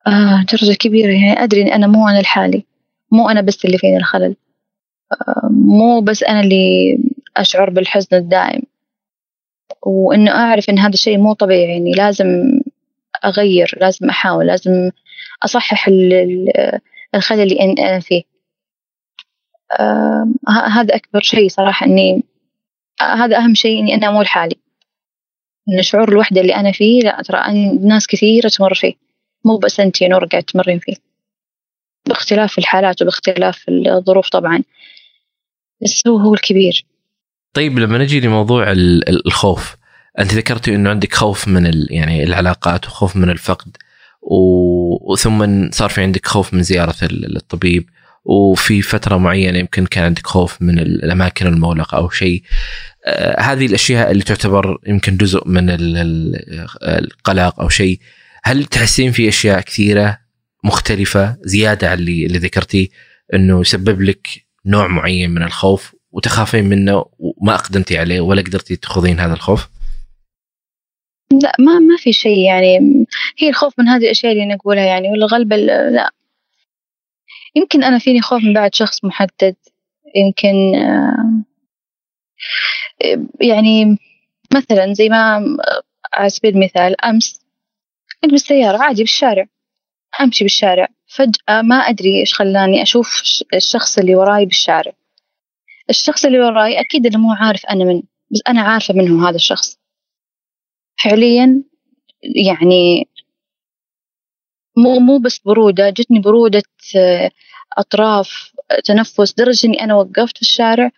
آه 0.08 0.46
درجة 0.52 0.74
كبيرة. 0.78 1.12
يعني 1.12 1.44
أدري 1.44 1.62
إن 1.62 1.68
أنا 1.68 1.88
مو 1.88 2.08
أنا 2.08 2.20
الحالي. 2.20 2.66
مو 3.12 3.30
أنا 3.30 3.42
بس 3.42 3.66
اللي 3.66 3.78
فيني 3.78 3.98
الخلل. 3.98 4.36
آه 5.12 5.50
مو 5.52 6.02
بس 6.02 6.24
أنا 6.24 6.40
اللي 6.42 6.98
أشعر 7.38 7.70
بالحزن 7.70 8.18
الدائم. 8.18 8.62
وإنه 9.86 10.32
أعرف 10.32 10.70
إن 10.70 10.80
هذا 10.80 10.94
الشيء 10.94 11.18
مو 11.18 11.34
طبيعي. 11.34 11.72
يعني 11.72 11.92
لازم 11.92 12.60
أغير 13.26 13.78
لازم 13.82 14.10
أحاول 14.10 14.48
لازم 14.48 14.92
أصحح 15.44 15.88
الخلل 15.88 17.42
اللي 17.42 17.60
أنا 17.62 18.00
فيه. 18.00 18.24
آه 19.80 20.34
هذا 20.50 20.96
أكبر 20.96 21.22
شيء 21.22 21.50
صراحة 21.50 21.86
إني 21.86 22.24
هذا 23.02 23.38
أهم 23.38 23.54
شيء 23.54 23.80
إني 23.80 23.96
أنا 23.96 24.12
مو 24.12 24.22
لحالي 24.22 24.56
إن 25.70 25.82
شعور 25.82 26.10
الوحدة 26.10 26.42
اللي 26.42 26.56
أنا 26.56 26.72
فيه 26.72 27.02
لا 27.02 27.22
ترى 27.22 27.54
ناس 27.82 28.08
كثيرة 28.08 28.50
تمر 28.50 28.74
فيه. 28.74 28.94
مو 29.46 29.58
بس 29.58 29.80
أنت 29.80 30.02
يا 30.02 30.08
نور 30.08 30.26
قاعد 30.26 30.44
تمرين 30.44 30.80
فيه. 30.80 30.96
باختلاف 32.08 32.58
الحالات 32.58 33.02
وباختلاف 33.02 33.66
الظروف 33.70 34.30
طبعا. 34.30 34.64
بس 35.84 36.02
هو 36.08 36.18
هو 36.18 36.34
الكبير. 36.34 36.86
طيب 37.54 37.80
لما 37.80 37.98
نجي 37.98 38.20
لموضوع 38.20 38.72
الخوف 39.26 39.76
أنت 40.20 40.34
ذكرتي 40.34 40.76
إنه 40.76 40.90
عندك 40.90 41.14
خوف 41.14 41.48
من 41.48 41.86
يعني 41.90 42.24
العلاقات 42.24 42.88
وخوف 42.88 43.16
من 43.16 43.30
الفقد 43.30 43.78
وثم 44.22 45.70
صار 45.72 45.90
في 45.90 46.02
عندك 46.02 46.26
خوف 46.26 46.54
من 46.54 46.64
زيارة 46.64 46.96
الطبيب 47.02 47.90
وفي 48.26 48.82
فترة 48.82 49.18
معينة 49.18 49.60
يمكن 49.60 49.86
كان 49.86 50.04
عندك 50.04 50.28
خوف 50.28 50.62
من 50.62 50.80
الأماكن 50.80 51.48
المغلقة 51.48 51.98
أو 51.98 52.10
شيء. 52.10 52.44
آه 53.06 53.42
هذه 53.42 53.66
الأشياء 53.66 54.12
اللي 54.12 54.24
تعتبر 54.24 54.78
يمكن 54.88 55.18
جزء 55.18 55.48
من 55.48 55.66
القلق 56.84 57.60
أو 57.60 57.70
شيء. 57.70 58.00
هل 58.44 58.66
تحسين 58.66 59.12
في 59.12 59.30
أشياء 59.30 59.62
كثيرة 59.62 60.20
مختلفة 60.64 61.38
زيادة 61.42 61.90
على 61.90 62.00
اللي, 62.00 62.26
اللي 62.26 62.38
ذكرتيه 62.38 62.88
إنه 63.34 63.62
يسبب 63.62 64.02
لك 64.02 64.28
نوع 64.66 64.88
معين 64.88 65.30
من 65.30 65.44
الخوف 65.44 65.96
وتخافين 66.12 66.66
منه 66.66 67.06
وما 67.20 67.56
أقدمتي 67.56 67.98
عليه 67.98 68.22
ولا 68.22 68.42
قدرتي 68.42 68.76
تخوضين 68.76 69.20
هذا 69.20 69.34
الخوف؟ 69.34 69.70
لا 71.42 71.56
ما 71.60 71.80
ما 71.80 71.98
في 71.98 72.14
شيء 72.14 72.38
يعني. 72.38 73.06
هي 73.38 73.50
الخوف 73.50 73.80
من 73.80 73.88
هذه 73.88 74.04
الأشياء 74.04 74.32
اللي 74.32 74.46
نقولها 74.46 74.86
يعني 74.86 75.10
ولا 75.10 75.28
غالبا 75.32 75.56
لا. 75.56 76.12
يمكن 77.56 77.84
أنا 77.84 78.00
فيني 78.00 78.22
خوف 78.22 78.44
من 78.44 78.54
بعد 78.54 78.76
شخص 78.76 79.06
محدد. 79.06 79.56
يمكن 80.16 80.76
آه، 80.76 81.44
يعني 83.42 83.98
مثلا 84.54 84.94
زي 84.94 85.10
ما 85.10 85.44
على 86.14 86.30
سبيل 86.30 86.54
المثال 86.54 87.02
أمس 87.06 87.43
كنت 88.24 88.32
بالسيارة 88.32 88.78
عادي 88.78 89.04
بالشارع. 89.04 89.46
أمشي 90.22 90.44
بالشارع. 90.44 90.88
فجأة 91.08 91.62
ما 91.62 91.76
أدري 91.76 92.20
إيش 92.20 92.34
خلاني 92.34 92.82
أشوف 92.82 93.24
الشخص 93.54 93.98
اللي 93.98 94.16
وراي 94.16 94.46
بالشارع. 94.46 94.94
الشخص 95.90 96.26
اللي 96.26 96.40
وراي 96.40 96.80
أكيد 96.80 97.06
إنه 97.06 97.18
مو 97.18 97.32
عارف 97.32 97.66
أنا 97.66 97.86
من 97.86 98.02
بس 98.32 98.42
أنا 98.48 98.62
عارفة 98.62 98.94
منه 98.94 99.30
هذا 99.30 99.36
الشخص. 99.36 99.78
فعليا 101.04 101.64
يعني 102.48 103.08
مو 104.78 105.00
مو 105.00 105.20
بس 105.20 105.40
برودة 105.40 105.90
جتني 105.90 106.20
برودة 106.20 106.64
آه، 106.98 107.32
أطراف 107.78 108.54
تنفس 108.86 109.34
لدرجة 109.34 109.68
إني 109.68 109.84
أنا 109.84 109.96
وقفت 109.96 110.36
في 110.36 110.42
الشارع 110.42 110.92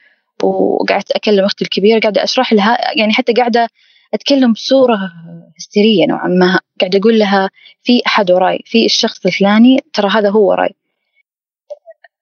وقعدت 0.43 1.11
أكلم 1.11 1.45
أختي 1.45 1.63
الكبيرة 1.63 1.99
قاعدة 1.99 2.23
أشرح 2.23 2.53
لها 2.53 2.97
يعني 2.97 3.13
حتى 3.13 3.33
قاعدة 3.33 3.69
أتكلم 4.13 4.53
بصورة 4.53 5.11
هستيرية 5.57 6.05
نوعا 6.05 6.27
ما. 6.27 6.59
قاعدة 6.81 6.99
أقول 6.99 7.19
لها 7.19 7.49
في 7.83 8.01
أحد 8.07 8.31
وراي 8.31 8.59
في 8.65 8.85
الشخص 8.85 9.25
الفلاني 9.25 9.79
ترى 9.93 10.09
هذا 10.09 10.29
هو 10.29 10.49
وراي. 10.49 10.75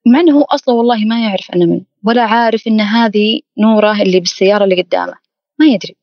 مع 0.07 0.19
أنه 0.19 0.37
هو؟ 0.37 0.41
أصلا 0.41 0.75
والله 0.75 1.05
ما 1.05 1.23
يعرف 1.25 1.51
أنا 1.55 1.65
من 1.65 1.81
ولا 2.03 2.23
عارف 2.23 2.67
إن 2.67 2.81
هذه 2.81 3.39
نورة 3.57 4.01
اللي 4.01 4.19
بالسيارة 4.19 4.63
اللي 4.63 4.81
قدامه. 4.81 5.13
ما 5.59 5.65
يدري. 5.65 5.95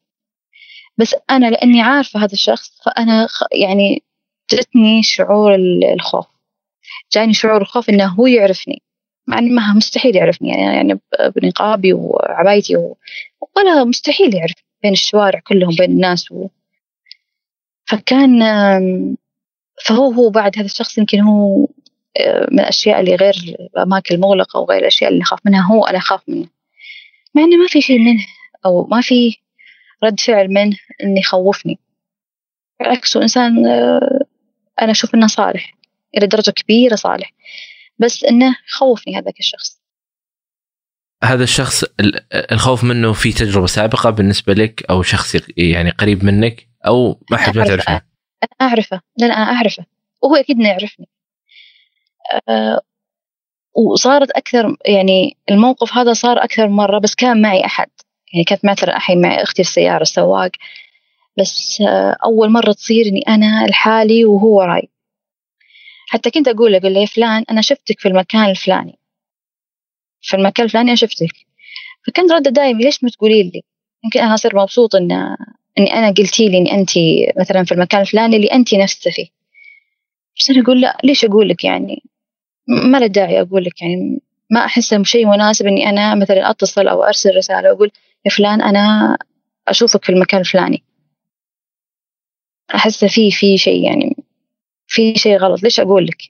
بس 0.99 1.17
أنا 1.31 1.51
لأني 1.51 1.83
عارفة 1.83 2.21
هذا 2.21 2.33
الشخص 2.33 2.83
فأنا 2.85 3.29
يعني 3.53 4.03
جتني 4.53 5.03
شعور 5.03 5.55
الخوف. 5.95 6.27
جاني 7.13 7.35
شعور 7.35 7.63
الخوف 7.63 7.91
إنه 7.91 8.07
هو 8.07 8.27
يعرفني. 8.27 8.83
مع 9.27 9.41
ما 9.41 9.73
مستحيل 9.75 10.17
يعرفني 10.17 10.49
يعني, 10.49 10.63
يعني 10.63 11.01
بنقابي 11.37 11.93
وعبايتي 11.93 12.77
و... 12.77 12.97
ولا 13.57 13.85
مستحيل 13.85 14.35
يعرف 14.35 14.55
بين 14.83 14.93
الشوارع 14.93 15.41
كلهم 15.47 15.75
بين 15.79 15.91
الناس 15.91 16.33
و... 16.33 16.49
فكان 17.89 18.41
فهو 19.87 20.13
هو 20.13 20.31
بعد 20.31 20.59
هذا 20.59 20.67
الشخص 20.67 20.99
يمكن 20.99 21.21
هو 21.21 21.69
آه، 22.17 22.47
من 22.51 22.61
الأشياء 22.61 23.01
اللي 23.01 23.15
غير 23.15 23.35
الأماكن 23.77 24.15
المغلقة 24.15 24.61
وغير 24.61 24.81
الأشياء 24.81 25.11
اللي 25.11 25.23
أخاف 25.23 25.39
منها 25.47 25.67
هو 25.73 25.85
أنا 25.87 25.99
أخاف 25.99 26.29
منه. 26.29 26.49
مع 27.35 27.43
إنه 27.43 27.57
ما 27.57 27.67
في 27.69 27.81
شيء 27.81 27.99
منه 27.99 28.27
أو 28.67 28.87
ما 28.87 29.01
في 29.01 29.37
رد 30.05 30.21
فعل 30.21 30.49
منه 30.49 30.77
إنه 31.03 31.21
يخوفني. 31.21 31.79
بالعكس 32.81 33.17
إنسان 33.17 33.67
آه، 33.67 34.21
أنا 34.83 34.91
أشوف 34.91 35.15
إنه 35.15 35.27
صالح 35.27 35.75
إلى 36.17 36.27
درجة 36.27 36.51
كبيرة 36.51 36.95
صالح. 36.95 37.33
بس 37.99 38.25
إنه 38.25 38.57
خوفني 38.69 39.17
هذاك 39.17 39.39
الشخص. 39.41 39.80
هذا 41.25 41.45
الشخص 41.45 41.85
الخوف 42.53 42.85
منه 42.85 43.13
في 43.13 43.33
تجربة 43.33 43.67
سابقة 43.67 44.11
بالنسبة 44.11 44.53
لك 44.53 44.85
أو 44.91 45.03
شخص 45.03 45.37
يعني 45.57 45.91
قريب 45.91 46.25
منك 46.25 46.69
أو 46.87 47.21
ما 47.31 47.37
حد 47.37 47.59
ما 47.59 47.65
تعرفه؟ 48.59 49.01
لا 49.19 49.27
لا 49.27 49.35
أنا 49.35 49.53
أعرفه. 49.53 49.85
وهو 50.23 50.37
أكيد 50.37 50.57
إنه 50.57 50.69
يعرفني. 50.69 51.09
أه 52.49 52.81
وصارت 53.75 54.31
أكثر 54.31 54.77
يعني 54.87 55.37
الموقف 55.51 55.95
هذا 55.95 56.13
صار 56.13 56.45
أكثر 56.45 56.69
مرة 56.69 56.99
بس 56.99 57.15
كان 57.15 57.43
معي 57.43 57.65
أحد. 57.65 57.89
يعني 58.33 58.45
كانت 58.45 58.65
مثلا 58.65 58.97
الحين 58.97 59.21
مع 59.21 59.43
أختي 59.43 59.63
السيارة 59.63 60.03
السواق. 60.03 60.51
بس 61.39 61.81
أه 61.81 62.17
أول 62.25 62.51
مرة 62.51 62.73
تصير 62.73 63.07
إني 63.07 63.23
أنا 63.29 63.67
لحالي 63.67 64.25
وهو 64.25 64.59
وراي 64.59 64.89
حتى 66.09 66.31
كنت 66.31 66.49
أقول 66.49 66.73
له 66.73 66.79
أقول 66.79 66.95
له 66.95 67.01
يا 67.01 67.07
فلان 67.07 67.45
أنا 67.51 67.61
شفتك 67.61 68.01
في 68.01 68.09
المكان 68.09 68.51
الفلاني. 68.51 69.00
في 70.23 70.37
المكان 70.37 70.65
الفلاني 70.67 70.89
أنا 70.89 70.97
شفتك. 70.97 71.33
فكنت 72.07 72.33
ردة 72.33 72.51
دائما 72.51 72.79
ليش 72.83 73.05
ما 73.05 73.11
تقولي 73.11 73.43
لي؟ 73.43 73.63
يمكن 74.05 74.21
أنا 74.21 74.35
أصير 74.35 74.57
مبسوط 74.57 74.95
إن 74.95 75.13
إني 75.79 75.93
أنا 75.95 76.11
قلتي 76.11 76.49
لي 76.49 76.59
إني 76.59 76.73
أنت 76.73 76.91
مثلا 77.41 77.65
في 77.65 77.73
المكان 77.73 78.01
الفلاني 78.01 78.37
اللي 78.37 78.47
أنت 78.47 78.75
نفسه 78.75 79.11
فيه. 79.11 79.27
بس 80.37 80.51
أنا 80.51 80.63
أقول 80.63 80.81
لا 80.81 80.99
ليش 81.05 81.25
أقول 81.25 81.49
لك 81.49 81.65
يعني؟ 81.65 82.03
ما 82.69 82.99
له 82.99 83.07
داعي 83.07 83.41
أقول 83.41 83.65
لك 83.65 83.83
يعني. 83.83 84.21
ما 84.51 84.65
أحس 84.65 84.95
شيء 85.03 85.27
مناسب 85.27 85.67
إني 85.67 85.89
أنا 85.89 86.15
مثلا 86.15 86.51
أتصل 86.51 86.89
أو 86.89 87.05
أرسل 87.05 87.37
رسالة 87.37 87.73
وأقول 87.73 87.91
يا 88.27 88.31
فلان 88.31 88.63
أنا 88.63 89.17
أشوفك 89.69 90.05
في 90.05 90.13
المكان 90.13 90.41
الفلاني. 90.41 90.83
أحس 92.75 93.05
في 93.05 93.31
في 93.31 93.59
شيء 93.59 93.85
يعني 93.85 94.17
في 94.87 95.15
شيء 95.17 95.37
غلط. 95.37 95.63
ليش 95.63 95.81
أقول 95.81 96.07
لك؟ 96.07 96.23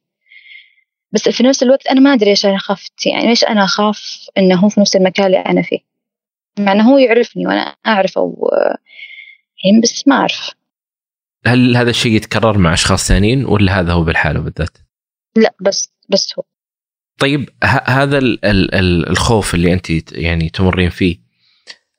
بس 1.13 1.29
في 1.29 1.43
نفس 1.43 1.63
الوقت 1.63 1.87
أنا 1.87 2.01
ما 2.01 2.13
أدري 2.13 2.31
إيش 2.31 2.47
أنا 2.47 2.59
خفت 2.59 3.07
يعني 3.07 3.29
ليش 3.29 3.45
أنا 3.45 3.65
أخاف 3.65 4.27
إنه 4.39 4.55
هو 4.55 4.69
في 4.69 4.81
نفس 4.81 4.97
المكان 4.97 5.27
اللي 5.27 5.39
أنا 5.39 5.63
فيه. 5.63 5.79
مع 6.59 6.73
إنه 6.73 6.91
هو 6.91 6.99
يعرفني 6.99 7.47
وأنا 7.47 7.77
أعرفه 7.87 8.21
و... 8.21 8.49
يعني 9.65 9.81
بس 9.83 10.09
ما 10.09 10.17
أعرف. 10.17 10.51
هل 11.47 11.77
هذا 11.77 11.91
الشيء 11.91 12.13
يتكرر 12.13 12.59
مع 12.59 12.73
أشخاص 12.73 13.09
ثانيين 13.09 13.45
ولا 13.45 13.81
هذا 13.81 13.93
هو 13.93 14.05
بالحالة 14.05 14.41
بالذات؟ 14.41 14.79
لا 15.37 15.55
بس 15.61 15.93
بس 16.09 16.33
هو. 16.39 16.45
طيب 17.19 17.51
هذا 17.85 18.19
ال 18.19 18.45
ال 18.45 19.09
الخوف 19.09 19.55
اللي 19.55 19.73
أنت 19.73 20.13
يعني 20.13 20.49
تمرين 20.49 20.91
فيه 20.91 21.19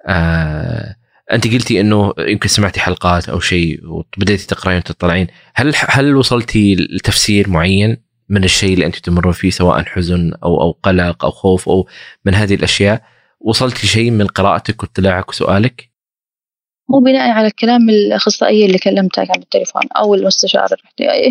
آه 0.07 0.95
أنت 1.31 1.47
قلتي 1.47 1.79
إنه 1.79 2.13
يمكن 2.19 2.47
سمعتي 2.47 2.79
حلقات 2.79 3.29
أو 3.29 3.39
شيء 3.39 3.79
وبديتي 3.87 4.47
تقرأين 4.47 4.77
وتطلعين. 4.77 5.27
هل 5.55 5.73
هل 5.75 6.15
وصلتي 6.15 6.75
لتفسير 6.75 7.49
معين؟ 7.49 7.97
من 8.31 8.43
الشيء 8.43 8.73
اللي 8.73 8.85
انت 8.85 8.95
تمرون 8.95 9.33
فيه 9.33 9.49
سواء 9.49 9.83
حزن 9.83 10.33
أو 10.43 10.61
أو 10.61 10.71
قلق 10.83 11.25
أو 11.25 11.31
خوف 11.31 11.69
أو 11.69 11.87
من 12.25 12.33
هذه 12.33 12.55
الأشياء. 12.55 13.03
وصلتي 13.39 13.87
شيء 13.87 14.11
من 14.11 14.27
قراءتك 14.27 14.83
واطلاعك 14.83 15.29
وسؤالك؟ 15.29 15.91
مو 16.89 16.99
بناء 16.99 17.29
على 17.29 17.51
كلام 17.51 17.89
الأخصائية 17.89 18.65
اللي 18.65 18.77
كلمتها 18.77 19.25
كان 19.25 19.39
بالتليفون 19.39 19.81
أو 19.97 20.15
المستشار 20.15 20.67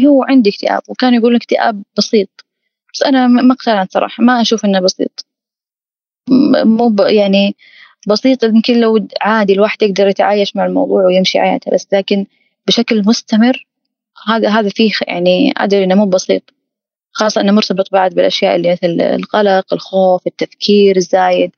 هو 0.07 0.25
عندي 0.25 0.51
اكتئاب 0.51 0.81
وكان 0.89 1.15
يقول 1.15 1.35
اكتئاب 1.37 1.83
بسيط. 1.99 2.47
بس 2.95 3.03
أنا 3.03 3.27
ما 3.27 3.55
اقتنعت 3.55 3.93
صراحة 3.93 4.23
ما 4.23 4.41
أشوف 4.41 4.65
إنه 4.65 4.81
بسيط. 4.81 5.27
مو 6.65 6.97
يعني 7.01 7.57
بسيط 8.09 8.45
يمكن 8.45 8.81
لو 8.81 9.09
عادي 9.21 9.53
الواحد 9.53 9.83
يقدر 9.83 10.09
يتعايش 10.09 10.57
مع 10.57 10.67
الموضوع 10.67 11.05
ويمشي 11.05 11.41
حياته 11.41 11.71
بس 11.75 11.87
لكن 11.93 12.27
بشكل 12.67 13.03
مستمر 13.07 13.67
هذا 14.29 14.49
هذا 14.49 14.69
فيه 14.69 14.93
يعني 15.07 15.53
أدري 15.57 15.85
إنه 15.85 15.95
مو 15.95 16.07
بسيط. 16.07 16.60
خاصة 17.13 17.41
إنه 17.41 17.53
مرتبط 17.53 17.93
بعد 17.93 18.15
بالأشياء 18.15 18.57
اللي 18.57 18.73
مثل 18.73 19.01
القلق 19.01 19.75
الخوف 19.75 20.27
التفكير 20.27 20.97
الزايد. 20.97 21.51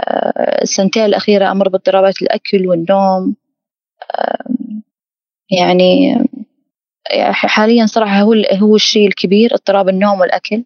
آه، 0.00 0.62
السنتين 0.62 1.04
الأخيرة 1.04 1.50
أمر 1.52 1.68
باضطرابات 1.68 2.22
الأكل 2.22 2.66
والنوم. 2.66 3.36
يعني 5.60 6.16
حاليا 7.32 7.86
صراحة 7.86 8.20
هو 8.20 8.32
هو 8.52 8.76
الشيء 8.76 9.08
الكبير 9.08 9.54
اضطراب 9.54 9.88
النوم 9.88 10.20
والأكل. 10.20 10.64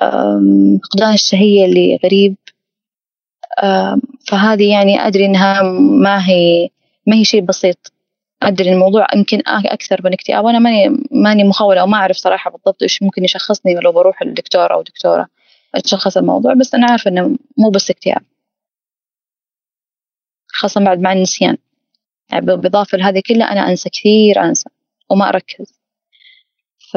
فقدان 0.00 1.12
الشهية 1.14 1.64
اللي 1.64 1.98
غريب. 2.04 2.36
فهذه 4.28 4.70
يعني 4.72 5.00
أدري 5.06 5.26
إنها 5.26 5.62
ما 6.02 6.28
هي 6.28 6.68
ما 7.06 7.16
هي 7.16 7.24
شيء 7.24 7.40
بسيط. 7.40 7.92
أدري 8.44 8.72
الموضوع 8.72 9.06
يمكن 9.14 9.42
أكثر 9.46 10.00
من 10.04 10.12
اكتئاب. 10.12 10.44
وأنا 10.44 10.58
ماني 10.58 11.06
ماني 11.10 11.44
مخولة 11.44 11.84
وما 11.84 11.96
أعرف 11.96 12.16
صراحة 12.16 12.50
بالضبط 12.50 12.82
إيش 12.82 13.02
ممكن 13.02 13.24
يشخصني 13.24 13.74
لو 13.74 13.92
بروح 13.92 14.22
للدكتور 14.22 14.72
أو 14.72 14.82
دكتورة 14.82 15.28
أتشخص 15.74 16.16
الموضوع 16.16 16.54
بس 16.54 16.74
أنا 16.74 16.86
عارفة 16.90 17.10
إنه 17.10 17.38
مو 17.58 17.70
بس 17.70 17.90
اكتئاب. 17.90 18.22
خاصة 20.48 20.84
بعد 20.84 20.98
مع 20.98 21.12
النسيان. 21.12 21.56
يعني 22.32 22.46
بالإضافة 22.46 22.98
لهذه 22.98 23.22
كلها 23.26 23.52
أنا 23.52 23.70
أنسى 23.70 23.90
كثير 23.90 24.40
أنسى 24.40 24.70
وما 25.10 25.28
أركز. 25.28 25.80
ف 26.92 26.96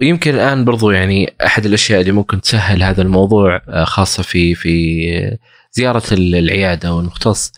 ويمكن 0.00 0.34
الآن 0.34 0.64
برضو 0.64 0.90
يعني 0.90 1.34
أحد 1.44 1.66
الأشياء 1.66 2.00
اللي 2.00 2.12
ممكن 2.12 2.40
تسهل 2.40 2.82
هذا 2.82 3.02
الموضوع 3.02 3.62
آه، 3.68 3.84
خاصة 3.84 4.22
في 4.22 4.54
في 4.54 5.38
زيارة 5.72 6.02
العيادة 6.12 6.94
والمختص 6.94 7.52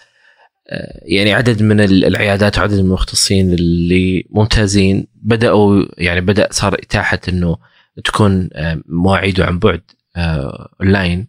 يعني 1.03 1.33
عدد 1.33 1.63
من 1.63 1.81
العيادات 1.81 2.59
وعدد 2.59 2.75
من 2.75 2.81
المختصين 2.81 3.53
اللي 3.53 4.27
ممتازين 4.31 5.07
بدأوا 5.15 5.85
يعني 5.99 6.21
بدأ 6.21 6.49
صار 6.51 6.75
إتاحة 6.75 7.21
إنه 7.29 7.57
تكون 8.05 8.49
آه، 8.53 8.81
مواعيده 8.87 9.47
عن 9.47 9.59
بعد 9.59 9.83
اونلاين 10.81 11.27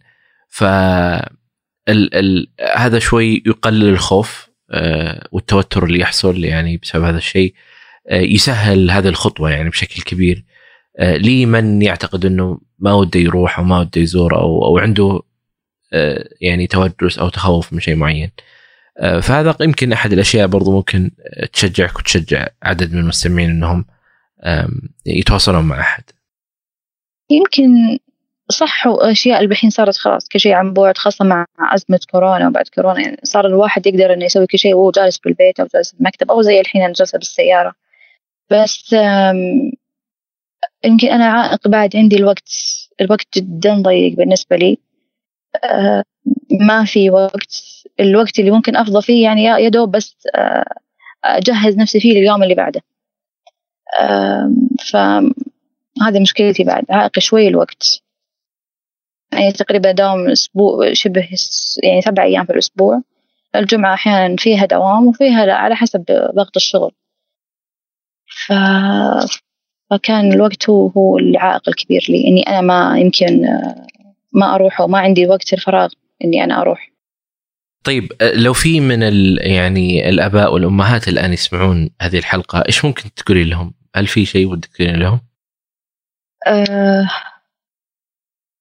ف 0.48 0.64
هذا 2.76 2.98
شوي 2.98 3.42
يقلل 3.46 3.88
الخوف 3.88 4.50
والتوتر 5.32 5.84
اللي 5.84 6.00
يحصل 6.00 6.44
يعني 6.44 6.76
بسبب 6.76 7.04
هذا 7.04 7.18
الشيء 7.18 7.54
يسهل 8.10 8.90
هذه 8.90 9.08
الخطوة 9.08 9.50
يعني 9.50 9.70
بشكل 9.70 10.02
كبير 10.02 10.44
لمن 11.00 11.82
يعتقد 11.82 12.26
إنه 12.26 12.60
ما 12.78 12.92
وده 12.92 13.20
يروح 13.20 13.58
أو 13.58 13.64
ما 13.64 13.80
وده 13.80 14.00
يزور 14.00 14.36
أو 14.36 14.64
أو 14.64 14.78
عنده 14.78 15.20
يعني 16.40 16.66
توجس 16.66 17.18
أو 17.18 17.28
تخوف 17.28 17.72
من 17.72 17.80
شيء 17.80 17.96
معين. 17.96 18.30
فهذا 19.00 19.56
يمكن 19.60 19.92
أحد 19.92 20.12
الأشياء 20.12 20.46
برضو 20.46 20.76
ممكن 20.76 21.10
تشجعك 21.52 21.98
وتشجع 21.98 22.46
عدد 22.62 22.92
من 22.92 22.98
المستمعين 22.98 23.50
إنهم 23.50 23.84
يتواصلون 25.06 25.64
مع 25.64 25.80
أحد. 25.80 26.04
يمكن 27.30 27.98
صح 28.50 28.86
وأشياء 28.86 29.44
الحين 29.44 29.70
صارت 29.70 29.96
خلاص 29.96 30.28
كل 30.28 30.40
شيء 30.40 30.52
عن 30.52 30.72
بعد 30.72 30.98
خاصة 30.98 31.24
مع 31.24 31.46
ازمه 31.74 32.00
كورونا 32.10 32.48
وبعد 32.48 32.68
كورونا 32.74 33.00
يعني 33.00 33.16
صار 33.24 33.46
الواحد 33.46 33.86
يقدر 33.86 34.12
إنه 34.12 34.24
يسوي 34.24 34.46
كل 34.46 34.58
شيء 34.58 34.74
وهو 34.74 34.90
جالس 34.90 35.18
بالبيت 35.18 35.60
أو 35.60 35.66
جالس 35.74 35.92
بالمكتب 35.92 36.30
أو 36.30 36.42
زي 36.42 36.60
الحين 36.60 36.82
أنا 36.82 36.92
جالسة 36.92 37.18
بالسيارة 37.18 37.74
بس 38.50 38.94
يمكن 40.84 41.08
أنا 41.08 41.24
عائق 41.24 41.68
بعد 41.68 41.96
عندي 41.96 42.16
الوقت 42.16 42.48
الوقت 43.00 43.26
جدا 43.38 43.74
ضيق 43.74 44.16
بالنسبة 44.16 44.56
لي 44.56 44.78
ما 46.68 46.84
في 46.84 47.10
وقت 47.10 47.54
الوقت 48.00 48.38
اللي 48.38 48.50
ممكن 48.50 48.76
أفضى 48.76 49.02
فيه 49.02 49.24
يعني 49.24 49.44
يا 49.44 49.68
دوب 49.68 49.90
بس 49.90 50.16
أجهز 51.24 51.76
نفسي 51.76 52.00
فيه 52.00 52.12
لليوم 52.18 52.42
اللي 52.42 52.54
بعده. 52.54 52.82
فهذه 54.92 56.20
مشكلتي 56.20 56.64
بعد 56.64 56.84
عائق 56.90 57.18
شوي 57.18 57.48
الوقت. 57.48 58.02
يعني 59.32 59.52
تقريبا 59.52 59.92
داوم 59.92 60.30
أسبوع 60.30 60.92
شبه 60.92 61.28
يعني 61.82 62.02
سبع 62.02 62.22
أيام 62.22 62.44
في 62.44 62.52
الأسبوع. 62.52 63.02
الجمعة 63.56 63.94
أحيانا 63.94 64.36
فيها 64.36 64.66
دوام 64.66 65.06
وفيها 65.06 65.46
لا 65.46 65.54
على 65.54 65.76
حسب 65.76 66.04
ضغط 66.34 66.56
الشغل. 66.56 66.92
ف... 68.46 68.52
فكان 69.90 70.32
الوقت 70.32 70.70
هو 70.70 70.86
هو 70.86 71.18
العائق 71.18 71.68
الكبير 71.68 72.06
لي 72.08 72.28
إني 72.28 72.42
أنا 72.42 72.60
ما 72.60 72.98
يمكن 72.98 73.46
ما 74.32 74.54
أروح 74.54 74.80
وما 74.80 74.98
عندي 74.98 75.26
وقت 75.26 75.52
الفراغ 75.52 75.92
إني 76.24 76.44
أنا 76.44 76.60
أروح 76.60 76.90
طيب 77.84 78.12
لو 78.34 78.52
في 78.52 78.80
من 78.80 79.02
ال 79.02 79.38
يعني 79.42 80.08
الآباء 80.08 80.54
والأمهات 80.54 81.08
الآن 81.08 81.32
يسمعون 81.32 81.90
هذه 82.02 82.18
الحلقة 82.18 82.62
إيش 82.68 82.84
ممكن 82.84 83.14
تقولي 83.14 83.44
لهم؟ 83.44 83.74
هل 83.96 84.06
في 84.06 84.26
شيء 84.26 84.46
ودك 84.46 84.66
تقولي 84.66 84.92
لهم؟ 84.92 85.20
أه 86.46 87.08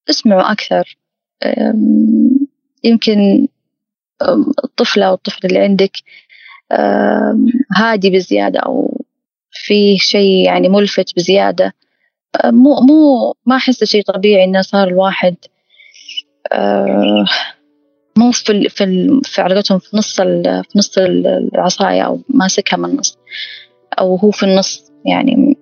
اسمعوا 0.10 0.52
أكثر 0.52 0.98
يمكن 2.84 3.48
الطفلة 4.64 5.06
أو 5.06 5.14
الطفل 5.14 5.48
اللي 5.48 5.60
عندك 5.60 5.92
هادي 7.76 8.10
بزيادة 8.10 8.60
أو 8.60 9.06
في 9.52 9.98
شيء 9.98 10.46
يعني 10.46 10.70
ملفت 10.70 11.16
بزيادة 11.16 11.74
مو 12.46 12.80
مو 12.80 13.36
ما 13.46 13.56
أحسه 13.56 13.86
شيء 13.86 14.04
طبيعي 14.04 14.44
إنه 14.44 14.62
صار 14.62 14.88
الواحد 14.88 15.36
مو 18.18 18.32
في 18.32 18.70
في 18.70 19.08
في 19.24 19.42
علاقتهم 19.42 19.80
في 19.80 19.98
نص 19.98 20.22
في 20.22 20.64
نص 20.76 20.98
العصاية 20.98 22.02
أو 22.02 22.20
ماسكها 22.30 22.78
من 22.78 22.86
النص 22.86 23.18
أو 24.00 24.16
هو 24.16 24.32
في 24.32 24.44
النص. 24.44 24.92
يعني 25.06 25.58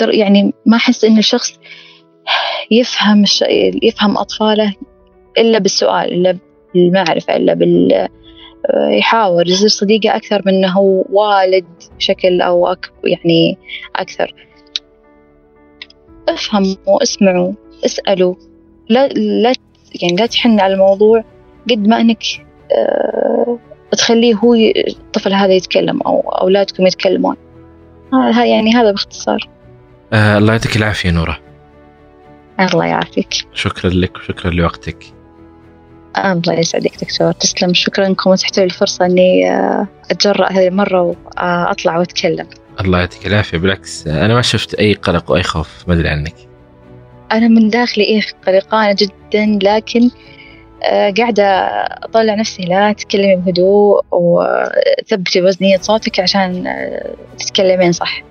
يعني 0.00 0.54
ما 0.66 0.76
أحس 0.76 1.04
إن 1.04 1.18
الشخص 1.18 1.58
يفهم 2.70 3.24
يفهم 3.82 4.18
أطفاله 4.18 4.74
إلا 5.38 5.58
بالسؤال 5.58 6.12
إلا 6.12 6.38
بالمعرفة 6.74 7.36
إلا 7.36 7.54
بال 7.54 8.08
يحاول 8.98 9.50
يصير 9.50 9.68
صديقه 9.68 10.16
أكثر 10.16 10.42
من 10.46 10.54
أنه 10.54 11.04
والد 11.10 11.66
بشكل 11.96 12.40
أو 12.40 12.66
أك 12.66 12.92
يعني 13.04 13.58
أكثر. 13.96 14.34
افهموا 16.28 17.02
اسمعوا 17.02 17.52
اسألوا. 17.84 18.34
لا 18.88 19.08
لا 19.08 19.52
يعني 20.02 20.16
لا 20.16 20.26
تحن 20.26 20.60
على 20.60 20.74
الموضوع 20.74 21.24
قد 21.70 21.88
ما 21.88 22.00
أنك 22.00 22.22
أه 22.72 23.58
تخليه 23.92 24.34
هو 24.34 24.54
الطفل 24.54 25.32
هذا 25.32 25.52
يتكلم 25.52 26.02
أو 26.02 26.20
أولادكم 26.20 26.86
يتكلمون. 26.86 27.36
هذا 28.12 28.46
يعني 28.46 28.74
هذا 28.74 28.90
باختصار. 28.90 29.48
آه 30.12 30.38
الله 30.38 30.52
يعطيك 30.52 30.76
العافية 30.76 31.10
نورة. 31.10 31.38
الله 32.60 32.86
يعافيك. 32.86 33.34
شكرا 33.54 33.90
لك 33.90 34.16
وشكرا 34.16 34.50
لوقتك. 34.50 35.04
الله 36.18 36.54
يسعدك 36.54 37.04
دكتور. 37.04 37.32
تسلم. 37.32 37.74
شكرا 37.74 38.06
انكم 38.06 38.30
اتحتوا 38.30 38.62
لي 38.62 38.64
الفرصة 38.64 39.06
أني 39.06 39.50
أتجرأ 40.10 40.52
هذه 40.52 40.68
المرة 40.68 41.02
وأطلع 41.02 41.98
وأتكلم. 41.98 42.46
الله 42.80 42.98
يعطيك 42.98 43.26
العافية. 43.26 43.58
بالعكس 43.58 44.06
أنا 44.06 44.34
ما 44.34 44.42
شفت 44.42 44.74
أي 44.74 44.94
قلق 44.94 45.30
وأي 45.30 45.42
خوف 45.42 45.84
ما 45.88 45.94
أدري 45.94 46.08
عنك. 46.08 46.34
أنا 47.32 47.48
من 47.48 47.68
داخلي 47.68 48.04
إيه 48.04 48.20
قلقانة 48.46 48.96
جدا 48.98 49.58
لكن 49.62 50.10
قاعدة 51.18 51.44
أطلع 52.02 52.34
نفسي 52.34 52.62
لا 52.62 52.92
تتكلمي 52.92 53.36
بهدوء 53.36 54.04
وثبتي 54.10 55.42
وزنية 55.42 55.76
صوتك 55.76 56.20
عشان 56.20 56.74
تتكلمين 57.38 57.92
صح. 57.92 58.22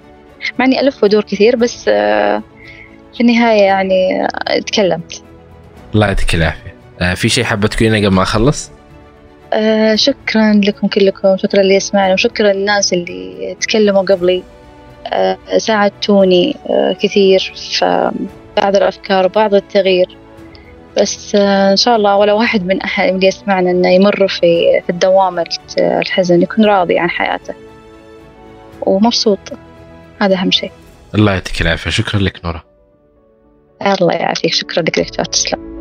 مع 0.60 0.66
إني 0.66 0.80
ألف 0.80 1.04
ودور 1.04 1.24
كثير 1.24 1.56
بس 1.56 1.84
في 1.84 3.22
النهاية 3.22 3.62
يعني 3.62 4.28
تكلمت. 4.68 5.24
الله 5.96 6.08
يعطيك 6.08 6.36
العافية. 6.36 6.74
في 7.16 7.30
شيء 7.30 7.44
حابة 7.44 7.68
تقولينه 7.68 7.98
قبل 8.08 8.16
ما 8.16 8.22
أخلص؟ 8.22 8.72
آه 9.54 9.96
شكرا 9.96 10.62
لكم 10.64 10.88
كلكم 10.88 11.38
شكرا 11.38 11.62
اللي 11.62 11.76
يسمعنا 11.76 12.14
وشكرا 12.14 12.54
للناس 12.54 12.94
اللي 12.94 13.58
تكلموا 13.62 14.02
قبلي. 14.02 14.44
آه 15.08 15.38
ساعدتوني 15.58 16.56
آه 16.70 16.94
كثير 16.94 17.54
في 17.56 18.12
بعض 18.58 18.76
الأفكار 18.76 19.26
وبعض 19.26 19.54
التغيير. 19.54 20.18
بس 20.98 21.36
آه 21.36 21.72
إن 21.72 21.78
شاء 21.78 21.96
الله 21.96 22.16
ولا 22.16 22.34
واحد 22.34 22.66
من 22.66 22.82
أحد 22.82 23.14
اللي 23.14 23.28
يسمعنا 23.28 23.72
إنه 23.72 23.90
يمر 23.90 24.28
في 24.28 24.82
في 24.86 24.90
الدوامة 24.90 25.46
الحزن 25.80 26.42
يكون 26.42 26.66
راضي 26.66 27.00
عن 27.00 27.10
حياته. 27.10 27.54
ومبسوط. 28.82 29.40
هذا 30.22 30.36
أهم 30.36 30.52
شيء. 30.52 30.72
الله 31.16 31.34
يعطيك 31.34 31.62
العافية. 31.62 31.90
شكرا 31.90 32.20
لك 32.20 32.46
نورة 32.46 32.64
الله 33.82 34.14
يعافيك. 34.14 34.54
شكرا 34.54 34.84
لك 34.84 35.00
دكتور. 35.00 35.26
تسلم. 35.26 35.73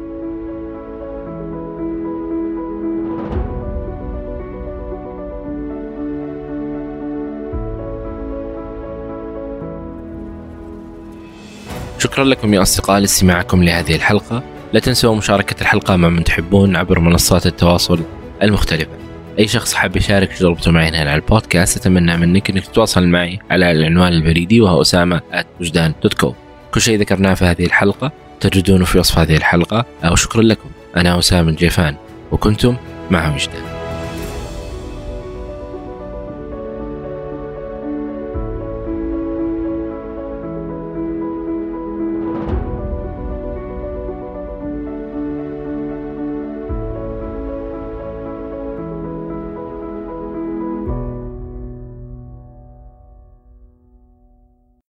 شكرا 12.03 12.25
لكم 12.25 12.55
يا 12.55 12.63
أصدقاء 12.63 13.01
لاستماعكم 13.01 13.65
لهذه 13.65 13.97
الحلقة. 13.97 14.43
لا 14.73 14.81
تنسوا 14.81 15.15
مشاركة 15.15 15.61
الحلقة 15.61 15.97
مع 15.97 16.09
من 16.09 16.25
تحبون 16.25 16.77
عبر 16.77 16.99
منصات 16.99 17.47
التواصل 17.47 18.01
المختلفة. 18.43 18.91
أي 19.39 19.49
شخص 19.49 19.75
حاب 19.75 19.97
يشارك 19.97 20.33
تجربته 20.33 20.71
معي 20.71 20.89
هنا 20.89 20.99
على 20.99 21.15
البودكاست 21.15 21.77
أتمنى 21.77 22.17
منك 22.17 22.51
أنك 22.51 22.67
تتواصل 22.67 23.07
معي 23.07 23.39
على 23.51 23.71
العنوان 23.71 24.13
البريدي 24.13 24.61
وهو 24.61 24.83
أسامة 24.83 25.21
وجدان 25.61 25.93
دوت 26.03 26.35
كل 26.75 26.81
شيء 26.81 26.99
ذكرناه 26.99 27.35
في 27.35 27.45
هذه 27.45 27.65
الحلقة 27.65 28.13
تجدونه 28.41 28.85
في 28.85 28.99
وصف 28.99 29.19
هذه 29.19 29.37
الحلقة. 29.37 29.85
وشكرا 30.05 30.43
لكم. 30.43 30.71
أنا 30.97 31.19
أسامة 31.19 31.51
الجيفان 31.51 31.97
وكنتم 32.33 32.77
مع 33.11 33.35
وجدان. 33.35 33.72